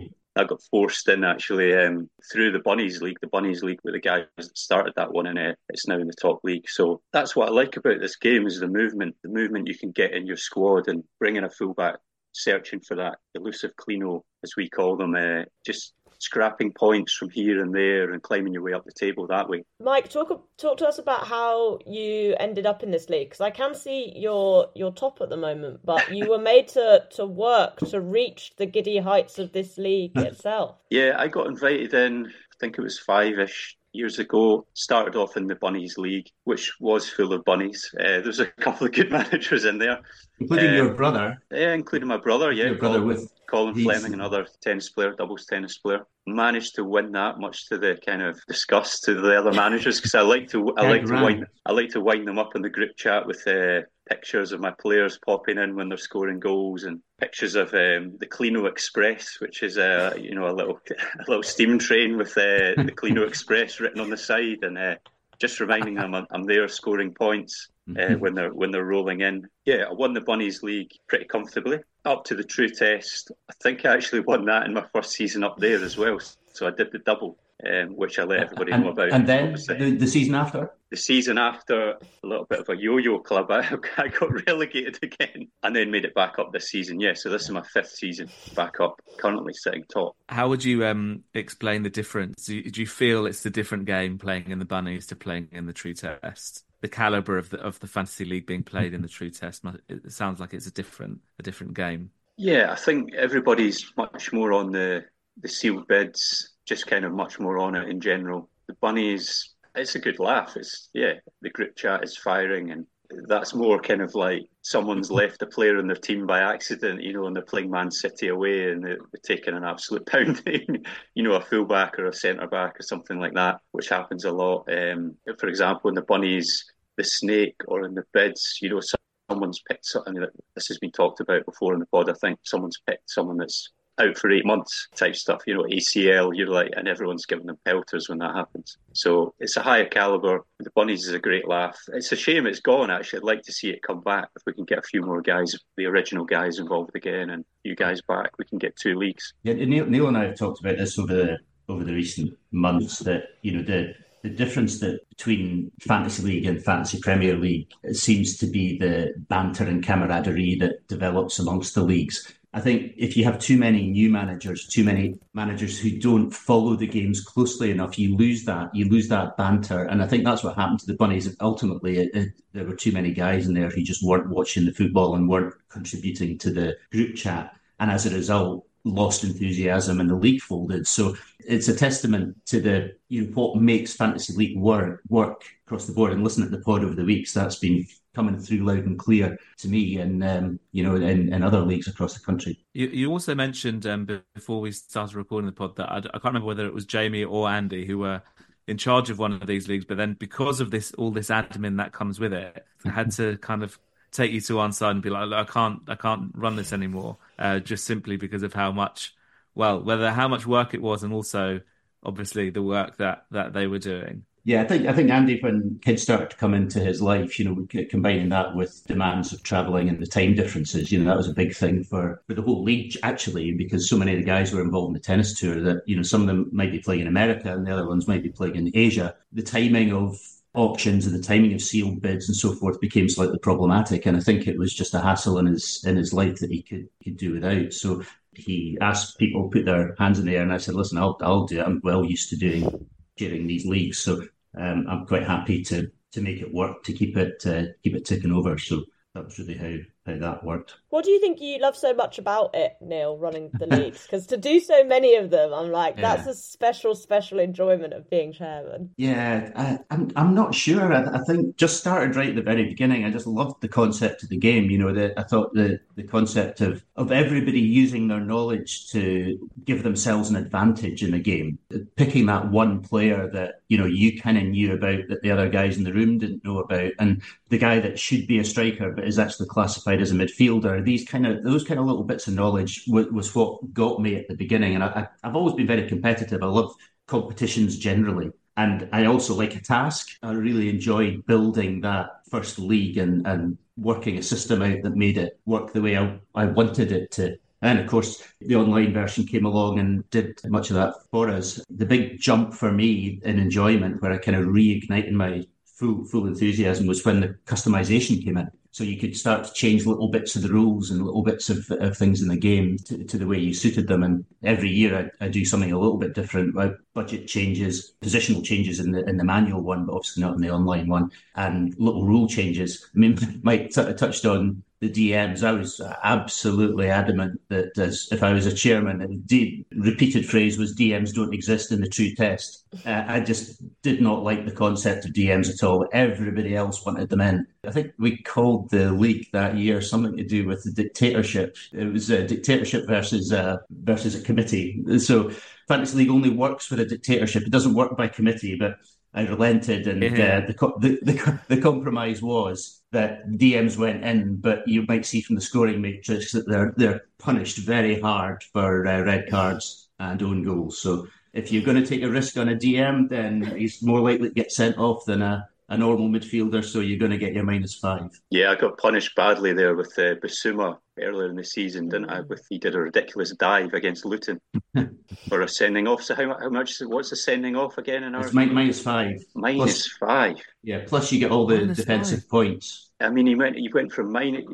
I 0.40 0.44
got 0.44 0.62
forced 0.70 1.07
in 1.09 1.22
actually 1.22 1.74
um, 1.74 2.09
through 2.33 2.53
the 2.53 2.61
Bunnies 2.61 3.03
League. 3.03 3.18
The 3.20 3.29
Bunnies 3.29 3.62
League 3.62 3.81
with 3.85 3.92
the 3.92 4.00
guys 4.00 4.24
that 4.38 4.57
started 4.57 4.94
that 4.96 5.12
one, 5.12 5.26
and 5.26 5.38
uh, 5.38 5.53
it's 5.68 5.87
now 5.87 5.98
in 5.98 6.07
the 6.07 6.14
top 6.14 6.40
league. 6.44 6.68
So 6.68 7.03
that's 7.12 7.37
what 7.37 7.48
I 7.48 7.53
like 7.53 7.76
about 7.76 8.00
this 8.00 8.16
game 8.16 8.46
is 8.46 8.59
the 8.59 8.66
movement, 8.66 9.16
the 9.22 9.29
movement 9.29 9.68
you 9.68 9.76
can 9.76 9.90
get 9.90 10.14
in 10.14 10.26
your 10.26 10.38
squad, 10.38 10.88
and 10.88 11.05
bringing 11.18 11.44
a 11.44 11.50
fullback, 11.50 11.96
searching 12.33 12.81
for 12.81 12.96
that 12.96 13.18
elusive 13.35 13.72
Cleano, 13.76 14.22
as 14.42 14.55
we 14.57 14.70
call 14.70 14.96
them, 14.96 15.14
uh, 15.14 15.44
just 15.66 15.92
scrapping 16.20 16.72
points 16.72 17.12
from 17.12 17.30
here 17.30 17.62
and 17.62 17.74
there 17.74 18.12
and 18.12 18.22
climbing 18.22 18.52
your 18.52 18.62
way 18.62 18.72
up 18.72 18.85
the 18.85 18.92
table 18.92 19.26
that 19.26 19.48
way. 19.48 19.64
Mike, 19.80 20.09
talk 20.09 20.28
talk 20.56 20.78
to 20.78 20.87
us 20.87 20.98
about 20.98 21.26
how 21.26 21.78
you 21.87 22.35
ended 22.38 22.66
up 22.66 22.83
in 22.83 22.90
this 22.90 23.09
league 23.09 23.28
because 23.28 23.40
I 23.40 23.50
can 23.50 23.74
see 23.74 24.12
you're 24.14 24.68
you're 24.74 24.92
top 24.92 25.20
at 25.20 25.30
the 25.30 25.37
moment, 25.37 25.80
but 25.85 26.14
you 26.14 26.30
were 26.30 26.38
made 26.38 26.68
to 26.68 27.04
to 27.16 27.26
work 27.26 27.78
to 27.88 28.00
reach 28.00 28.52
the 28.56 28.66
giddy 28.66 28.98
heights 28.98 29.38
of 29.38 29.52
this 29.52 29.78
league 29.78 30.12
itself. 30.16 30.76
Yeah, 30.90 31.14
I 31.18 31.28
got 31.28 31.46
invited 31.46 31.94
in. 31.94 32.26
I 32.26 32.56
think 32.61 32.78
it 32.78 32.83
was 32.83 32.98
five 32.98 33.38
ish 33.38 33.76
years 33.92 34.18
ago. 34.18 34.66
Started 34.74 35.16
off 35.16 35.37
in 35.37 35.46
the 35.46 35.55
Bunnies 35.57 35.98
League, 35.98 36.29
which 36.44 36.72
was 36.81 37.09
full 37.09 37.33
of 37.33 37.44
bunnies. 37.44 37.88
Uh, 37.98 38.20
there's 38.20 38.40
a 38.40 38.46
couple 38.61 38.87
of 38.87 38.92
good 38.92 39.11
managers 39.20 39.64
in 39.64 39.79
there, 39.79 40.00
including 40.38 40.70
uh, 40.70 40.74
your 40.74 40.94
brother. 40.94 41.42
Yeah, 41.50 41.74
including 41.74 42.09
my 42.09 42.16
brother. 42.16 42.53
Yeah, 42.53 42.66
your 42.66 42.79
brother 42.79 43.00
Colin, 43.00 43.09
with 43.09 43.33
Colin 43.48 43.74
Fleming, 43.74 44.14
another 44.14 44.46
tennis 44.62 44.90
player, 44.90 45.14
doubles 45.14 45.46
tennis 45.46 45.79
player. 45.79 46.07
Managed 46.26 46.74
to 46.76 46.85
win 46.85 47.12
that, 47.12 47.38
much 47.38 47.68
to 47.68 47.79
the 47.79 47.98
kind 48.07 48.22
of 48.22 48.40
disgust 48.46 49.05
to 49.05 49.14
the 49.14 49.38
other 49.38 49.53
managers, 49.53 49.98
because 49.98 50.14
I 50.14 50.22
like 50.22 50.48
to 50.50 50.74
I 50.76 50.88
like 50.88 51.07
to 51.07 51.22
wind 51.22 51.46
I 51.66 51.72
like 51.72 51.90
to 51.90 52.00
wind 52.00 52.26
them 52.26 52.38
up 52.38 52.55
in 52.55 52.62
the 52.62 52.70
group 52.70 52.96
chat 52.96 53.26
with. 53.26 53.46
Uh, 53.46 53.83
pictures 54.11 54.53
of 54.53 54.61
my 54.61 54.73
players 54.73 55.18
popping 55.25 55.57
in 55.57 55.77
when 55.77 55.88
they're 55.88 55.96
scoring 55.96 56.40
goals 56.40 56.83
and 56.83 57.01
pictures 57.20 57.55
of 57.55 57.68
um, 57.73 58.16
the 58.18 58.27
Cleano 58.27 58.68
Express, 58.68 59.40
which 59.40 59.62
is 59.62 59.79
a 59.79 60.14
you 60.20 60.35
know 60.35 60.49
a 60.49 60.53
little 60.53 60.81
a 60.90 61.25
little 61.29 61.42
steam 61.42 61.79
train 61.79 62.18
with 62.18 62.37
uh, 62.37 62.75
the 62.77 62.94
Cleano 62.94 63.27
Express 63.27 63.81
written 63.81 64.01
on 64.01 64.11
the 64.11 64.16
side, 64.16 64.59
and 64.62 64.77
uh, 64.77 64.96
just 65.38 65.61
reminding 65.61 65.94
them 65.94 66.14
I'm, 66.14 66.27
I'm 66.31 66.44
there 66.44 66.68
scoring 66.68 67.14
points 67.14 67.68
uh, 67.88 67.92
mm-hmm. 67.92 68.20
when 68.20 68.35
they're 68.35 68.53
when 68.53 68.70
they're 68.70 68.85
rolling 68.85 69.20
in. 69.20 69.46
Yeah, 69.64 69.85
I 69.88 69.92
won 69.92 70.12
the 70.12 70.20
Bunnies 70.20 70.62
League 70.62 70.92
pretty 71.09 71.25
comfortably 71.27 71.79
up 72.05 72.25
to 72.25 72.35
the 72.35 72.44
True 72.44 72.68
Test. 72.68 73.31
I 73.49 73.55
think 73.62 73.85
I 73.85 73.94
actually 73.94 74.20
won 74.20 74.44
that 74.46 74.66
in 74.66 74.75
my 74.75 74.85
first 74.92 75.12
season 75.12 75.44
up 75.44 75.59
there 75.59 75.83
as 75.83 75.96
well. 75.96 76.18
So 76.53 76.66
I 76.66 76.70
did 76.70 76.90
the 76.92 76.99
double 76.99 77.38
um, 77.66 77.96
which 77.96 78.18
I 78.18 78.25
let 78.25 78.40
everybody 78.40 78.73
and, 78.73 78.85
know 78.85 78.90
about. 78.90 79.12
And 79.12 79.27
then 79.27 79.53
the, 79.53 79.96
the, 79.99 80.07
season 80.07 80.35
after? 80.35 80.70
The 80.90 80.96
season 80.96 81.38
after, 81.38 81.92
a 81.92 82.27
little 82.27 82.46
bit 82.46 82.61
of 82.61 82.68
a 82.68 82.77
yo-yo 82.77 83.18
club. 83.18 83.46
I, 83.51 83.77
I, 83.96 84.09
got 84.09 84.46
relegated 84.46 84.99
again 85.03 85.49
and 85.62 85.75
then 85.75 85.90
made 85.90 86.05
it 86.05 86.14
back 86.14 86.38
up 86.38 86.53
this 86.53 86.68
season. 86.68 87.01
Yeah, 87.01 87.14
so 87.14 87.29
this 87.29 87.42
is 87.42 87.51
my 87.51 87.62
fifth 87.62 87.90
season 87.90 88.29
back 88.55 88.81
up, 88.81 89.01
currently 89.18 89.55
sitting 89.55 89.85
top. 89.92 90.16
How 90.29 90.49
would 90.49 90.64
you 90.64 90.87
um, 90.87 91.25
explain 91.35 91.83
the 91.83 91.90
difference? 91.90 92.46
Do 92.46 92.57
you, 92.57 92.70
do 92.70 92.81
you 92.81 92.87
feel 92.87 93.27
it's 93.27 93.44
a 93.44 93.51
different 93.51 93.85
game 93.85 94.18
playing 94.18 94.51
in 94.51 94.59
the 94.59 94.64
Bunnies 94.64 95.07
to 95.09 95.16
playing 95.16 95.49
in 95.53 95.66
the 95.66 95.73
True 95.73 95.94
Test? 95.94 96.64
The 96.81 96.88
caliber 96.88 97.37
of 97.37 97.51
the 97.51 97.59
of 97.59 97.79
the 97.81 97.87
fantasy 97.87 98.25
league 98.25 98.46
being 98.46 98.62
played 98.62 98.94
in 98.94 99.03
the 99.03 99.09
True 99.09 99.29
Test, 99.29 99.62
it 99.87 100.12
sounds 100.12 100.40
like 100.40 100.55
it's 100.55 100.66
a 100.66 100.70
different 100.70 101.20
a 101.38 101.42
different 101.42 101.75
game. 101.75 102.11
Yeah, 102.38 102.73
I 102.73 102.75
think 102.75 103.12
everybody's 103.14 103.85
much 103.99 104.33
more 104.33 104.55
on 104.55 104.73
the 104.73 105.05
the 105.42 105.49
sealed 105.49 105.87
bids 105.88 106.51
just 106.70 106.87
kind 106.87 107.04
of 107.04 107.12
much 107.12 107.40
more 107.40 107.59
on 107.59 107.74
it 107.74 107.88
in 107.88 108.00
general. 108.00 108.48
The 108.68 108.74
bunnies, 108.74 109.54
it's 109.74 109.96
a 109.96 109.98
good 109.98 110.20
laugh. 110.20 110.56
It's 110.56 110.88
yeah, 110.94 111.14
the 111.42 111.50
group 111.50 111.74
chat 111.74 112.04
is 112.04 112.16
firing, 112.16 112.70
and 112.70 112.87
that's 113.26 113.56
more 113.56 113.80
kind 113.80 114.00
of 114.00 114.14
like 114.14 114.48
someone's 114.62 115.11
left 115.20 115.42
a 115.42 115.46
player 115.46 115.78
in 115.78 115.88
their 115.88 115.96
team 115.96 116.28
by 116.28 116.38
accident, 116.38 117.02
you 117.02 117.12
know, 117.12 117.26
and 117.26 117.35
they're 117.35 117.42
playing 117.42 117.72
Man 117.72 117.90
City 117.90 118.28
away 118.28 118.70
and 118.70 118.85
they're, 118.85 118.98
taking 119.24 119.54
an 119.54 119.64
absolute 119.64 120.06
pounding, 120.14 120.85
you 121.14 121.24
know, 121.24 121.33
a 121.33 121.40
fullback 121.40 121.98
or 121.98 122.06
a 122.06 122.12
centre 122.12 122.46
back 122.46 122.78
or 122.78 122.85
something 122.85 123.18
like 123.18 123.35
that, 123.35 123.61
which 123.72 123.88
happens 123.88 124.24
a 124.24 124.30
lot. 124.30 124.64
Um, 124.72 125.16
for 125.38 125.48
example, 125.48 125.88
in 125.88 125.96
the 125.96 126.02
bunnies, 126.02 126.64
the 126.96 127.04
snake 127.04 127.61
or 127.66 127.85
in 127.85 127.94
the 127.94 128.04
bids, 128.12 128.59
you 128.62 128.70
know, 128.70 128.80
someone's 129.28 129.61
picked 129.68 129.87
something 129.87 130.14
that 130.14 130.30
this 130.54 130.68
has 130.68 130.78
been 130.78 130.92
talked 130.92 131.18
about 131.18 131.44
before 131.46 131.74
in 131.74 131.80
the 131.80 131.87
pod. 131.87 132.09
I 132.09 132.14
think 132.14 132.38
someone's 132.44 132.80
picked 132.87 133.11
someone 133.11 133.38
that's 133.38 133.70
out 134.00 134.16
for 134.16 134.30
eight 134.30 134.46
months 134.46 134.88
type 134.96 135.14
stuff, 135.14 135.42
you 135.46 135.54
know, 135.54 135.64
ACL, 135.64 136.30
you're 136.34 136.48
like, 136.48 136.70
and 136.76 136.88
everyone's 136.88 137.26
giving 137.26 137.46
them 137.46 137.58
pelters 137.64 138.08
when 138.08 138.18
that 138.18 138.34
happens. 138.34 138.76
So 138.92 139.34
it's 139.38 139.56
a 139.56 139.62
higher 139.62 139.86
caliber. 139.86 140.44
The 140.58 140.70
Bunnies 140.74 141.06
is 141.06 141.14
a 141.14 141.18
great 141.18 141.46
laugh. 141.46 141.78
It's 141.92 142.12
a 142.12 142.16
shame 142.16 142.46
it's 142.46 142.60
gone, 142.60 142.90
actually. 142.90 143.18
I'd 143.18 143.24
like 143.24 143.42
to 143.42 143.52
see 143.52 143.70
it 143.70 143.82
come 143.82 144.00
back. 144.00 144.28
If 144.36 144.42
we 144.46 144.52
can 144.52 144.64
get 144.64 144.78
a 144.78 144.82
few 144.82 145.02
more 145.02 145.22
guys, 145.22 145.56
the 145.76 145.86
original 145.86 146.24
guys 146.24 146.58
involved 146.58 146.92
again, 146.94 147.30
and 147.30 147.44
you 147.64 147.76
guys 147.76 148.00
back, 148.02 148.30
we 148.38 148.44
can 148.44 148.58
get 148.58 148.76
two 148.76 148.96
leagues. 148.96 149.34
Yeah, 149.42 149.54
Niall, 149.54 149.86
Niall 149.86 150.08
and 150.08 150.18
I 150.18 150.24
have 150.24 150.38
talked 150.38 150.60
about 150.60 150.78
this 150.78 150.98
over 150.98 151.14
the 151.14 151.38
over 151.68 151.84
the 151.84 151.94
recent 151.94 152.36
months 152.50 152.98
that, 153.00 153.22
you 153.42 153.52
know, 153.52 153.62
the 153.62 153.94
the 154.22 154.28
difference 154.28 154.80
that 154.80 155.00
between 155.08 155.70
fantasy 155.80 156.22
league 156.22 156.46
and 156.46 156.62
fantasy 156.62 156.98
premier 157.00 157.36
league 157.36 157.70
seems 157.92 158.36
to 158.36 158.46
be 158.46 158.78
the 158.78 159.14
banter 159.28 159.64
and 159.64 159.82
camaraderie 159.82 160.56
that 160.56 160.86
develops 160.88 161.38
amongst 161.38 161.74
the 161.74 161.82
leagues 161.82 162.34
I 162.52 162.60
think 162.60 162.94
if 162.96 163.16
you 163.16 163.24
have 163.24 163.38
too 163.38 163.56
many 163.56 163.86
new 163.88 164.10
managers, 164.10 164.66
too 164.66 164.82
many 164.82 165.16
managers 165.34 165.78
who 165.78 165.98
don't 165.98 166.32
follow 166.32 166.74
the 166.74 166.86
games 166.86 167.20
closely 167.20 167.70
enough, 167.70 167.96
you 167.96 168.16
lose 168.16 168.44
that. 168.44 168.74
You 168.74 168.88
lose 168.88 169.08
that 169.08 169.36
banter, 169.36 169.84
and 169.84 170.02
I 170.02 170.08
think 170.08 170.24
that's 170.24 170.42
what 170.42 170.56
happened 170.56 170.80
to 170.80 170.86
the 170.86 170.96
bunnies. 170.96 171.34
Ultimately, 171.40 171.98
it, 171.98 172.10
it, 172.14 172.28
there 172.52 172.64
were 172.64 172.74
too 172.74 172.90
many 172.90 173.12
guys 173.12 173.46
in 173.46 173.54
there 173.54 173.70
who 173.70 173.82
just 173.82 174.04
weren't 174.04 174.30
watching 174.30 174.64
the 174.64 174.72
football 174.72 175.14
and 175.14 175.28
weren't 175.28 175.54
contributing 175.68 176.38
to 176.38 176.50
the 176.50 176.76
group 176.90 177.14
chat, 177.14 177.54
and 177.78 177.88
as 177.88 178.06
a 178.06 178.10
result, 178.10 178.66
lost 178.84 179.24
enthusiasm 179.24 180.00
and 180.00 180.10
the 180.10 180.16
league 180.16 180.40
folded. 180.40 180.86
So 180.86 181.14
it's 181.38 181.68
a 181.68 181.76
testament 181.76 182.36
to 182.46 182.60
the 182.60 182.94
you 183.08 183.22
know 183.22 183.30
what 183.34 183.60
makes 183.60 183.94
fantasy 183.94 184.34
league 184.34 184.58
work 184.58 185.02
work 185.08 185.44
across 185.66 185.86
the 185.86 185.92
board. 185.92 186.12
And 186.12 186.24
listen 186.24 186.42
at 186.42 186.50
the 186.50 186.60
pod 186.60 186.82
over 186.82 186.94
the 186.94 187.04
weeks, 187.04 187.32
that's 187.32 187.56
been 187.56 187.86
coming 188.14 188.38
through 188.38 188.64
loud 188.64 188.85
and 188.87 188.99
clear 188.99 189.38
to 189.59 189.68
me 189.68 189.99
and 189.99 190.23
um, 190.25 190.59
you 190.73 190.83
know 190.83 190.96
in, 190.96 191.33
in 191.33 191.42
other 191.42 191.61
leagues 191.61 191.88
across 191.88 192.14
the 192.14 192.20
country. 192.20 192.59
You, 192.73 192.88
you 192.88 193.11
also 193.11 193.35
mentioned 193.35 193.87
um, 193.87 194.07
before 194.35 194.61
we 194.61 194.73
started 194.73 195.14
recording 195.14 195.46
the 195.46 195.53
pod 195.53 195.77
that 195.77 195.90
I, 195.90 195.99
I, 195.99 196.01
can't 196.01 196.25
remember 196.25 196.46
whether 196.46 196.66
it 196.66 196.75
was 196.75 196.87
Jamie 196.87 197.25
or 197.25 197.49
Andy 197.49 197.87
who 197.87 197.99
were 197.99 198.23
in 198.66 198.79
charge 198.79 199.11
of 199.11 199.18
one 199.18 199.33
of 199.33 199.46
these 199.46 199.68
leagues, 199.68 199.85
but 199.85 199.96
then 199.96 200.14
because 200.18 200.61
of 200.61 200.70
this 200.70 200.92
all 200.94 201.11
this 201.11 201.29
admin 201.29 201.79
that 201.79 201.92
comes 201.92 202.20
with 202.20 202.33
it, 202.33 202.64
I 202.85 202.90
had 202.90 203.12
to 203.12 203.37
kind 203.42 203.63
of 203.63 203.79
take 204.13 204.33
you 204.33 204.40
to 204.40 204.56
one 204.56 204.73
side 204.73 204.92
and 204.92 205.02
be 205.02 205.11
like, 205.11 205.31
I 205.33 205.44
can't 205.44 205.81
I 205.88 205.94
can't 205.94 206.33
run 206.35 206.56
this 206.56 206.73
anymore, 206.73 207.19
uh, 207.38 207.61
just 207.61 207.85
simply 207.85 208.17
because 208.17 208.42
of 208.42 208.52
how 208.52 208.73
much 208.73 209.15
well 209.54 209.83
whether 209.83 210.11
how 210.11 210.29
much 210.29 210.46
work 210.46 210.75
it 210.75 210.83
was 210.83 211.02
and 211.02 211.13
also 211.13 211.61
obviously 212.02 212.50
the 212.50 212.63
work 212.63 212.96
that 212.96 213.27
that 213.31 213.52
they 213.52 213.67
were 213.67 213.79
doing. 213.79 214.25
Yeah, 214.44 214.62
I 214.62 214.64
think 214.66 214.86
I 214.86 214.94
think 214.94 215.10
Andy, 215.10 215.38
when 215.40 215.78
kids 215.82 216.02
started 216.02 216.30
to 216.30 216.36
come 216.36 216.54
into 216.54 216.80
his 216.80 217.02
life, 217.02 217.38
you 217.38 217.44
know, 217.44 217.66
combining 217.90 218.30
that 218.30 218.54
with 218.54 218.82
demands 218.86 219.34
of 219.34 219.42
travelling 219.42 219.90
and 219.90 220.00
the 220.00 220.06
time 220.06 220.34
differences, 220.34 220.90
you 220.90 220.98
know, 220.98 221.04
that 221.04 221.18
was 221.18 221.28
a 221.28 221.34
big 221.34 221.54
thing 221.54 221.84
for, 221.84 222.22
for 222.26 222.32
the 222.32 222.40
whole 222.40 222.62
league 222.62 222.96
actually, 223.02 223.52
because 223.52 223.88
so 223.88 223.98
many 223.98 224.12
of 224.12 224.18
the 224.18 224.24
guys 224.24 224.52
were 224.52 224.62
involved 224.62 224.88
in 224.88 224.94
the 224.94 225.00
tennis 225.00 225.38
tour 225.38 225.60
that 225.60 225.82
you 225.86 225.94
know 225.94 226.02
some 226.02 226.22
of 226.22 226.26
them 226.26 226.48
might 226.52 226.72
be 226.72 226.78
playing 226.78 227.02
in 227.02 227.06
America 227.06 227.52
and 227.52 227.66
the 227.66 227.72
other 227.72 227.86
ones 227.86 228.08
might 228.08 228.22
be 228.22 228.30
playing 228.30 228.56
in 228.56 228.70
Asia. 228.74 229.14
The 229.32 229.42
timing 229.42 229.92
of 229.92 230.18
auctions 230.54 231.06
and 231.06 231.14
the 231.14 231.22
timing 231.22 231.52
of 231.52 231.60
sealed 231.60 232.00
bids 232.00 232.26
and 232.26 232.36
so 232.36 232.54
forth 232.54 232.80
became 232.80 233.10
slightly 233.10 233.38
problematic, 233.38 234.06
and 234.06 234.16
I 234.16 234.20
think 234.20 234.46
it 234.46 234.58
was 234.58 234.74
just 234.74 234.94
a 234.94 235.00
hassle 235.00 235.36
in 235.38 235.46
his 235.46 235.84
in 235.84 235.96
his 235.96 236.14
life 236.14 236.38
that 236.38 236.50
he 236.50 236.62
could 236.62 236.88
could 237.04 237.18
do 237.18 237.32
without. 237.34 237.74
So 237.74 238.02
he 238.34 238.78
asked 238.80 239.18
people 239.18 239.50
put 239.50 239.66
their 239.66 239.94
hands 239.98 240.18
in 240.18 240.24
the 240.24 240.36
air, 240.36 240.42
and 240.42 240.52
I 240.52 240.56
said, 240.56 240.76
"Listen, 240.76 240.96
I'll 240.96 241.18
I'll 241.20 241.44
do 241.44 241.60
it. 241.60 241.66
I'm 241.66 241.82
well 241.84 242.06
used 242.06 242.30
to 242.30 242.36
doing 242.36 242.88
during 243.21 243.46
these 243.46 243.66
leagues, 243.66 243.98
so 243.98 244.23
um, 244.56 244.87
I'm 244.88 245.06
quite 245.06 245.27
happy 245.27 245.62
to 245.64 245.90
to 246.12 246.21
make 246.21 246.40
it 246.40 246.52
work 246.52 246.83
to 246.85 246.92
keep 246.92 247.16
it 247.16 247.46
uh, 247.46 247.64
keep 247.85 247.94
it 247.94 248.06
ticking 248.06 248.33
over." 248.33 248.58
So 248.58 248.85
that 249.14 249.25
was 249.25 249.38
really 249.38 249.56
how 249.56 249.77
how 250.07 250.17
that 250.17 250.44
worked. 250.44 250.77
What 250.88 251.05
do 251.05 251.11
you 251.11 251.21
think 251.21 251.40
you 251.40 251.59
love 251.59 251.77
so 251.77 251.94
much 251.94 252.19
about 252.19 252.55
it, 252.55 252.77
Niall, 252.81 253.19
running 253.19 253.51
the 253.55 253.67
leagues? 253.77 254.03
Because 254.03 254.27
to 254.29 254.37
do 254.37 254.59
so 254.61 254.83
many 254.85 255.15
of 255.17 255.31
them, 255.31 255.53
I'm 255.53 255.71
like, 255.71 255.96
yeah. 255.96 256.15
that's 256.15 256.27
a 256.27 256.35
special, 256.35 256.94
special 256.94 257.38
enjoyment 257.38 257.92
of 257.92 258.09
being 258.09 258.33
chairman. 258.33 258.90
Yeah, 258.96 259.51
I, 259.55 259.67
am 259.67 259.79
I'm, 259.90 260.13
I'm 260.17 260.35
not 260.35 260.55
sure. 260.55 260.92
I, 260.92 261.19
I, 261.19 261.25
think 261.25 261.57
just 261.57 261.79
started 261.79 262.17
right 262.17 262.31
at 262.31 262.35
the 262.35 262.42
very 262.42 262.65
beginning. 262.65 263.05
I 263.05 263.11
just 263.11 263.27
loved 263.27 263.61
the 263.61 263.69
concept 263.69 264.23
of 264.23 264.31
the 264.31 264.37
game. 264.37 264.71
You 264.71 264.79
know, 264.79 264.92
the, 264.92 265.19
I 265.19 265.23
thought 265.23 265.55
the 265.55 265.81
the 265.96 266.03
concept 266.03 266.61
of 266.61 266.85
of 266.96 267.13
everybody 267.13 267.61
using 267.61 268.09
their 268.09 268.21
knowledge 268.21 268.90
to 268.90 269.51
give 269.65 269.83
themselves 269.83 270.31
an 270.31 270.37
advantage 270.37 271.03
in 271.03 271.13
the 271.13 271.19
game, 271.19 271.59
picking 271.96 272.27
that 272.27 272.51
one 272.51 272.83
player 272.83 273.29
that 273.33 273.63
you 273.69 273.79
know 273.79 273.87
you 273.87 274.21
kind 274.21 274.38
of 274.38 274.44
knew 274.44 274.73
about 274.73 275.01
that 275.09 275.23
the 275.23 275.31
other 275.31 275.48
guys 275.48 275.77
in 275.77 275.85
the 275.85 275.92
room 275.92 276.19
didn't 276.19 276.44
know 276.44 276.59
about, 276.59 276.92
and 276.98 277.23
the 277.48 277.59
guy 277.59 277.79
that 277.81 277.98
should 277.98 278.27
be 278.27 278.38
a 278.38 278.44
striker 278.44 278.92
but 278.92 279.07
is 279.07 279.19
actually 279.19 279.46
classified 279.48 280.00
as 280.01 280.11
a 280.11 280.15
midfielder. 280.15 280.85
These 280.85 281.07
kind 281.09 281.27
of 281.27 281.42
those 281.44 281.65
kind 281.65 281.81
of 281.81 281.87
little 281.87 282.05
bits 282.05 282.27
of 282.29 282.35
knowledge 282.35 282.85
was, 282.88 283.07
was 283.07 283.35
what 283.35 283.73
got 283.73 284.01
me 284.01 284.17
at 284.17 284.29
the 284.29 284.35
beginning, 284.35 284.75
and 284.75 284.85
I, 284.85 285.09
I've 285.23 285.37
always 285.37 285.55
been 285.55 285.67
very 285.67 285.88
competitive. 285.88 286.42
I 286.42 286.46
love 286.46 286.75
competitions 287.07 287.77
generally. 287.77 288.31
And 288.57 288.88
I 288.92 289.07
also 289.07 289.35
like 289.35 289.57
a 289.57 289.61
task. 289.61 290.11
I 290.23 290.33
really 290.33 290.69
enjoyed 290.69 291.25
building 291.27 291.81
that 291.81 292.11
first 292.31 292.59
league 292.59 292.98
and, 292.98 293.27
and 293.27 293.57
working 293.77 294.19
a 294.19 294.23
system 294.23 294.61
out 294.61 294.83
that 294.83 294.96
made 294.96 295.19
it 295.19 295.40
work 295.46 295.73
the 295.73 295.81
way 295.81 295.96
I, 295.96 296.19
I 296.35 296.44
wanted 296.46 296.92
it 296.92 297.11
to. 297.13 297.37
And 297.63 297.79
of 297.79 297.87
course, 297.87 298.23
the 298.40 298.57
online 298.57 298.92
version 298.92 299.27
came 299.27 299.44
along 299.44 299.79
and 299.79 300.09
did 300.11 300.40
much 300.46 300.71
of 300.71 300.77
that 300.77 300.94
for 301.11 301.29
us. 301.29 301.61
The 301.71 301.87
big 301.87 302.19
jump 302.19 302.55
for 302.55 302.73
me 302.73 303.21
in 303.23 303.38
enjoyment, 303.38 304.01
where 304.01 304.13
I 304.13 304.19
kind 304.19 304.37
of 304.37 304.46
reignited 304.46 305.13
my 305.13 305.46
full 305.65 306.05
full 306.05 306.27
enthusiasm, 306.27 306.87
was 306.87 307.05
when 307.05 307.21
the 307.21 307.29
customization 307.46 308.25
came 308.25 308.38
in. 308.38 308.51
So 308.73 308.85
you 308.85 308.98
could 308.98 309.16
start 309.16 309.44
to 309.44 309.52
change 309.52 309.85
little 309.85 310.08
bits 310.08 310.37
of 310.37 310.42
the 310.42 310.52
rules 310.52 310.90
and 310.90 311.04
little 311.04 311.23
bits 311.23 311.50
of, 311.50 311.71
of 311.73 311.96
things 311.96 312.23
in 312.23 312.29
the 312.29 312.37
game 312.37 312.77
to, 312.85 313.02
to, 313.02 313.18
the 313.18 313.27
way 313.27 313.38
you 313.38 313.52
suited 313.52 313.88
them. 313.88 314.04
And 314.04 314.25
every 314.44 314.71
year 314.71 315.10
I, 315.21 315.25
I, 315.25 315.29
do 315.29 315.44
something 315.44 315.73
a 315.73 315.79
little 315.79 315.96
bit 315.96 316.14
different. 316.14 316.50
About 316.50 316.77
budget 316.94 317.27
changes, 317.27 317.92
positional 318.00 318.44
changes 318.44 318.79
in 318.79 318.92
the 318.92 319.04
in 319.08 319.16
the 319.16 319.25
manual 319.25 319.62
one, 319.62 319.87
but 319.87 319.94
obviously 319.94 320.23
not 320.23 320.35
in 320.35 320.40
the 320.40 320.50
online 320.50 320.88
one, 320.88 321.10
and 321.35 321.75
little 321.79 322.06
rule 322.06 322.29
changes. 322.29 322.88
I 322.94 322.98
mean, 322.98 323.18
Mike 323.42 323.71
t- 323.71 323.92
touched 323.94 324.25
on 324.25 324.62
the 324.81 324.90
DMs, 324.90 325.42
I 325.42 325.52
was 325.52 325.81
absolutely 326.02 326.88
adamant 326.88 327.38
that 327.48 327.76
as 327.76 328.08
if 328.10 328.22
I 328.22 328.33
was 328.33 328.46
a 328.46 328.54
chairman, 328.54 329.22
the 329.26 329.64
repeated 329.76 330.24
phrase 330.26 330.56
was 330.56 330.74
DMs 330.74 331.12
don't 331.12 331.35
exist 331.35 331.70
in 331.70 331.83
the 331.83 331.88
true 331.88 332.14
test. 332.14 332.64
Uh, 332.87 333.04
I 333.06 333.20
just 333.20 333.62
did 333.83 334.00
not 334.00 334.22
like 334.22 334.46
the 334.46 334.52
concept 334.52 335.04
of 335.04 335.12
DMs 335.12 335.52
at 335.52 335.62
all. 335.62 335.87
Everybody 335.92 336.56
else 336.56 336.85
wanted 336.85 337.10
them 337.10 337.20
in. 337.20 337.46
I 337.66 337.72
think 337.72 337.92
we 337.98 338.16
called 338.22 338.70
the 338.70 338.90
league 338.90 339.26
that 339.35 339.56
year 339.56 339.83
something 339.83 340.16
to 340.16 340.24
do 340.24 340.46
with 340.46 340.64
the 340.64 340.72
dictatorship. 340.72 341.58
It 341.72 341.92
was 341.92 342.08
a 342.08 342.26
dictatorship 342.26 342.87
versus 342.87 343.33
uh, 343.33 343.58
versus 343.70 344.14
a 344.14 344.22
committee. 344.22 344.83
So 344.98 345.31
fantasy 345.68 345.98
league 345.98 346.10
only 346.10 346.31
works 346.31 346.70
with 346.70 346.81
a 346.81 346.87
dictatorship. 346.87 347.42
It 347.42 347.52
doesn't 347.52 347.74
work 347.74 347.98
by 347.98 348.08
committee, 348.08 348.56
but 348.56 348.76
I 349.13 349.27
relented, 349.27 349.88
and 349.88 350.04
uh, 350.04 350.46
the, 350.46 350.54
the, 350.79 350.98
the 351.02 351.40
the 351.48 351.61
compromise 351.61 352.23
was 352.23 352.83
that 352.92 353.29
DMs 353.31 353.77
went 353.77 354.04
in, 354.04 354.37
but 354.37 354.67
you 354.69 354.85
might 354.87 355.04
see 355.04 355.21
from 355.21 355.35
the 355.35 355.40
scoring 355.42 355.81
matrix 355.81 356.33
that 356.33 356.46
they're 356.46 356.73
they're 356.77 357.02
punished 357.19 357.58
very 357.58 358.00
hard 358.00 358.44
for 358.52 358.87
uh, 358.87 359.02
red 359.02 359.29
cards 359.29 359.88
and 359.98 360.23
own 360.23 360.44
goals. 360.44 360.81
So 360.81 361.08
if 361.33 361.50
you're 361.50 361.65
going 361.65 361.83
to 361.83 361.87
take 361.87 362.02
a 362.02 362.11
risk 362.11 362.37
on 362.37 362.48
a 362.48 362.56
DM, 362.56 363.08
then 363.08 363.42
he's 363.56 363.83
more 363.83 364.00
likely 364.00 364.29
to 364.29 364.35
get 364.35 364.52
sent 364.52 364.79
off 364.79 365.04
than 365.04 365.23
a 365.23 365.48
a 365.71 365.79
normal 365.79 366.08
midfielder, 366.08 366.64
so 366.64 366.81
you're 366.81 366.98
going 366.98 367.12
to 367.12 367.18
get 367.18 367.33
your 367.33 367.44
minus 367.44 367.77
five. 367.77 368.10
Yeah, 368.29 368.50
I 368.50 368.56
got 368.56 368.77
punished 368.77 369.14
badly 369.14 369.52
there 369.52 369.77
with 369.77 369.96
uh, 369.98 370.16
Bissouma 370.16 370.79
earlier 371.00 371.29
in 371.29 371.37
the 371.37 371.44
season, 371.44 371.88
didn't 371.88 372.10
I? 372.10 372.21
With 372.23 372.44
he 372.50 372.58
did 372.58 372.75
a 372.75 372.81
ridiculous 372.81 373.33
dive 373.37 373.73
against 373.73 374.04
Luton 374.04 374.40
for 375.29 375.42
a 375.42 375.48
sending 375.48 375.87
off. 375.87 376.02
So 376.02 376.16
how, 376.16 376.37
how 376.40 376.48
much? 376.48 376.77
What's 376.81 377.10
the 377.10 377.16
sending 377.16 377.54
off 377.54 377.79
again 377.79 378.02
in 378.02 378.16
our? 378.16 378.23
It's 378.23 378.35
minus 378.35 378.83
five. 378.83 379.14
Minus 379.37 379.88
plus, 379.88 380.10
five. 380.10 380.37
Yeah, 380.64 380.83
plus 380.87 381.12
you 381.12 381.21
get 381.21 381.31
all 381.31 381.46
the 381.46 381.58
minus 381.58 381.79
defensive 381.79 382.23
five. 382.23 382.31
points. 382.31 382.90
I 383.00 383.08
mean, 383.10 383.27
he 383.27 383.37
went. 383.37 383.56
He 383.56 383.71
went 383.73 383.92
from 383.92 384.10
minus, 384.10 384.44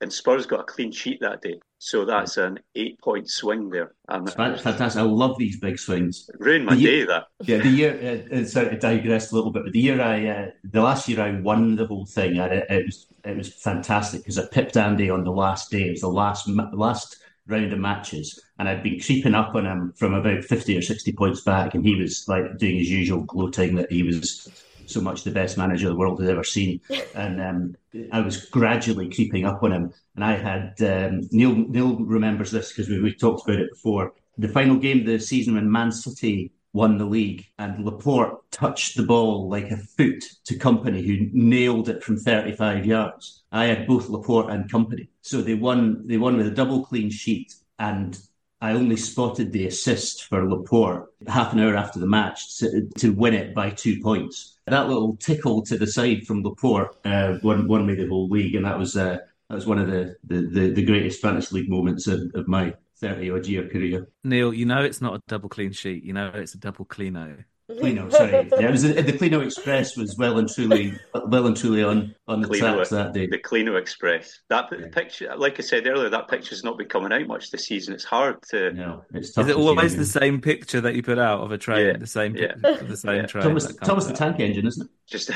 and 0.00 0.12
Spurs 0.12 0.46
got 0.46 0.60
a 0.60 0.64
clean 0.64 0.92
sheet 0.92 1.20
that 1.20 1.40
day. 1.40 1.60
So 1.78 2.04
that's 2.04 2.36
an 2.36 2.58
eight 2.74 2.98
point 3.00 3.30
swing 3.30 3.70
there. 3.70 3.94
And 4.08 4.26
that's 4.26 4.62
fantastic. 4.62 5.00
I 5.00 5.04
love 5.04 5.38
these 5.38 5.58
big 5.58 5.78
swings. 5.78 6.28
Ruined 6.38 6.66
my 6.66 6.74
year, 6.74 7.00
day, 7.00 7.04
that. 7.06 7.26
Yeah, 7.42 7.58
the 7.58 7.68
year, 7.68 8.28
uh, 8.32 8.36
uh, 8.36 8.44
sorry 8.44 8.70
to 8.70 8.78
digress 8.78 9.32
a 9.32 9.34
little 9.34 9.50
bit, 9.50 9.64
but 9.64 9.72
the 9.72 9.80
year 9.80 10.00
I, 10.00 10.26
uh, 10.26 10.50
the 10.64 10.82
last 10.82 11.08
year 11.08 11.20
I 11.20 11.40
won 11.40 11.76
the 11.76 11.86
whole 11.86 12.06
thing, 12.06 12.38
I, 12.38 12.46
it, 12.46 12.86
was 12.86 13.06
it 13.24 13.36
was 13.36 13.52
fantastic 13.54 14.22
because 14.22 14.38
I 14.38 14.46
pipped 14.46 14.76
Andy 14.76 15.10
on 15.10 15.24
the 15.24 15.32
last 15.32 15.70
day. 15.70 15.88
It 15.88 15.92
was 15.92 16.00
the 16.00 16.08
last, 16.08 16.48
last 16.48 17.16
round 17.46 17.72
of 17.72 17.78
matches. 17.78 18.40
And 18.58 18.68
I'd 18.68 18.82
been 18.82 19.00
creeping 19.00 19.34
up 19.34 19.54
on 19.54 19.66
him 19.66 19.92
from 19.96 20.14
about 20.14 20.44
50 20.44 20.76
or 20.76 20.82
60 20.82 21.12
points 21.12 21.42
back. 21.42 21.74
And 21.74 21.84
he 21.84 21.94
was 21.94 22.26
like 22.28 22.58
doing 22.58 22.76
his 22.76 22.90
usual 22.90 23.22
gloating 23.22 23.76
that 23.76 23.92
he 23.92 24.02
was 24.02 24.50
so 24.88 25.00
much 25.00 25.24
the 25.24 25.30
best 25.30 25.58
manager 25.58 25.88
the 25.88 25.96
world 25.96 26.20
has 26.20 26.28
ever 26.28 26.44
seen. 26.44 26.80
And 27.14 27.40
um, 27.40 27.76
I 28.12 28.20
was 28.20 28.44
gradually 28.46 29.08
creeping 29.08 29.46
up 29.46 29.62
on 29.62 29.72
him. 29.72 29.92
And 30.14 30.24
I 30.24 30.36
had 30.36 30.74
um, 30.82 31.28
Niall. 31.32 31.54
Niall 31.54 31.96
remembers 32.04 32.50
this 32.50 32.70
because 32.70 32.88
we, 32.88 33.00
we 33.00 33.14
talked 33.14 33.48
about 33.48 33.60
it 33.60 33.70
before. 33.70 34.12
The 34.36 34.48
final 34.48 34.76
game 34.76 35.00
of 35.00 35.06
the 35.06 35.18
season 35.18 35.54
when 35.54 35.70
Man 35.70 35.90
City 35.92 36.52
won 36.76 36.98
the 36.98 37.06
league 37.06 37.46
and 37.58 37.86
Laporte 37.86 38.38
touched 38.50 38.98
the 38.98 39.02
ball 39.02 39.48
like 39.48 39.70
a 39.70 39.78
foot 39.78 40.22
to 40.44 40.58
Kompany, 40.58 41.02
who 41.04 41.30
nailed 41.32 41.88
it 41.88 42.04
from 42.04 42.18
35 42.18 42.84
yards. 42.84 43.44
I 43.50 43.64
had 43.64 43.86
both 43.86 44.10
Laporte 44.10 44.50
and 44.50 44.70
Kompany, 44.70 45.08
so 45.22 45.40
they 45.40 45.54
won. 45.54 46.06
They 46.06 46.18
won 46.18 46.36
with 46.36 46.46
a 46.46 46.50
double 46.50 46.84
clean 46.84 47.08
sheet, 47.10 47.54
and 47.78 48.18
I 48.60 48.72
only 48.72 48.96
spotted 48.96 49.52
the 49.52 49.66
assist 49.66 50.24
for 50.24 50.48
Laporte 50.48 51.12
half 51.26 51.52
an 51.52 51.60
hour 51.60 51.76
after 51.76 51.98
the 51.98 52.06
match 52.06 52.58
to, 52.58 52.88
to 52.98 53.12
win 53.12 53.34
it 53.34 53.54
by 53.54 53.70
two 53.70 54.00
points. 54.00 54.58
That 54.66 54.88
little 54.88 55.16
tickle 55.16 55.62
to 55.66 55.76
the 55.76 55.86
side 55.86 56.26
from 56.26 56.42
Laporte 56.42 56.96
uh, 57.04 57.38
won, 57.42 57.68
won 57.68 57.86
me 57.86 57.94
the 57.94 58.08
whole 58.08 58.28
league, 58.28 58.54
and 58.54 58.64
that 58.64 58.78
was 58.78 58.96
uh, 58.96 59.18
that 59.48 59.54
was 59.54 59.66
one 59.66 59.78
of 59.78 59.88
the, 59.88 60.16
the, 60.24 60.48
the, 60.48 60.70
the 60.72 60.84
greatest 60.84 61.20
fantasy 61.20 61.54
league 61.54 61.70
moments 61.70 62.06
of, 62.06 62.20
of 62.34 62.48
my 62.48 62.74
30 62.98 63.30
odd 63.30 63.46
year 63.46 63.68
career. 63.68 64.08
Niall, 64.24 64.54
you 64.54 64.64
know 64.64 64.82
it's 64.82 65.00
not 65.00 65.14
a 65.14 65.20
double 65.28 65.48
clean 65.48 65.72
sheet, 65.72 66.02
you 66.02 66.12
know 66.12 66.30
it's 66.34 66.54
a 66.54 66.58
double 66.58 66.84
cleano. 66.84 67.44
Cleano, 67.68 68.12
sorry. 68.12 68.30
Yeah, 68.30 68.68
it 68.68 68.70
was 68.70 68.82
the 68.82 68.92
Cleano 68.94 69.44
Express 69.44 69.96
was 69.96 70.16
well 70.16 70.38
and 70.38 70.48
truly, 70.48 70.96
well 71.12 71.48
and 71.48 71.56
truly 71.56 71.82
on 71.82 72.14
on 72.28 72.40
the 72.40 72.46
Cleano, 72.46 72.74
tracks 72.74 72.90
that 72.90 73.12
day. 73.12 73.26
The 73.26 73.38
Cleano 73.38 73.76
Express. 73.76 74.38
That 74.48 74.68
yeah. 74.70 74.86
picture, 74.92 75.34
like 75.36 75.58
I 75.58 75.62
said 75.62 75.84
earlier, 75.88 76.08
that 76.08 76.28
picture's 76.28 76.62
not 76.62 76.78
been 76.78 76.86
coming 76.86 77.12
out 77.12 77.26
much 77.26 77.50
this 77.50 77.66
season. 77.66 77.92
It's 77.92 78.04
hard 78.04 78.40
to. 78.50 78.72
No, 78.72 79.04
it's 79.12 79.32
tough. 79.32 79.46
Is 79.46 79.50
it 79.50 79.56
always 79.56 79.96
the 79.96 80.06
same 80.06 80.40
picture 80.40 80.80
that 80.80 80.94
you 80.94 81.02
put 81.02 81.18
out 81.18 81.40
of 81.40 81.50
a 81.50 81.58
train? 81.58 81.86
Yeah. 81.86 81.96
The 81.96 82.06
same, 82.06 82.36
yeah. 82.36 82.54
the 82.54 82.96
same 82.96 83.16
yeah. 83.16 83.26
train. 83.26 83.42
Thomas, 83.42 83.74
Thomas 83.82 84.06
the 84.06 84.12
Tank 84.12 84.38
Engine, 84.38 84.66
isn't 84.66 84.84
it? 84.84 84.90
Just. 85.06 85.30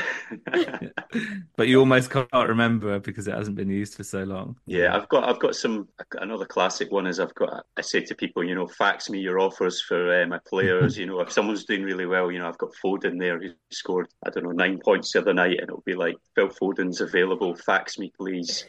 but 1.55 1.67
you 1.67 1.79
almost 1.79 2.09
can't 2.09 2.27
remember 2.33 2.99
because 2.99 3.27
it 3.27 3.33
hasn't 3.33 3.55
been 3.55 3.69
used 3.69 3.95
for 3.95 4.03
so 4.03 4.23
long. 4.23 4.57
Yeah, 4.65 4.95
I've 4.95 5.07
got, 5.07 5.27
I've 5.29 5.39
got 5.39 5.55
some. 5.55 5.87
Another 6.19 6.45
classic 6.45 6.91
one 6.91 7.07
is 7.07 7.19
I've 7.19 7.33
got. 7.35 7.65
I 7.77 7.81
say 7.81 8.01
to 8.01 8.15
people, 8.15 8.43
you 8.43 8.53
know, 8.53 8.67
fax 8.67 9.09
me 9.09 9.19
your 9.19 9.39
offers 9.39 9.81
for 9.81 10.21
uh, 10.21 10.27
my 10.27 10.39
players. 10.45 10.97
you 10.99 11.05
know, 11.05 11.21
if 11.21 11.31
someone's 11.31 11.65
doing 11.65 11.83
really 11.83 12.05
well. 12.05 12.31
You 12.31 12.39
know, 12.39 12.49
I've 12.49 12.57
got 12.57 12.71
Foden 12.83 13.17
there 13.17 13.39
who 13.39 13.51
scored, 13.71 14.07
I 14.25 14.29
don't 14.29 14.43
know, 14.43 14.51
nine 14.51 14.79
points 14.83 15.13
the 15.13 15.19
other 15.19 15.33
night, 15.33 15.59
and 15.59 15.69
it'll 15.69 15.83
be 15.85 15.95
like, 15.95 16.15
Phil 16.35 16.49
Foden's 16.49 16.99
available, 16.99 17.55
fax 17.55 17.97
me, 17.97 18.11
please. 18.17 18.65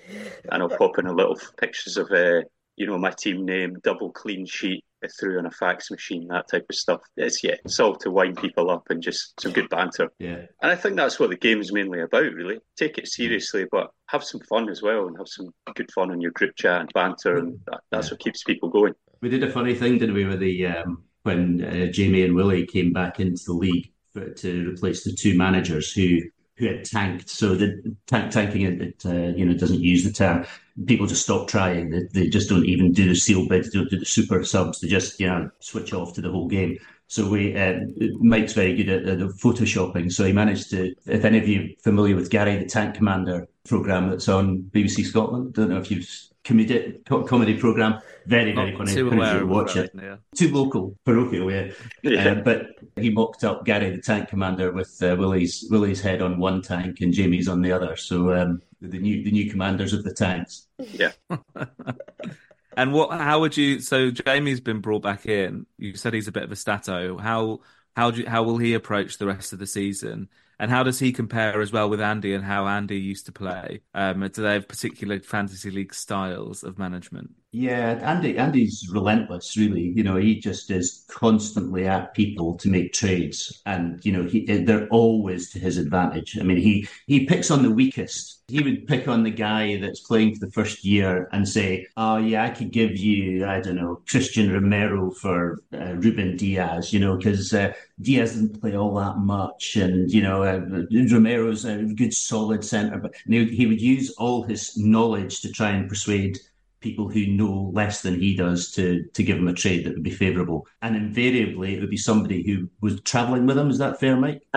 And 0.51 0.63
I'll 0.63 0.69
pop 0.69 0.99
in 0.99 1.07
a 1.07 1.13
little 1.13 1.39
pictures 1.59 1.97
of, 1.97 2.11
uh, 2.13 2.43
you 2.77 2.87
know, 2.87 2.97
my 2.97 3.11
team 3.11 3.45
name, 3.45 3.79
double 3.83 4.13
clean 4.13 4.47
sheet 4.47 4.85
through 5.09 5.39
on 5.39 5.47
a 5.47 5.51
fax 5.51 5.91
machine, 5.91 6.29
that 6.29 6.49
type 6.49 6.67
of 6.69 6.77
stuff. 6.77 7.01
It's 7.17 7.43
yeah, 7.43 7.57
it's 7.65 7.81
all 7.81 7.97
to 7.97 8.11
wind 8.11 8.39
people 8.39 8.71
up 8.71 8.85
and 8.91 9.03
just 9.03 9.41
some 9.41 9.53
good 9.53 9.69
banter. 9.69 10.13
Yeah. 10.19 10.47
And 10.61 10.71
I 10.71 10.77
think 10.77 10.97
that's 10.97 11.19
what 11.19 11.31
the 11.31 11.37
game 11.37 11.61
is 11.61 11.73
mainly 11.73 12.01
about, 12.01 12.33
really. 12.33 12.59
Take 12.77 12.99
it 12.99 13.09
seriously, 13.09 13.67
but 13.71 13.91
have 14.07 14.25
some 14.25 14.41
fun 14.49 14.69
as 14.69 14.83
well 14.83 15.07
and 15.07 15.17
have 15.19 15.29
some 15.29 15.51
good 15.75 15.91
fun 15.93 16.13
in 16.13 16.21
your 16.21 16.33
group 16.33 16.55
chat 16.57 16.81
and 16.81 16.91
banter 16.93 17.39
and 17.39 17.59
that, 17.67 17.81
that's 17.91 18.09
yeah. 18.09 18.15
what 18.15 18.21
keeps 18.21 18.43
people 18.45 18.69
going. 18.69 18.95
We 19.21 19.29
did 19.29 19.43
a 19.43 19.51
funny 19.51 19.75
thing, 19.75 19.99
didn't 19.99 20.15
we, 20.15 20.25
with 20.25 20.41
the 20.41 20.67
um 20.67 21.05
when 21.23 21.65
uh, 21.65 21.87
Jamie 21.93 22.25
and 22.25 22.35
Willie 22.35 22.67
came 22.67 22.93
back 22.93 23.21
into 23.21 23.43
the 23.47 23.53
league 23.53 23.93
for, 24.13 24.31
to 24.31 24.71
replace 24.71 25.05
the 25.05 25.13
two 25.13 25.37
managers 25.37 25.93
who 25.93 26.21
had 26.67 26.85
tanked. 26.85 27.29
So 27.29 27.55
the 27.55 27.97
tank, 28.07 28.33
tanking 28.33 28.63
it, 28.63 29.03
uh, 29.05 29.37
you 29.37 29.45
know, 29.45 29.55
doesn't 29.55 29.81
use 29.81 30.05
the 30.05 30.13
term. 30.13 30.47
People 30.87 31.07
just 31.07 31.23
stop 31.23 31.49
trying. 31.49 31.91
They, 31.91 32.03
they 32.13 32.29
just 32.29 32.49
don't 32.49 32.65
even 32.67 32.93
do 32.93 33.09
the 33.09 33.15
seal 33.15 33.47
bids, 33.49 33.71
don't 33.71 33.91
do 33.91 33.99
the 33.99 34.07
super 34.07 34.43
subs. 34.45 34.81
They 34.81 34.89
just 34.89 35.21
you 35.21 35.27
know 35.29 35.51
switch 35.61 35.93
off 35.93 36.15
to 36.15 36.21
the 36.21 36.31
whole 36.31 36.49
game. 36.49 36.79
So 37.09 37.29
we 37.29 37.57
uh, 37.57 37.81
Mike's 38.21 38.55
very 38.55 38.75
good 38.75 38.89
at, 38.89 39.07
at 39.07 39.19
photoshopping. 39.19 40.11
So 40.11 40.25
he 40.25 40.33
managed 40.33 40.71
to. 40.71 40.95
If 41.07 41.25
any 41.25 41.39
of 41.39 41.47
you 41.49 41.75
familiar 41.83 42.17
with 42.17 42.31
Gary 42.31 42.57
the 42.57 42.67
Tank 42.67 42.95
Commander 42.95 43.49
program 43.65 44.09
that's 44.09 44.29
on 44.29 44.63
BBC 44.75 45.05
Scotland, 45.05 45.53
don't 45.53 45.69
know 45.69 45.79
if 45.79 45.91
you've 45.91 46.09
comedy 46.45 47.01
comedy 47.05 47.57
program. 47.59 48.01
Very 48.27 48.53
very 48.53 48.77
funny. 48.77 48.95
Too 48.95 49.11
aware 49.11 49.47
watch 49.47 49.77
it. 49.77 49.91
Yeah. 49.95 50.17
Too 50.37 50.53
local, 50.53 50.97
parochial, 51.05 51.51
yeah. 51.51 51.73
yeah. 52.03 52.31
Uh, 52.31 52.35
but 52.37 52.67
he 52.97 53.11
mocked 53.11 53.45
up 53.45 53.65
Gary 53.65 53.91
the 53.91 54.03
Tank 54.03 54.29
Commander 54.29 54.73
with 54.73 55.03
uh, 55.03 55.17
Willie's 55.19 55.67
Willie's 55.71 56.01
head 56.01 56.23
on 56.23 56.39
one 56.39 56.63
tank 56.63 57.01
and 57.01 57.13
Jamie's 57.13 57.49
on 57.49 57.63
the 57.63 57.73
other. 57.73 57.97
So 57.97 58.35
um, 58.35 58.63
the 58.81 58.99
new 58.99 59.23
the 59.23 59.31
new 59.31 59.51
commanders 59.51 59.93
of 59.93 60.05
the 60.05 60.13
tanks. 60.13 60.67
Yeah. 60.79 61.13
and 62.77 62.93
what? 62.93 63.11
How 63.19 63.41
would 63.41 63.57
you? 63.57 63.81
So 63.81 64.11
Jamie's 64.11 64.61
been 64.61 64.81
brought 64.81 65.03
back 65.03 65.27
in. 65.27 65.67
You 65.79 65.97
said 65.97 66.15
he's 66.15 66.29
a 66.29 66.33
bit 66.33 66.45
of 66.45 66.53
a 66.53 66.57
stato. 66.57 67.19
How 67.19 67.61
how 67.97 68.11
do 68.11 68.23
you, 68.23 68.29
how 68.29 68.43
will 68.43 68.59
he 68.59 68.75
approach 68.75 69.19
the 69.19 69.27
rest 69.27 69.53
of 69.53 69.59
the 69.59 69.67
season? 69.67 70.29
And 70.63 70.71
how 70.71 70.85
does 70.85 71.01
he 71.01 71.11
compare 71.11 71.61
as 71.61 71.73
well 71.73 71.91
with 71.91 72.01
Andy 72.01 72.35
and 72.35 72.45
how 72.45 72.69
Andy 72.69 72.97
used 72.97 73.27
to 73.27 73.33
play? 73.33 73.81
Um, 73.95 74.21
do 74.21 74.43
they 74.43 74.53
have 74.53 74.69
particular 74.69 75.19
fantasy 75.19 75.73
league 75.73 75.93
styles 75.93 76.63
of 76.63 76.79
management? 76.79 77.33
Yeah, 77.55 78.01
Andy 78.03 78.39
Andy's 78.39 78.89
relentless, 78.91 79.59
really. 79.59 79.93
You 79.95 80.03
know, 80.03 80.17
he 80.17 80.41
just 80.41 80.71
is 80.71 81.05
constantly 81.11 81.87
at 81.87 82.15
people 82.15 82.57
to 82.57 82.71
make 82.71 82.95
trades, 82.95 83.61
and 83.67 84.03
you 84.07 84.11
know, 84.13 84.25
he, 84.25 84.47
they're 84.47 84.89
always 84.89 85.51
to 85.51 85.59
his 85.59 85.77
advantage. 85.77 86.39
I 86.41 86.45
mean, 86.45 86.57
he 86.57 86.89
he 87.07 87.27
picks 87.27 87.51
on 87.51 87.63
the 87.63 87.71
weakest. 87.71 88.43
He 88.49 88.63
would 88.63 88.87
pick 88.87 89.07
on 89.07 89.23
the 89.23 89.31
guy 89.31 89.77
that's 89.77 90.01
playing 90.01 90.35
for 90.35 90.47
the 90.47 90.51
first 90.53 90.83
year 90.83 91.29
and 91.33 91.47
say, 91.47 91.87
"Oh 91.99 92.17
yeah, 92.17 92.45
I 92.45 92.51
could 92.51 92.73
give 92.73 92.97
you, 92.97 93.45
I 93.45 93.61
don't 93.61 93.77
know, 93.77 94.01
Cristian 94.07 94.51
Romero 94.51 95.11
for 95.11 95.63
uh, 95.75 95.93
Ruben 95.97 96.39
Dias," 96.39 96.91
you 96.95 97.01
know, 97.01 97.19
because 97.19 97.53
uh, 97.53 97.75
Dias 98.01 98.33
didn't 98.35 98.63
play 98.63 98.75
all 98.77 98.95
that 98.95 99.19
much, 99.19 99.77
and 99.77 100.11
you 100.11 100.23
know, 100.23 100.43
uh, 100.43 100.61
Romero's 100.91 101.67
a 101.67 101.83
good 101.85 102.15
solid 102.15 102.65
centre, 102.65 102.97
But 102.97 103.15
he 103.27 103.67
would 103.67 103.83
use 103.83 104.11
all 104.13 104.43
his 104.45 104.75
knowledge 104.79 105.43
to 105.43 105.53
try 105.53 105.71
and 105.73 105.87
persuade 105.87 106.39
people 106.83 107.09
who 107.09 107.27
know 107.27 107.71
less 107.73 108.03
than 108.03 108.21
he 108.21 108.37
does 108.37 108.71
to 108.73 109.05
to 109.15 109.23
give 109.23 109.39
him 109.39 109.49
a 109.49 109.55
trade 109.55 109.85
that 109.85 109.95
would 109.95 110.03
be 110.03 110.11
favourable. 110.11 110.67
And 110.83 110.97
invariably, 110.97 111.77
it 111.77 111.81
would 111.81 111.91
be 111.91 111.97
somebody 111.97 112.43
who 112.43 112.69
was 112.81 113.01
travelling 113.03 113.47
with 113.47 113.57
him. 113.57 113.71
Is 113.71 113.79
that 113.79 114.01
fair, 114.01 114.17
Mike? 114.17 114.43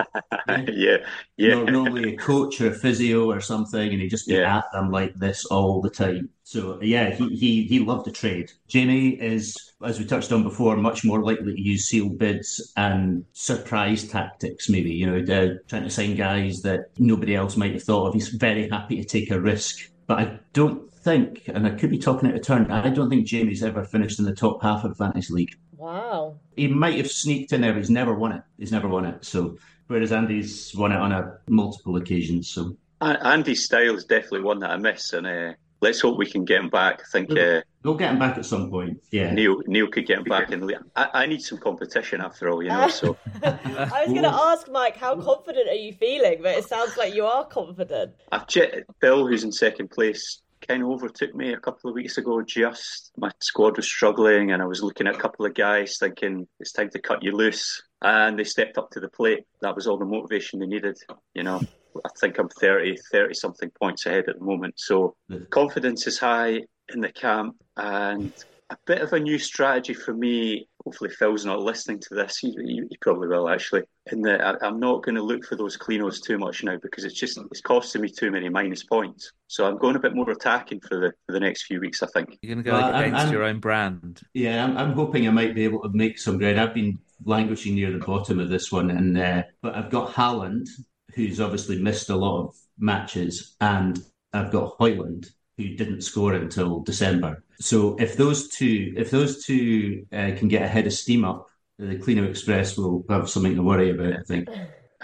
yeah, 0.48 0.64
yeah. 0.66 0.98
yeah. 1.36 1.62
normally 1.64 2.14
a 2.14 2.16
coach 2.16 2.60
or 2.60 2.68
a 2.68 2.74
physio 2.74 3.30
or 3.30 3.40
something, 3.40 3.90
and 3.90 4.00
he'd 4.00 4.10
just 4.10 4.26
be 4.26 4.34
yeah. 4.34 4.58
at 4.58 4.64
them 4.72 4.90
like 4.90 5.14
this 5.14 5.44
all 5.46 5.80
the 5.80 5.90
time. 5.90 6.28
So 6.46 6.80
yeah, 6.80 7.10
he 7.10 7.28
he 7.34 7.64
he 7.64 7.80
loved 7.80 8.06
the 8.06 8.12
trade. 8.12 8.52
Jamie 8.68 9.20
is, 9.20 9.74
as 9.82 9.98
we 9.98 10.04
touched 10.04 10.30
on 10.30 10.44
before, 10.44 10.76
much 10.76 11.04
more 11.04 11.20
likely 11.22 11.54
to 11.54 11.60
use 11.60 11.86
sealed 11.86 12.18
bids 12.18 12.72
and 12.76 13.24
surprise 13.32 14.06
tactics. 14.06 14.68
Maybe 14.68 14.92
you 14.92 15.06
know, 15.06 15.18
uh, 15.18 15.54
trying 15.66 15.82
to 15.82 15.90
sign 15.90 16.14
guys 16.14 16.62
that 16.62 16.90
nobody 16.98 17.34
else 17.34 17.56
might 17.56 17.72
have 17.72 17.82
thought 17.82 18.06
of. 18.06 18.14
He's 18.14 18.28
very 18.28 18.68
happy 18.68 18.96
to 18.96 19.04
take 19.04 19.32
a 19.32 19.40
risk, 19.40 19.90
but 20.06 20.18
I 20.18 20.38
don't 20.52 20.88
think, 21.06 21.44
and 21.46 21.66
I 21.66 21.70
could 21.70 21.90
be 21.90 21.98
talking 21.98 22.28
out 22.28 22.34
of 22.34 22.42
turn, 22.42 22.68
I 22.70 22.90
don't 22.90 23.08
think 23.08 23.26
Jamie's 23.26 23.62
ever 23.62 23.84
finished 23.84 24.18
in 24.18 24.24
the 24.24 24.34
top 24.34 24.60
half 24.60 24.84
of 24.84 24.96
Fantasy 24.96 25.32
League. 25.32 25.56
Wow. 25.76 26.34
He 26.56 26.66
might 26.66 26.96
have 26.96 27.10
sneaked 27.10 27.52
in 27.52 27.60
there, 27.60 27.72
but 27.72 27.78
he's 27.78 27.90
never 27.90 28.12
won 28.12 28.32
it. 28.32 28.42
He's 28.58 28.72
never 28.72 28.88
won 28.88 29.04
it. 29.04 29.24
So, 29.24 29.56
whereas 29.86 30.10
Andy's 30.10 30.74
won 30.74 30.90
it 30.90 30.98
on 30.98 31.12
a 31.12 31.38
multiple 31.48 31.96
occasions. 31.96 32.48
So, 32.48 32.76
Andy's 33.00 33.64
style 33.64 33.94
is 33.94 34.04
definitely 34.04 34.40
one 34.40 34.58
that 34.60 34.70
I 34.70 34.76
miss, 34.78 35.12
and 35.12 35.26
uh, 35.28 35.52
let's 35.80 36.00
hope 36.00 36.18
we 36.18 36.26
can 36.26 36.44
get 36.44 36.60
him 36.60 36.70
back. 36.70 37.02
I 37.02 37.04
think 37.12 37.28
we'll, 37.28 37.58
uh, 37.58 37.62
we'll 37.84 37.94
get 37.94 38.10
him 38.10 38.18
back 38.18 38.36
at 38.36 38.44
some 38.44 38.68
point. 38.68 39.00
Yeah, 39.12 39.32
Niall 39.32 39.62
Niall 39.66 39.88
could 39.88 40.06
get 40.06 40.18
him 40.18 40.24
back 40.24 40.50
in 40.50 40.60
the 40.60 40.66
league. 40.66 40.78
I, 40.96 41.08
I 41.12 41.26
need 41.26 41.42
some 41.42 41.58
competition 41.58 42.20
after 42.20 42.50
all, 42.50 42.62
you 42.62 42.70
know. 42.70 42.88
So 42.88 43.16
I 43.44 44.02
was 44.04 44.08
going 44.08 44.22
to 44.22 44.34
ask 44.34 44.68
Mike, 44.70 44.96
how 44.96 45.14
confident 45.14 45.68
are 45.68 45.74
you 45.74 45.92
feeling? 45.92 46.40
But 46.42 46.58
it 46.58 46.64
sounds 46.64 46.96
like 46.96 47.14
you 47.14 47.26
are 47.26 47.44
confident. 47.44 48.14
I've 48.32 48.46
checked 48.48 48.90
Bill, 49.00 49.26
who's 49.26 49.44
in 49.44 49.52
second 49.52 49.90
place, 49.90 50.40
kind 50.66 50.82
of 50.82 50.88
overtook 50.88 51.34
me 51.34 51.52
a 51.52 51.60
couple 51.60 51.90
of 51.90 51.94
weeks 51.94 52.18
ago. 52.18 52.42
Just 52.42 53.12
my 53.16 53.30
squad 53.40 53.76
was 53.76 53.86
struggling, 53.86 54.52
and 54.52 54.62
I 54.62 54.66
was 54.66 54.82
looking 54.82 55.06
at 55.06 55.14
a 55.14 55.18
couple 55.18 55.46
of 55.46 55.54
guys 55.54 55.98
thinking 55.98 56.46
it's 56.60 56.72
time 56.72 56.90
to 56.90 57.00
cut 57.00 57.22
you 57.22 57.32
loose, 57.32 57.82
and 58.02 58.38
they 58.38 58.44
stepped 58.44 58.78
up 58.78 58.90
to 58.90 59.00
the 59.00 59.08
plate. 59.08 59.44
That 59.60 59.74
was 59.74 59.86
all 59.86 59.98
the 59.98 60.04
motivation 60.04 60.58
they 60.58 60.66
needed. 60.66 60.98
You 61.34 61.44
know, 61.44 61.60
I 62.04 62.08
think 62.20 62.38
I'm 62.38 62.48
30, 62.48 62.96
30 63.10 63.34
something 63.34 63.70
points 63.80 64.06
ahead 64.06 64.28
at 64.28 64.38
the 64.38 64.44
moment. 64.44 64.74
So 64.76 65.16
mm. 65.30 65.48
confidence 65.50 66.06
is 66.06 66.18
high 66.18 66.62
in 66.92 67.00
the 67.00 67.12
camp, 67.12 67.56
and 67.76 68.32
a 68.70 68.76
bit 68.86 69.02
of 69.02 69.12
a 69.12 69.20
new 69.20 69.38
strategy 69.38 69.94
for 69.94 70.14
me 70.14 70.68
hopefully 70.86 71.10
Phil's 71.10 71.44
not 71.44 71.60
listening 71.60 71.98
to 71.98 72.14
this. 72.14 72.38
He, 72.38 72.52
he, 72.52 72.82
he 72.88 72.96
probably 73.00 73.26
will 73.26 73.48
actually. 73.48 73.82
In 74.12 74.22
that 74.22 74.40
I, 74.40 74.68
am 74.68 74.78
not 74.78 75.02
going 75.02 75.16
to 75.16 75.22
look 75.22 75.44
for 75.44 75.56
those 75.56 75.76
cleanos 75.76 76.22
too 76.22 76.38
much 76.38 76.62
now 76.62 76.76
because 76.80 77.04
it's 77.04 77.18
just 77.18 77.38
it's 77.50 77.60
costing 77.60 78.02
me 78.02 78.08
too 78.08 78.30
many 78.30 78.48
minus 78.48 78.84
points. 78.84 79.32
So 79.48 79.66
I'm 79.66 79.78
going 79.78 79.96
a 79.96 80.00
bit 80.00 80.14
more 80.14 80.30
attacking 80.30 80.80
for 80.80 81.00
the 81.00 81.12
for 81.26 81.32
the 81.32 81.40
next 81.40 81.64
few 81.64 81.80
weeks. 81.80 82.04
I 82.04 82.06
think 82.14 82.38
you're 82.40 82.54
going 82.54 82.64
to 82.64 82.70
go 82.70 82.76
well, 82.76 82.94
against 82.94 83.20
I'm, 83.20 83.26
I'm, 83.26 83.32
your 83.32 83.42
own 83.42 83.58
brand. 83.58 84.20
Yeah, 84.32 84.64
I'm, 84.64 84.78
I'm, 84.78 84.92
hoping 84.92 85.26
I 85.26 85.32
might 85.32 85.56
be 85.56 85.64
able 85.64 85.82
to 85.82 85.88
make 85.88 86.20
some 86.20 86.38
ground. 86.38 86.60
I've 86.60 86.74
been 86.74 87.00
languishing 87.24 87.74
near 87.74 87.90
the 87.90 87.98
bottom 87.98 88.38
of 88.38 88.48
this 88.48 88.70
one, 88.70 88.90
and 88.90 89.18
uh, 89.18 89.42
but 89.60 89.74
I've 89.74 89.90
got 89.90 90.14
Haaland, 90.14 90.68
who's 91.12 91.40
obviously 91.40 91.82
missed 91.82 92.10
a 92.10 92.16
lot 92.16 92.44
of 92.44 92.56
matches, 92.78 93.56
and 93.60 94.00
I've 94.32 94.52
got 94.52 94.78
Højlund, 94.78 95.26
who 95.56 95.74
didn't 95.74 96.02
score 96.02 96.34
until 96.34 96.80
December. 96.80 97.42
So 97.58 97.96
if 97.98 98.16
those 98.16 98.48
two, 98.48 98.94
if 98.96 99.10
those 99.10 99.44
two 99.44 100.06
uh, 100.12 100.32
can 100.36 100.48
get 100.48 100.62
ahead 100.62 100.86
of 100.86 100.92
steam 100.92 101.24
up, 101.24 101.46
the 101.78 101.96
Cleano 101.96 102.28
Express 102.28 102.76
will 102.76 103.04
have 103.08 103.28
something 103.28 103.54
to 103.54 103.62
worry 103.62 103.90
about. 103.90 104.14
I 104.14 104.22
think. 104.22 104.48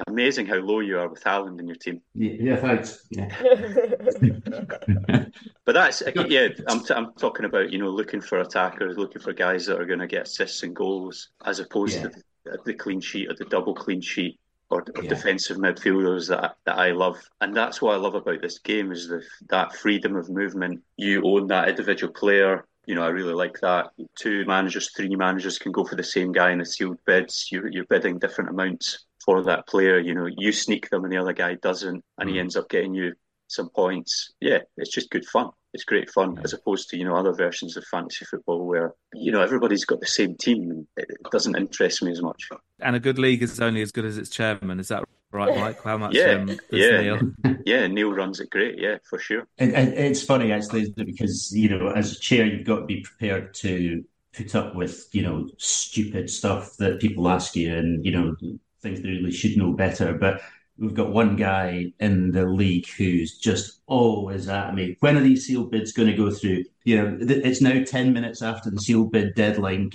Amazing 0.07 0.47
how 0.47 0.57
low 0.57 0.81
you 0.81 0.99
are 0.99 1.09
with 1.09 1.23
Haaland 1.23 1.61
in 1.61 1.67
your 1.67 1.77
team. 1.77 2.01
Yeah, 2.15 2.33
yeah 2.41 2.57
thanks. 2.57 3.07
Yeah. 3.11 3.29
but 5.67 5.73
that's 5.73 6.03
yeah. 6.29 6.49
I'm 6.67 6.83
t- 6.83 6.95
I'm 6.95 7.13
talking 7.15 7.45
about 7.45 7.71
you 7.71 7.79
know 7.79 7.91
looking 7.91 8.23
for 8.23 8.41
attackers, 8.41 8.97
looking 8.97 9.21
for 9.21 9.35
guys 9.35 9.67
that 9.67 9.79
are 9.79 9.85
going 9.85 9.99
to 9.99 10.07
get 10.07 10.23
assists 10.23 10.63
and 10.63 10.75
goals, 10.75 11.29
as 11.45 11.61
opposed 11.61 11.97
yeah. 11.97 12.03
to 12.05 12.23
the, 12.45 12.59
the 12.65 12.75
clean 12.75 13.01
sheet 13.01 13.31
or 13.31 13.35
the 13.35 13.45
double 13.45 13.75
clean 13.75 14.01
sheet 14.01 14.41
or, 14.73 14.85
or 14.97 15.03
yeah. 15.03 15.09
defensive 15.09 15.59
midfielders 15.59 16.29
that 16.29 16.57
that 16.65 16.79
I 16.79 16.93
love, 16.93 17.19
and 17.41 17.55
that's 17.55 17.83
what 17.83 17.95
I 17.95 17.99
love 17.99 18.15
about 18.15 18.41
this 18.41 18.59
game 18.59 18.91
is 18.91 19.09
the 19.09 19.23
that 19.51 19.77
freedom 19.77 20.17
of 20.17 20.31
movement. 20.31 20.83
You 20.97 21.23
own 21.25 21.47
that 21.49 21.69
individual 21.69 22.13
player. 22.13 22.65
You 22.87 22.97
know, 22.97 23.05
I 23.05 23.09
really 23.09 23.35
like 23.35 23.61
that. 23.61 23.91
Two 24.17 24.45
managers, 24.47 24.91
three 24.91 25.15
managers 25.15 25.59
can 25.59 25.71
go 25.71 25.85
for 25.85 25.95
the 25.95 26.03
same 26.03 26.33
guy 26.33 26.51
in 26.51 26.59
the 26.59 26.67
sealed 26.67 26.99
bids. 27.07 27.49
You're, 27.53 27.69
you're 27.69 27.85
bidding 27.85 28.19
different 28.19 28.51
amounts 28.51 29.05
for 29.25 29.43
that 29.45 29.69
player. 29.69 30.01
You 30.01 30.15
know, 30.15 30.27
you 30.27 30.51
sneak 30.51 30.91
them 30.91 31.05
and 31.05 31.13
the 31.13 31.19
other 31.19 31.33
guy 31.33 31.55
doesn't, 31.55 32.03
and 32.19 32.29
he 32.29 32.37
mm. 32.37 32.41
ends 32.41 32.57
up 32.57 32.69
getting 32.69 32.93
you 32.93 33.13
some 33.53 33.69
points. 33.71 34.33
Yeah, 34.41 34.59
it's 34.77 34.91
just 34.91 35.11
good 35.11 35.25
fun. 35.27 35.51
It's 35.75 35.85
great 35.85 36.11
fun 36.11 36.39
as 36.45 36.53
opposed 36.53 36.91
to 36.91 36.99
you 36.99 37.05
know 37.05 37.17
other 37.17 37.33
versions 37.33 37.77
of 37.77 37.85
fantasy 37.85 38.25
football 38.25 38.67
where 38.67 38.95
you 39.15 39.33
know 39.33 39.41
everybody's 39.41 39.85
got 39.85 40.01
the 40.01 40.07
same 40.07 40.37
team 40.37 40.87
it 40.97 41.09
doesn't 41.31 41.57
interest 41.57 42.03
me 42.03 42.13
as 42.13 42.21
much. 42.21 42.49
And 42.81 42.95
a 42.95 43.01
good 43.01 43.19
league 43.19 43.43
is 43.43 43.59
only 43.61 43.81
as 43.81 43.91
good 43.91 44.05
as 44.05 44.19
its 44.19 44.29
chairman. 44.29 44.81
Is 44.81 44.89
that 44.89 45.05
right, 45.31 45.57
Mike? 45.57 45.83
How 45.83 45.97
much? 45.97 46.15
yeah, 46.15 46.33
um, 46.33 46.59
yeah, 46.71 47.01
Niall? 47.01 47.21
yeah. 47.65 47.87
Niall 47.87 48.13
runs 48.13 48.41
it 48.41 48.51
great. 48.51 48.79
Yeah, 48.79 48.99
for 49.09 49.19
sure. 49.19 49.47
And, 49.59 49.73
and 49.73 49.95
it's 49.95 50.23
funny 50.23 50.53
actually 50.53 50.93
because 50.97 51.51
you 51.55 51.71
know 51.71 51.89
as 51.89 52.13
a 52.13 52.21
chair 52.21 52.45
you've 52.45 52.67
got 52.67 52.81
to 52.81 52.87
be 52.87 53.01
prepared 53.01 53.55
to 53.55 54.05
put 54.35 54.55
up 54.55 54.75
with 54.75 55.09
you 55.13 55.23
know 55.23 55.49
stupid 55.59 56.29
stuff 56.29 56.77
that 56.79 57.01
people 57.01 57.29
ask 57.29 57.57
you 57.57 57.75
and 57.75 58.05
you 58.05 58.13
know 58.13 58.35
things 58.83 59.01
they 59.01 59.09
really 59.09 59.33
should 59.33 59.57
know 59.57 59.73
better, 59.73 60.13
but 60.13 60.43
we've 60.79 60.95
got 60.95 61.11
one 61.11 61.37
guy 61.37 61.93
in 62.01 62.31
the 62.31 62.47
league 62.47 62.89
who's 62.89 63.39
just 63.39 63.81
always 63.87 64.49
at 64.49 64.75
me. 64.75 64.97
When 65.01 65.17
are 65.17 65.23
these 65.23 65.47
sealed 65.47 65.71
bids 65.71 65.93
going 65.93 66.09
to 66.09 66.17
go 66.17 66.31
through? 66.31 66.65
You 66.85 66.97
know, 66.97 67.19
it's 67.21 67.61
now 67.61 67.83
10 67.85 68.13
minutes 68.13 68.43
after 68.43 68.71
the 68.71 68.81
sealed 68.81 69.13
bid 69.13 69.35
deadline. 69.35 69.91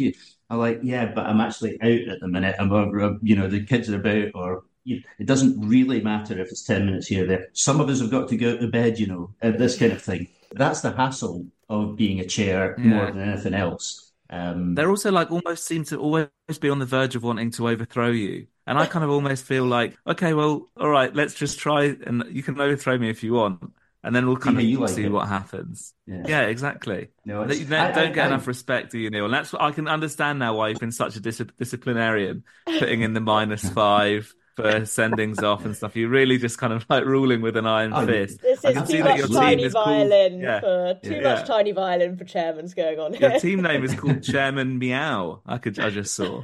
I'm 0.50 0.58
like, 0.58 0.80
yeah, 0.84 1.12
but 1.14 1.26
I'm 1.26 1.42
actually 1.42 1.82
out 1.82 2.14
at 2.14 2.20
the 2.22 2.28
minute. 2.28 2.56
I'm, 2.60 3.20
you 3.22 3.36
know, 3.36 3.48
the 3.48 3.66
kids 3.66 3.90
are 3.90 4.00
about, 4.00 4.32
or 4.34 4.64
it 4.86 5.26
doesn't 5.26 5.68
really 5.68 6.02
matter 6.02 6.40
if 6.40 6.50
it's 6.50 6.64
10 6.64 6.86
minutes 6.86 7.08
here 7.08 7.26
or 7.26 7.28
there. 7.28 7.48
Some 7.54 7.82
of 7.82 7.90
us 7.90 8.00
have 8.00 8.12
got 8.12 8.30
to 8.30 8.38
go 8.38 8.58
to 8.58 8.68
bed, 8.68 9.00
you 9.00 9.08
know, 9.08 9.34
this 9.42 9.78
kind 9.78 9.92
of 9.92 10.02
thing. 10.02 10.28
That's 10.54 10.82
the 10.82 10.92
hassle 10.92 11.46
of 11.70 11.98
being 11.98 12.22
a 12.22 12.26
chair 12.26 12.76
yeah. 12.78 12.86
more 12.86 13.12
than 13.12 13.30
anything 13.30 13.54
else. 13.54 14.12
Um, 14.30 14.76
They're 14.76 14.90
also 14.90 15.12
like 15.12 15.32
almost 15.32 15.66
seem 15.66 15.84
to 15.86 15.98
always 15.98 16.30
be 16.60 16.70
on 16.70 16.80
the 16.80 16.86
verge 16.86 17.16
of 17.16 17.24
wanting 17.24 17.52
to 17.52 17.68
overthrow 17.68 18.12
you. 18.12 18.48
And 18.68 18.78
I 18.78 18.86
kind 18.86 19.04
of 19.06 19.10
almost 19.12 19.46
feel 19.46 19.64
like, 19.64 19.98
okay, 20.06 20.34
well, 20.34 20.70
all 20.78 20.90
right, 20.90 21.14
let's 21.16 21.34
just 21.34 21.58
try, 21.58 21.86
and 22.06 22.26
you 22.30 22.44
can 22.44 22.60
overthrow 22.60 22.98
me 22.98 23.10
if 23.10 23.24
you 23.24 23.34
want, 23.34 23.72
and 24.04 24.14
then 24.16 24.28
we'll 24.28 24.36
kind 24.36 24.62
yeah, 24.62 24.76
of 24.76 24.82
like 24.82 24.90
see 24.90 25.06
it. 25.06 25.12
what 25.12 25.28
happens. 25.30 25.94
Yeah, 26.06 26.24
yeah 26.28 26.42
exactly. 26.42 27.08
No, 27.26 27.44
you 27.50 27.64
don't, 27.66 27.80
I, 27.80 27.92
don't 27.94 28.08
I, 28.10 28.12
get 28.12 28.26
I, 28.26 28.28
enough 28.28 28.46
respect, 28.46 28.92
do 28.92 29.00
you, 29.00 29.10
Niall? 29.10 29.26
And 29.26 29.34
that's 29.34 29.54
I 29.54 29.72
can 29.72 29.88
understand 29.88 30.40
now 30.40 30.56
why 30.58 30.68
you've 30.70 30.80
been 30.80 30.92
such 30.92 31.16
a 31.16 31.22
dis- 31.22 31.42
disciplinarian, 31.58 32.44
putting 32.66 33.02
in 33.02 33.14
the 33.14 33.22
minus 33.22 33.68
five, 33.82 34.34
for 34.58 34.64
sendings 34.82 35.42
off 35.44 35.66
and 35.66 35.76
stuff. 35.76 35.96
You're 35.96 36.10
really 36.10 36.38
just 36.40 36.58
kind 36.58 36.74
of 36.74 36.84
like 36.90 37.06
ruling 37.06 37.42
with 37.42 37.58
an 37.58 37.68
iron 37.68 37.94
Oh, 37.94 38.06
fist. 38.08 38.42
This 38.42 38.66
I 38.66 38.70
is 38.70 38.76
can 38.78 38.86
too 38.88 38.92
see 38.92 38.98
that 38.98 39.10
much 39.10 39.18
your 39.20 39.28
team 39.28 39.38
tiny 39.38 39.64
is 39.64 39.74
called- 39.74 39.86
violin 39.86 40.40
Yeah. 40.42 40.60
for 40.60 41.00
too 41.04 41.12
Yeah. 41.12 41.22
much 41.22 41.40
Yeah. 41.40 41.44
tiny 41.46 41.72
violin 41.74 42.18
for 42.18 42.24
chairman's 42.26 42.74
going 42.74 43.00
on 43.00 43.14
here. 43.14 43.30
Your 43.30 43.40
team 43.40 43.62
name 43.62 43.84
is 43.84 43.94
called 43.96 44.24
Chairman 44.32 44.80
Meow. 44.80 45.42
I 45.46 45.58
could, 45.60 45.80
I 45.80 45.90
just 45.92 46.16
saw. 46.16 46.42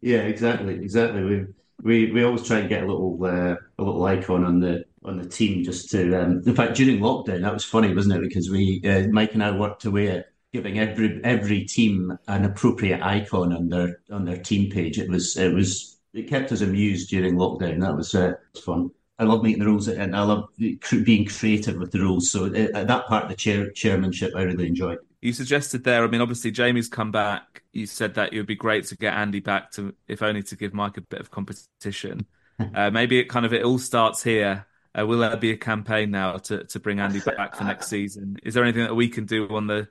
Yeah, 0.00 0.18
exactly, 0.18 0.74
exactly. 0.74 1.22
We 1.24 1.46
we 1.82 2.10
we 2.12 2.24
always 2.24 2.46
try 2.46 2.58
and 2.58 2.68
get 2.68 2.82
a 2.82 2.86
little 2.86 3.18
uh, 3.24 3.56
a 3.78 3.82
little 3.82 4.04
icon 4.04 4.44
on 4.44 4.60
the 4.60 4.84
on 5.04 5.18
the 5.18 5.28
team 5.28 5.64
just 5.64 5.90
to. 5.90 6.14
Um, 6.20 6.42
in 6.46 6.54
fact, 6.54 6.76
during 6.76 7.00
lockdown, 7.00 7.42
that 7.42 7.52
was 7.54 7.64
funny, 7.64 7.94
wasn't 7.94 8.16
it? 8.16 8.28
Because 8.28 8.50
we 8.50 8.80
uh, 8.84 9.08
Mike 9.08 9.34
and 9.34 9.44
I 9.44 9.56
worked 9.56 9.84
away 9.84 10.08
at 10.08 10.26
giving 10.52 10.78
every 10.78 11.20
every 11.22 11.64
team 11.64 12.18
an 12.28 12.44
appropriate 12.44 13.02
icon 13.02 13.52
on 13.52 13.68
their 13.68 14.00
on 14.10 14.24
their 14.24 14.38
team 14.38 14.70
page. 14.70 14.98
It 14.98 15.08
was 15.08 15.36
it 15.36 15.52
was 15.52 15.98
it 16.14 16.28
kept 16.28 16.52
us 16.52 16.62
amused 16.62 17.10
during 17.10 17.36
lockdown. 17.36 17.80
That 17.80 17.96
was 17.96 18.14
uh, 18.14 18.34
fun. 18.64 18.90
I 19.18 19.24
love 19.24 19.42
making 19.42 19.60
the 19.60 19.66
rules 19.66 19.88
and 19.88 20.14
I 20.14 20.22
love 20.22 20.48
being 20.58 21.26
creative 21.26 21.78
with 21.78 21.90
the 21.90 22.00
rules. 22.00 22.30
So 22.30 22.46
uh, 22.46 22.84
that 22.84 23.06
part 23.06 23.24
of 23.24 23.30
the 23.30 23.36
chair 23.36 23.70
chairmanship, 23.70 24.32
I 24.36 24.42
really 24.42 24.66
enjoyed. 24.66 24.98
You 25.26 25.32
suggested 25.32 25.82
there, 25.82 26.04
I 26.04 26.06
mean, 26.06 26.20
obviously 26.20 26.52
Jamie's 26.52 26.88
come 26.88 27.10
back. 27.10 27.62
You 27.72 27.86
said 27.86 28.14
that 28.14 28.32
it 28.32 28.36
would 28.36 28.46
be 28.46 28.54
great 28.54 28.86
to 28.86 28.96
get 28.96 29.12
Andy 29.14 29.40
back 29.40 29.72
to, 29.72 29.92
if 30.06 30.22
only 30.22 30.42
to 30.44 30.56
give 30.56 30.72
Mike 30.72 30.96
a 30.98 31.00
bit 31.00 31.20
of 31.20 31.30
competition. 31.30 32.26
Uh, 32.74 32.88
maybe 32.90 33.18
it 33.18 33.24
kind 33.24 33.44
of 33.44 33.52
it 33.52 33.62
all 33.64 33.78
starts 33.78 34.22
here. 34.22 34.64
Uh, 34.98 35.04
will 35.04 35.18
there 35.18 35.36
be 35.36 35.50
a 35.50 35.58
campaign 35.58 36.10
now 36.10 36.38
to, 36.38 36.64
to 36.64 36.80
bring 36.80 37.00
Andy 37.00 37.20
back 37.36 37.54
for 37.54 37.64
next 37.64 37.88
season? 37.88 38.38
Is 38.44 38.54
there 38.54 38.62
anything 38.64 38.84
that 38.84 38.94
we 38.94 39.10
can 39.10 39.26
do 39.26 39.46
on 39.54 39.66
the 39.66 39.88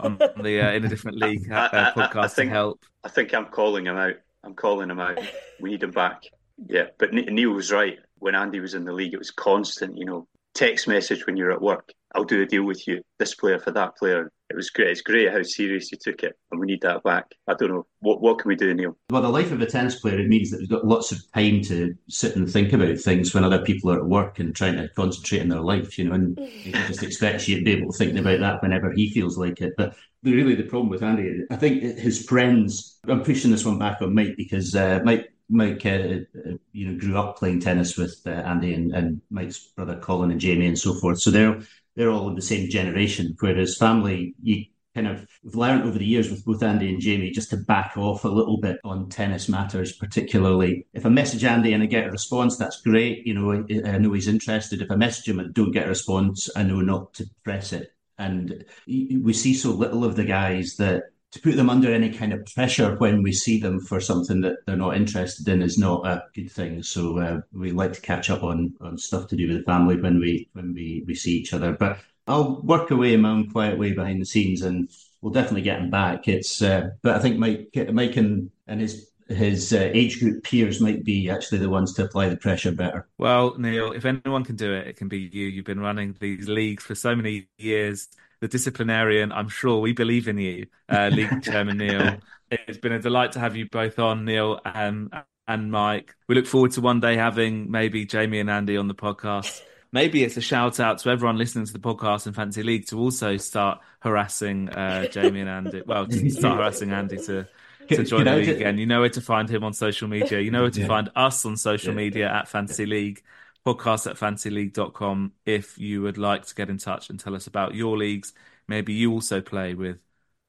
on 0.00 0.18
the 0.18 0.60
uh, 0.60 0.72
in 0.72 0.84
a 0.84 0.88
different 0.88 1.16
league 1.24 1.48
uh, 1.52 1.68
I- 1.72 1.76
I- 1.76 1.88
I 1.90 1.92
podcast 1.92 2.22
to 2.22 2.28
think- 2.30 2.50
help? 2.50 2.84
I 3.04 3.08
think 3.08 3.32
I'm 3.34 3.44
calling 3.46 3.86
him 3.86 3.96
out. 3.96 4.16
I'm 4.42 4.54
calling 4.54 4.90
him 4.90 4.98
out. 4.98 5.20
We 5.60 5.70
need 5.70 5.82
him 5.84 5.92
back. 5.92 6.22
Yeah, 6.66 6.86
but 6.98 7.12
Niall 7.12 7.52
was 7.52 7.70
right. 7.70 7.98
When 8.18 8.34
Andy 8.34 8.58
was 8.58 8.74
in 8.74 8.84
the 8.84 8.92
league, 8.92 9.14
it 9.14 9.18
was 9.18 9.30
constant. 9.30 9.96
You 9.96 10.06
know, 10.06 10.28
text 10.58 10.88
message 10.88 11.24
when 11.24 11.36
you're 11.36 11.52
at 11.52 11.62
work. 11.62 11.92
I'll 12.14 12.24
do 12.24 12.42
a 12.42 12.46
deal 12.46 12.64
with 12.64 12.88
you. 12.88 13.00
This 13.18 13.34
player 13.34 13.60
for 13.60 13.70
that 13.72 13.96
player. 13.96 14.32
It 14.50 14.56
was 14.56 14.70
great. 14.70 14.88
It's 14.88 15.02
great 15.02 15.30
how 15.30 15.42
serious 15.42 15.92
you 15.92 15.98
took 16.00 16.22
it, 16.22 16.34
and 16.50 16.58
we 16.58 16.66
need 16.66 16.80
that 16.80 17.02
back. 17.02 17.26
I 17.46 17.54
don't 17.54 17.68
know 17.68 17.86
what 18.00 18.22
what 18.22 18.38
can 18.38 18.48
we 18.48 18.56
do, 18.56 18.72
Niall. 18.72 18.96
Well, 19.10 19.22
the 19.22 19.28
life 19.28 19.52
of 19.52 19.60
a 19.60 19.66
tennis 19.66 20.00
player, 20.00 20.18
it 20.18 20.26
means 20.26 20.50
that 20.50 20.58
we've 20.58 20.70
got 20.70 20.86
lots 20.86 21.12
of 21.12 21.20
time 21.32 21.60
to 21.64 21.94
sit 22.08 22.34
and 22.34 22.50
think 22.50 22.72
about 22.72 22.98
things 22.98 23.34
when 23.34 23.44
other 23.44 23.62
people 23.62 23.90
are 23.92 23.98
at 23.98 24.06
work 24.06 24.38
and 24.38 24.56
trying 24.56 24.76
to 24.76 24.88
concentrate 24.96 25.42
on 25.42 25.48
their 25.48 25.60
life, 25.60 25.98
you 25.98 26.08
know, 26.08 26.14
and 26.14 26.38
he 26.38 26.72
just 26.88 27.02
expects 27.02 27.46
you 27.46 27.58
to 27.58 27.64
be 27.64 27.72
able 27.72 27.92
to 27.92 27.98
think 27.98 28.18
about 28.18 28.40
that 28.40 28.62
whenever 28.62 28.90
he 28.92 29.10
feels 29.10 29.36
like 29.36 29.60
it. 29.60 29.74
But 29.76 29.94
really, 30.22 30.54
the 30.54 30.62
problem 30.62 30.88
with 30.88 31.02
Andy, 31.02 31.44
I 31.50 31.56
think 31.56 31.82
his 31.82 32.24
friends, 32.24 32.98
I'm 33.06 33.22
pushing 33.22 33.50
this 33.50 33.66
one 33.66 33.78
back 33.78 34.00
on 34.00 34.14
Mike 34.14 34.34
because 34.36 34.74
uh, 34.74 35.00
Mike, 35.04 35.30
Mike, 35.48 35.84
uh, 35.86 35.88
uh, 35.88 36.52
you 36.72 36.88
know, 36.88 36.98
grew 36.98 37.18
up 37.18 37.38
playing 37.38 37.60
tennis 37.60 37.96
with 37.96 38.20
uh, 38.26 38.30
Andy 38.30 38.74
and, 38.74 38.92
and 38.94 39.20
Mike's 39.30 39.58
brother 39.58 39.96
Colin 39.96 40.30
and 40.30 40.40
Jamie 40.40 40.66
and 40.66 40.78
so 40.78 40.94
forth. 40.94 41.20
So 41.20 41.30
they're 41.30 41.60
they're 41.96 42.10
all 42.10 42.28
of 42.28 42.36
the 42.36 42.42
same 42.42 42.70
generation. 42.70 43.36
Whereas 43.40 43.76
family, 43.76 44.34
you 44.42 44.66
kind 44.94 45.08
of 45.08 45.26
we've 45.42 45.54
learned 45.54 45.84
over 45.84 45.98
the 45.98 46.04
years 46.04 46.30
with 46.30 46.44
both 46.44 46.62
Andy 46.62 46.90
and 46.90 47.00
Jamie 47.00 47.30
just 47.30 47.50
to 47.50 47.56
back 47.56 47.96
off 47.96 48.24
a 48.24 48.28
little 48.28 48.58
bit 48.58 48.78
on 48.84 49.08
tennis 49.08 49.48
matters, 49.48 49.92
particularly 49.92 50.86
if 50.92 51.06
I 51.06 51.08
message 51.08 51.44
Andy 51.44 51.72
and 51.72 51.82
I 51.82 51.86
get 51.86 52.06
a 52.06 52.10
response, 52.10 52.56
that's 52.56 52.82
great. 52.82 53.26
You 53.26 53.34
know, 53.34 53.52
I, 53.52 53.90
I 53.90 53.98
know 53.98 54.12
he's 54.12 54.28
interested. 54.28 54.82
If 54.82 54.90
I 54.90 54.96
message 54.96 55.28
him 55.28 55.40
and 55.40 55.54
don't 55.54 55.72
get 55.72 55.86
a 55.86 55.88
response, 55.88 56.50
I 56.56 56.62
know 56.62 56.80
not 56.80 57.14
to 57.14 57.26
press 57.42 57.72
it. 57.72 57.92
And 58.18 58.64
we 58.86 59.32
see 59.32 59.54
so 59.54 59.70
little 59.70 60.04
of 60.04 60.16
the 60.16 60.24
guys 60.24 60.74
that 60.78 61.04
to 61.30 61.40
put 61.40 61.56
them 61.56 61.68
under 61.68 61.92
any 61.92 62.10
kind 62.10 62.32
of 62.32 62.46
pressure 62.54 62.96
when 62.96 63.22
we 63.22 63.32
see 63.32 63.60
them 63.60 63.80
for 63.80 64.00
something 64.00 64.40
that 64.40 64.64
they're 64.64 64.76
not 64.76 64.96
interested 64.96 65.46
in 65.48 65.60
is 65.60 65.76
not 65.76 66.06
a 66.06 66.24
good 66.34 66.50
thing. 66.50 66.82
So 66.82 67.18
uh, 67.18 67.40
we 67.52 67.70
like 67.70 67.92
to 67.94 68.00
catch 68.00 68.30
up 68.30 68.42
on 68.42 68.74
on 68.80 68.96
stuff 68.96 69.28
to 69.28 69.36
do 69.36 69.48
with 69.48 69.58
the 69.58 69.62
family 69.64 70.00
when 70.00 70.18
we 70.20 70.48
when 70.52 70.72
we 70.72 71.04
we 71.06 71.14
see 71.14 71.32
each 71.32 71.52
other. 71.52 71.72
But 71.72 71.98
I'll 72.26 72.60
work 72.62 72.90
away 72.90 73.14
in 73.14 73.22
my 73.22 73.30
own 73.30 73.50
quiet 73.50 73.78
way 73.78 73.92
behind 73.92 74.20
the 74.20 74.26
scenes, 74.26 74.62
and 74.62 74.90
we'll 75.20 75.32
definitely 75.32 75.62
get 75.62 75.80
him 75.80 75.90
back. 75.90 76.28
It's 76.28 76.62
uh, 76.62 76.90
but 77.02 77.16
I 77.16 77.18
think 77.18 77.38
Mike 77.38 77.70
Mike 77.92 78.16
and 78.16 78.50
and 78.66 78.80
his 78.80 79.10
his 79.28 79.72
uh, 79.72 79.90
age 79.92 80.20
group 80.20 80.42
peers 80.42 80.80
might 80.80 81.04
be 81.04 81.28
actually 81.28 81.58
the 81.58 81.68
ones 81.68 81.92
to 81.94 82.04
apply 82.04 82.28
the 82.28 82.36
pressure 82.36 82.72
better. 82.72 83.06
Well, 83.18 83.58
Niall, 83.58 83.92
if 83.92 84.04
anyone 84.04 84.44
can 84.44 84.56
do 84.56 84.72
it, 84.72 84.86
it 84.86 84.96
can 84.96 85.08
be 85.08 85.18
you. 85.32 85.46
You've 85.46 85.66
been 85.66 85.80
running 85.80 86.16
these 86.18 86.48
leagues 86.48 86.84
for 86.84 86.94
so 86.94 87.14
many 87.14 87.48
years. 87.58 88.08
The 88.40 88.48
disciplinarian, 88.48 89.32
I'm 89.32 89.48
sure 89.48 89.80
we 89.80 89.92
believe 89.92 90.28
in 90.28 90.38
you, 90.38 90.66
uh, 90.88 91.08
League 91.12 91.42
Chairman 91.42 91.78
Niall. 91.78 92.18
It's 92.50 92.78
been 92.78 92.92
a 92.92 93.00
delight 93.00 93.32
to 93.32 93.40
have 93.40 93.56
you 93.56 93.68
both 93.68 93.98
on, 93.98 94.24
Niall 94.24 94.60
and 94.64 95.12
and 95.46 95.70
Mike. 95.72 96.14
We 96.28 96.34
look 96.34 96.46
forward 96.46 96.72
to 96.72 96.80
one 96.80 97.00
day 97.00 97.16
having 97.16 97.70
maybe 97.70 98.04
Jamie 98.04 98.38
and 98.38 98.50
Andy 98.50 98.76
on 98.76 98.86
the 98.86 98.94
podcast. 98.94 99.62
Maybe 99.90 100.22
it's 100.22 100.36
a 100.36 100.42
shout 100.42 100.78
out 100.78 100.98
to 100.98 101.08
everyone 101.08 101.38
listening 101.38 101.64
to 101.64 101.72
the 101.72 101.78
podcast 101.78 102.26
in 102.26 102.34
Fantasy 102.34 102.62
League 102.62 102.86
to 102.88 102.98
also 102.98 103.38
start 103.38 103.80
harassing 104.00 104.68
uh, 104.68 105.08
Jamie 105.08 105.40
and 105.40 105.48
Andy. 105.48 105.82
Well, 105.84 106.06
to 106.06 106.30
start 106.30 106.58
harassing 106.58 106.92
Andy 106.92 107.16
to 107.24 107.48
to 107.88 108.04
join 108.04 108.24
the 108.24 108.34
league 108.36 108.48
again. 108.48 108.78
You 108.78 108.86
know 108.86 109.00
where 109.00 109.08
to 109.10 109.20
find 109.20 109.48
him 109.48 109.64
on 109.64 109.72
social 109.72 110.08
media. 110.08 110.40
You 110.40 110.50
know 110.50 110.62
where 110.62 110.70
to 110.70 110.80
Yeah. 110.80 110.86
find 110.86 111.10
us 111.16 111.44
on 111.44 111.56
social 111.56 111.90
Yeah. 111.90 111.96
media 111.96 112.28
at 112.32 112.48
Fantasy 112.48 112.86
League, 112.86 113.22
podcast 113.66 114.08
at 114.10 114.16
fantasyleague.com 114.16 115.32
if 115.46 115.78
you 115.78 116.02
would 116.02 116.18
like 116.18 116.46
to 116.46 116.54
get 116.54 116.70
in 116.70 116.78
touch 116.78 117.10
and 117.10 117.18
tell 117.18 117.34
us 117.34 117.46
about 117.46 117.74
your 117.74 117.96
leagues. 117.96 118.32
Maybe 118.66 118.92
you 118.92 119.12
also 119.12 119.40
play 119.40 119.74
with 119.74 119.98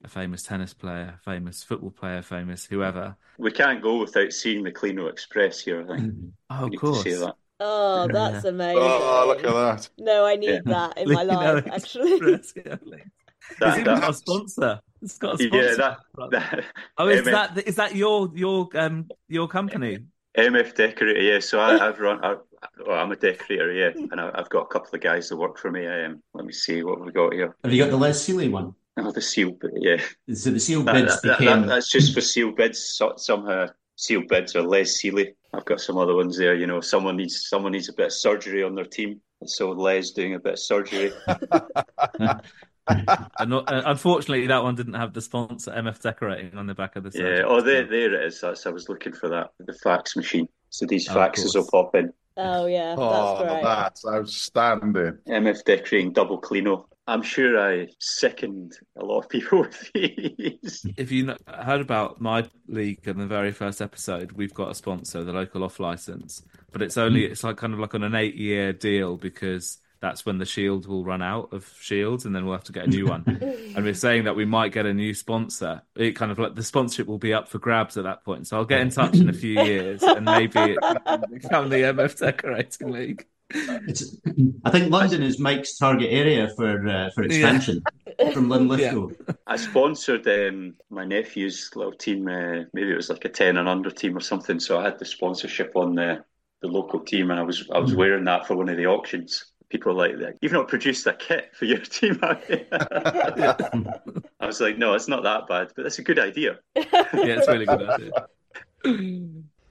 a 0.04 0.08
famous 0.08 0.44
tennis 0.44 0.74
player, 0.74 1.20
famous 1.26 1.64
football 1.64 1.92
player, 1.92 2.22
famous 2.22 2.66
whoever. 2.66 3.16
We 3.38 3.52
can't 3.52 3.82
go 3.82 3.98
without 3.98 4.32
seeing 4.34 4.64
the 4.64 4.72
Cleano 4.72 5.10
Express 5.10 5.60
here. 5.60 5.86
I 5.90 5.98
think 5.98 6.14
Oh, 6.50 6.68
we 6.68 6.76
of 6.76 6.82
course. 6.82 7.04
to 7.04 7.12
say 7.12 7.18
that. 7.26 7.36
Oh, 7.62 8.08
that's 8.10 8.46
amazing. 8.46 8.82
Oh, 8.82 9.26
look 9.28 9.44
at 9.44 9.54
that. 9.54 9.90
No, 9.98 10.26
I 10.26 10.38
need 10.38 10.48
Yeah. 10.50 10.60
that 10.66 10.98
in 10.98 11.10
my 11.14 11.24
life, 11.24 11.68
actually. 11.68 12.14
Express, 12.14 12.54
yeah, 12.56 12.78
Lino. 12.82 12.98
It's 13.52 13.60
That- 13.60 13.74
even 13.80 13.84
that- 13.96 14.02
got 14.02 14.10
a 14.10 14.14
sponsor. 14.14 14.80
It's 15.02 15.18
got 15.18 15.36
a 15.40 15.44
sponsor. 15.44 15.58
yeah, 15.58 15.76
that, 15.76 15.98
that 16.32 16.66
oh, 16.98 17.08
is 17.08 17.22
MF 17.22 17.32
that 17.32 17.68
is 17.68 17.76
that 17.76 17.96
your 17.96 18.30
your 18.36 18.70
um 18.76 19.08
your 19.28 19.48
company? 19.48 20.00
MF 20.38 20.76
decorator. 20.76 21.22
Yeah, 21.22 21.40
so 21.40 21.60
I, 21.60 21.88
I've 21.88 22.00
run. 22.00 22.24
I, 22.24 22.36
well, 22.86 23.00
I'm 23.00 23.12
a 23.12 23.16
decorator. 23.16 23.72
Yeah, 23.74 23.92
and 24.12 24.20
I, 24.22 24.32
I've 24.36 24.50
got 24.50 24.62
a 24.64 24.68
couple 24.68 24.94
of 24.94 25.02
guys 25.02 25.30
that 25.30 25.38
work 25.38 25.58
for 25.58 25.72
me. 25.72 25.88
Um, 25.88 26.22
let 26.34 26.46
me 26.46 26.54
see 26.54 26.84
what 26.84 27.04
we 27.04 27.12
got 27.12 27.34
here. 27.34 27.56
Have 27.64 27.74
you 27.74 27.84
got 27.84 27.90
the 27.92 27.98
Les 27.98 28.20
Sealey 28.28 28.52
one? 28.52 28.76
Oh, 28.98 29.12
the 29.12 29.22
seal. 29.22 29.52
bid, 29.52 29.72
Yeah, 29.76 30.02
So 30.34 30.52
the 30.52 30.60
seal 30.60 30.84
that, 30.84 30.94
bids 30.94 31.22
that- 31.22 31.28
that- 31.30 31.40
became. 31.40 31.66
that's 31.66 31.90
just 31.90 32.14
for 32.14 32.20
seal 32.22 32.52
bids. 32.52 32.80
So, 32.98 33.14
somehow 33.16 33.68
seal 33.96 34.24
bids 34.28 34.56
are 34.58 34.62
less 34.62 34.92
sealy. 34.92 35.34
I've 35.54 35.66
got 35.66 35.80
some 35.82 35.98
other 35.98 36.14
ones 36.16 36.38
there. 36.38 36.54
You 36.54 36.68
know, 36.68 36.82
someone 36.82 37.16
needs 37.16 37.48
someone 37.48 37.72
needs 37.72 37.88
a 37.90 37.94
bit 37.94 38.08
of 38.08 38.14
surgery 38.14 38.62
on 38.62 38.76
their 38.76 38.86
team, 38.86 39.22
so 39.46 39.72
Les 39.72 40.12
doing 40.12 40.36
a 40.36 40.40
bit 40.40 40.54
of 40.54 40.60
surgery. 40.60 41.12
And 43.40 43.50
not, 43.50 43.72
uh, 43.72 43.84
unfortunately, 43.86 44.48
that 44.48 44.64
one 44.64 44.76
didn't 44.76 44.96
have 44.96 45.14
the 45.14 45.22
sponsor 45.22 45.72
MF 45.72 46.02
Decorating 46.02 46.58
on 46.58 46.68
the 46.68 46.74
back 46.76 46.96
of 46.96 47.04
the. 47.04 47.12
Yeah. 47.14 47.44
Oh, 47.46 47.62
there, 47.62 47.86
there 47.88 48.14
it 48.14 48.26
is. 48.28 48.42
That's 48.42 48.66
I 48.66 48.70
was 48.72 48.90
looking 48.90 49.14
for 49.14 49.30
that. 49.30 49.52
The 49.60 49.74
fax 49.74 50.16
machine. 50.16 50.48
So 50.70 50.86
these 50.86 51.10
Oh, 51.10 51.16
faxes 51.16 51.56
will 51.56 51.64
course. 51.66 51.92
pop 51.92 51.96
in. 51.96 52.14
Oh, 52.38 52.68
yeah, 52.68 52.96
Oh, 52.98 53.38
that's 53.40 53.52
great. 53.52 53.64
that's 53.64 54.06
outstanding. 54.06 55.18
MF 55.28 55.64
decorating 55.66 56.14
double 56.14 56.40
cleano. 56.40 56.86
I'm 57.08 57.24
sure 57.24 57.60
I 57.60 57.88
second 58.00 58.74
a 58.96 59.04
lot 59.04 59.20
of 59.22 59.30
people 59.30 59.62
with 59.62 59.92
these. 59.94 60.86
If 60.96 61.12
you 61.12 61.26
kn- 61.26 61.38
heard 61.48 61.82
about 61.82 62.22
my 62.22 62.46
league 62.68 63.00
in 63.08 63.18
the 63.18 63.26
very 63.26 63.52
first 63.52 63.82
episode, 63.82 64.32
we've 64.34 64.54
got 64.54 64.70
a 64.70 64.76
sponsor, 64.76 65.24
the 65.24 65.34
local 65.34 65.64
off 65.64 65.80
license, 65.80 66.44
but 66.72 66.82
it's 66.84 66.98
only 66.98 67.26
it's 67.26 67.44
like 67.44 67.58
kind 67.58 67.74
of 67.74 67.80
like 67.80 67.96
on 67.96 68.04
an 68.04 68.14
eight 68.16 68.36
year 68.36 68.74
deal 68.74 69.18
because 69.18 69.80
that's 70.02 70.26
when 70.26 70.38
the 70.38 70.46
shield 70.46 70.88
will 70.88 71.04
run 71.04 71.22
out 71.22 71.52
of 71.52 71.72
shields 71.80 72.26
and 72.26 72.36
then 72.36 72.46
we'll 72.46 72.56
have 72.56 72.64
to 72.66 72.72
get 72.72 72.86
a 72.86 72.90
new 72.90 73.06
one. 73.06 73.24
and 73.76 73.84
we're 73.84 73.94
saying 73.94 74.24
that 74.24 74.36
we 74.36 74.46
might 74.46 74.72
get 74.72 74.86
a 74.86 74.94
new 74.94 75.14
sponsor. 75.14 75.82
It 75.96 76.16
kind 76.16 76.32
of 76.32 76.40
like 76.40 76.56
the 76.56 76.64
sponsorship 76.64 77.08
will 77.08 77.18
be 77.18 77.34
up 77.34 77.50
for 77.50 77.60
grabs 77.60 77.98
at 77.98 78.06
that 78.06 78.24
point. 78.24 78.48
So 78.48 78.58
I'll 78.58 78.66
get 78.66 78.82
in 78.82 78.90
touch 78.90 79.16
in 79.18 79.30
a 79.30 79.34
few 79.34 79.62
years 79.64 80.02
and 80.04 80.26
maybe 80.26 80.58
it 80.58 81.32
become 81.32 81.70
the 81.70 81.78
MF 81.78 82.18
Decorating 82.18 82.92
League. 82.92 83.26
It's, 83.52 84.16
I 84.64 84.70
think 84.70 84.92
London 84.92 85.24
is 85.24 85.40
Mike's 85.40 85.78
target 85.78 86.10
area 86.12 86.50
for 86.56 86.88
uh, 86.88 87.10
for 87.16 87.24
expansion 87.24 87.82
from 88.32 88.48
Linlithgow. 88.48 89.10
I 89.48 89.56
sponsored 89.56 90.28
um, 90.28 90.76
my 90.92 91.04
nephew's 91.04 91.72
little 91.76 91.94
team. 91.94 92.28
Uh, 92.28 92.66
maybe 92.74 92.92
it 92.92 92.96
was 92.96 93.10
like 93.10 93.26
a 93.26 93.30
ten 93.30 93.58
and 93.58 93.68
under 93.68 93.90
team 93.90 94.16
or 94.16 94.20
something. 94.20 94.60
So 94.60 94.80
I 94.80 94.84
had 94.84 95.00
the 95.00 95.06
sponsorship 95.06 95.72
on 95.76 95.96
the 95.96 96.24
the 96.62 96.68
local 96.68 97.00
team, 97.00 97.32
and 97.32 97.40
I 97.40 97.44
was 97.44 97.68
I 97.74 97.80
was 97.80 97.96
wearing 97.96 98.26
that 98.26 98.46
for 98.46 98.56
one 98.56 98.70
of 98.70 98.78
the 98.78 98.86
auctions. 98.86 99.46
People 99.70 99.94
were 99.94 100.08
like, 100.08 100.38
"You've 100.42 100.52
not 100.52 100.68
produced 100.68 101.06
a 101.08 101.14
kit 101.14 101.52
for 101.54 101.66
your 101.66 101.78
team." 101.80 102.20
have 102.20 102.44
you?" 102.50 102.66
I 104.40 104.46
was 104.46 104.60
like, 104.60 104.78
"No, 104.78 104.94
it's 104.94 105.08
not 105.08 105.24
that 105.24 105.48
bad, 105.48 105.72
but 105.76 105.84
that's 105.84 106.00
a 106.00 106.04
good 106.04 106.20
idea." 106.20 106.60
yeah, 106.76 106.84
it's 107.14 107.48
a 107.48 107.52
really 107.52 107.66
good 107.66 107.90
idea. 107.90 108.12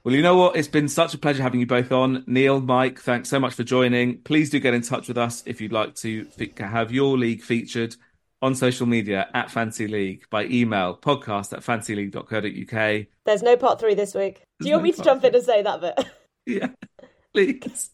Well, 0.03 0.15
you 0.15 0.21
know 0.21 0.37
what? 0.37 0.55
It's 0.55 0.69
been 0.69 0.87
such 0.87 1.13
a 1.13 1.17
pleasure 1.17 1.43
having 1.43 1.59
you 1.59 1.65
both 1.67 1.91
on. 1.91 2.23
Niall, 2.25 2.61
Mike, 2.61 2.99
thanks 2.99 3.27
so 3.27 3.39
much 3.39 3.53
for 3.53 3.63
joining. 3.63 4.19
Please 4.21 4.49
do 4.49 4.59
get 4.59 4.73
in 4.73 4.81
touch 4.81 5.09
with 5.09 5.17
us 5.17 5.43
if 5.45 5.59
you'd 5.59 5.73
like 5.73 5.95
to 5.95 6.23
fe- 6.25 6.53
have 6.57 6.91
your 6.91 7.17
league 7.17 7.41
featured 7.41 7.95
on 8.41 8.55
social 8.55 8.87
media 8.87 9.27
at 9.33 9.51
Fantasy 9.51 9.87
League 9.87 10.23
by 10.29 10.45
email 10.45 10.95
podcast 10.97 11.51
at 11.51 11.59
fantasyleague.co.uk. 11.59 13.07
There's 13.25 13.43
no 13.43 13.57
part 13.57 13.81
three 13.81 13.93
this 13.95 14.15
week. 14.15 14.41
Do 14.61 14.69
you 14.69 14.75
want 14.75 14.83
me 14.85 14.91
to 14.93 15.03
jump 15.03 15.25
in 15.25 15.35
and 15.35 15.43
say 15.43 15.61
that 15.61 15.81
bit? 15.81 16.05
Yeah. 16.45 16.69
Please. 17.33 17.91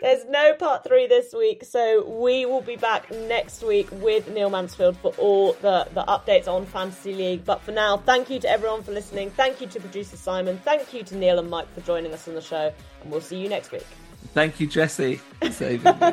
There's 0.00 0.24
no 0.26 0.54
part 0.54 0.84
three 0.84 1.06
this 1.06 1.32
week, 1.32 1.64
so 1.64 2.04
we 2.06 2.46
will 2.46 2.60
be 2.60 2.76
back 2.76 3.10
next 3.10 3.62
week 3.62 3.88
with 3.90 4.28
Neil 4.30 4.50
Mansfield 4.50 4.96
for 4.98 5.12
all 5.18 5.52
the, 5.54 5.88
the 5.94 6.02
updates 6.04 6.48
on 6.48 6.66
Fantasy 6.66 7.14
League. 7.14 7.44
But 7.44 7.62
for 7.62 7.72
now, 7.72 7.96
thank 7.96 8.30
you 8.30 8.38
to 8.40 8.50
everyone 8.50 8.82
for 8.82 8.92
listening. 8.92 9.30
Thank 9.30 9.60
you 9.60 9.66
to 9.68 9.80
producer 9.80 10.16
Simon. 10.16 10.58
Thank 10.64 10.92
you 10.92 11.02
to 11.04 11.16
Niall 11.16 11.38
and 11.38 11.50
Mike 11.50 11.72
for 11.74 11.80
joining 11.82 12.12
us 12.12 12.28
on 12.28 12.34
the 12.34 12.40
show. 12.40 12.72
And 13.02 13.10
we'll 13.10 13.20
see 13.20 13.36
you 13.36 13.48
next 13.48 13.72
week. 13.72 13.86
Thank 14.34 14.60
you, 14.60 14.66
Jessy. 14.66 15.16
for 15.40 15.50
saving 15.50 15.98
me. 15.98 16.12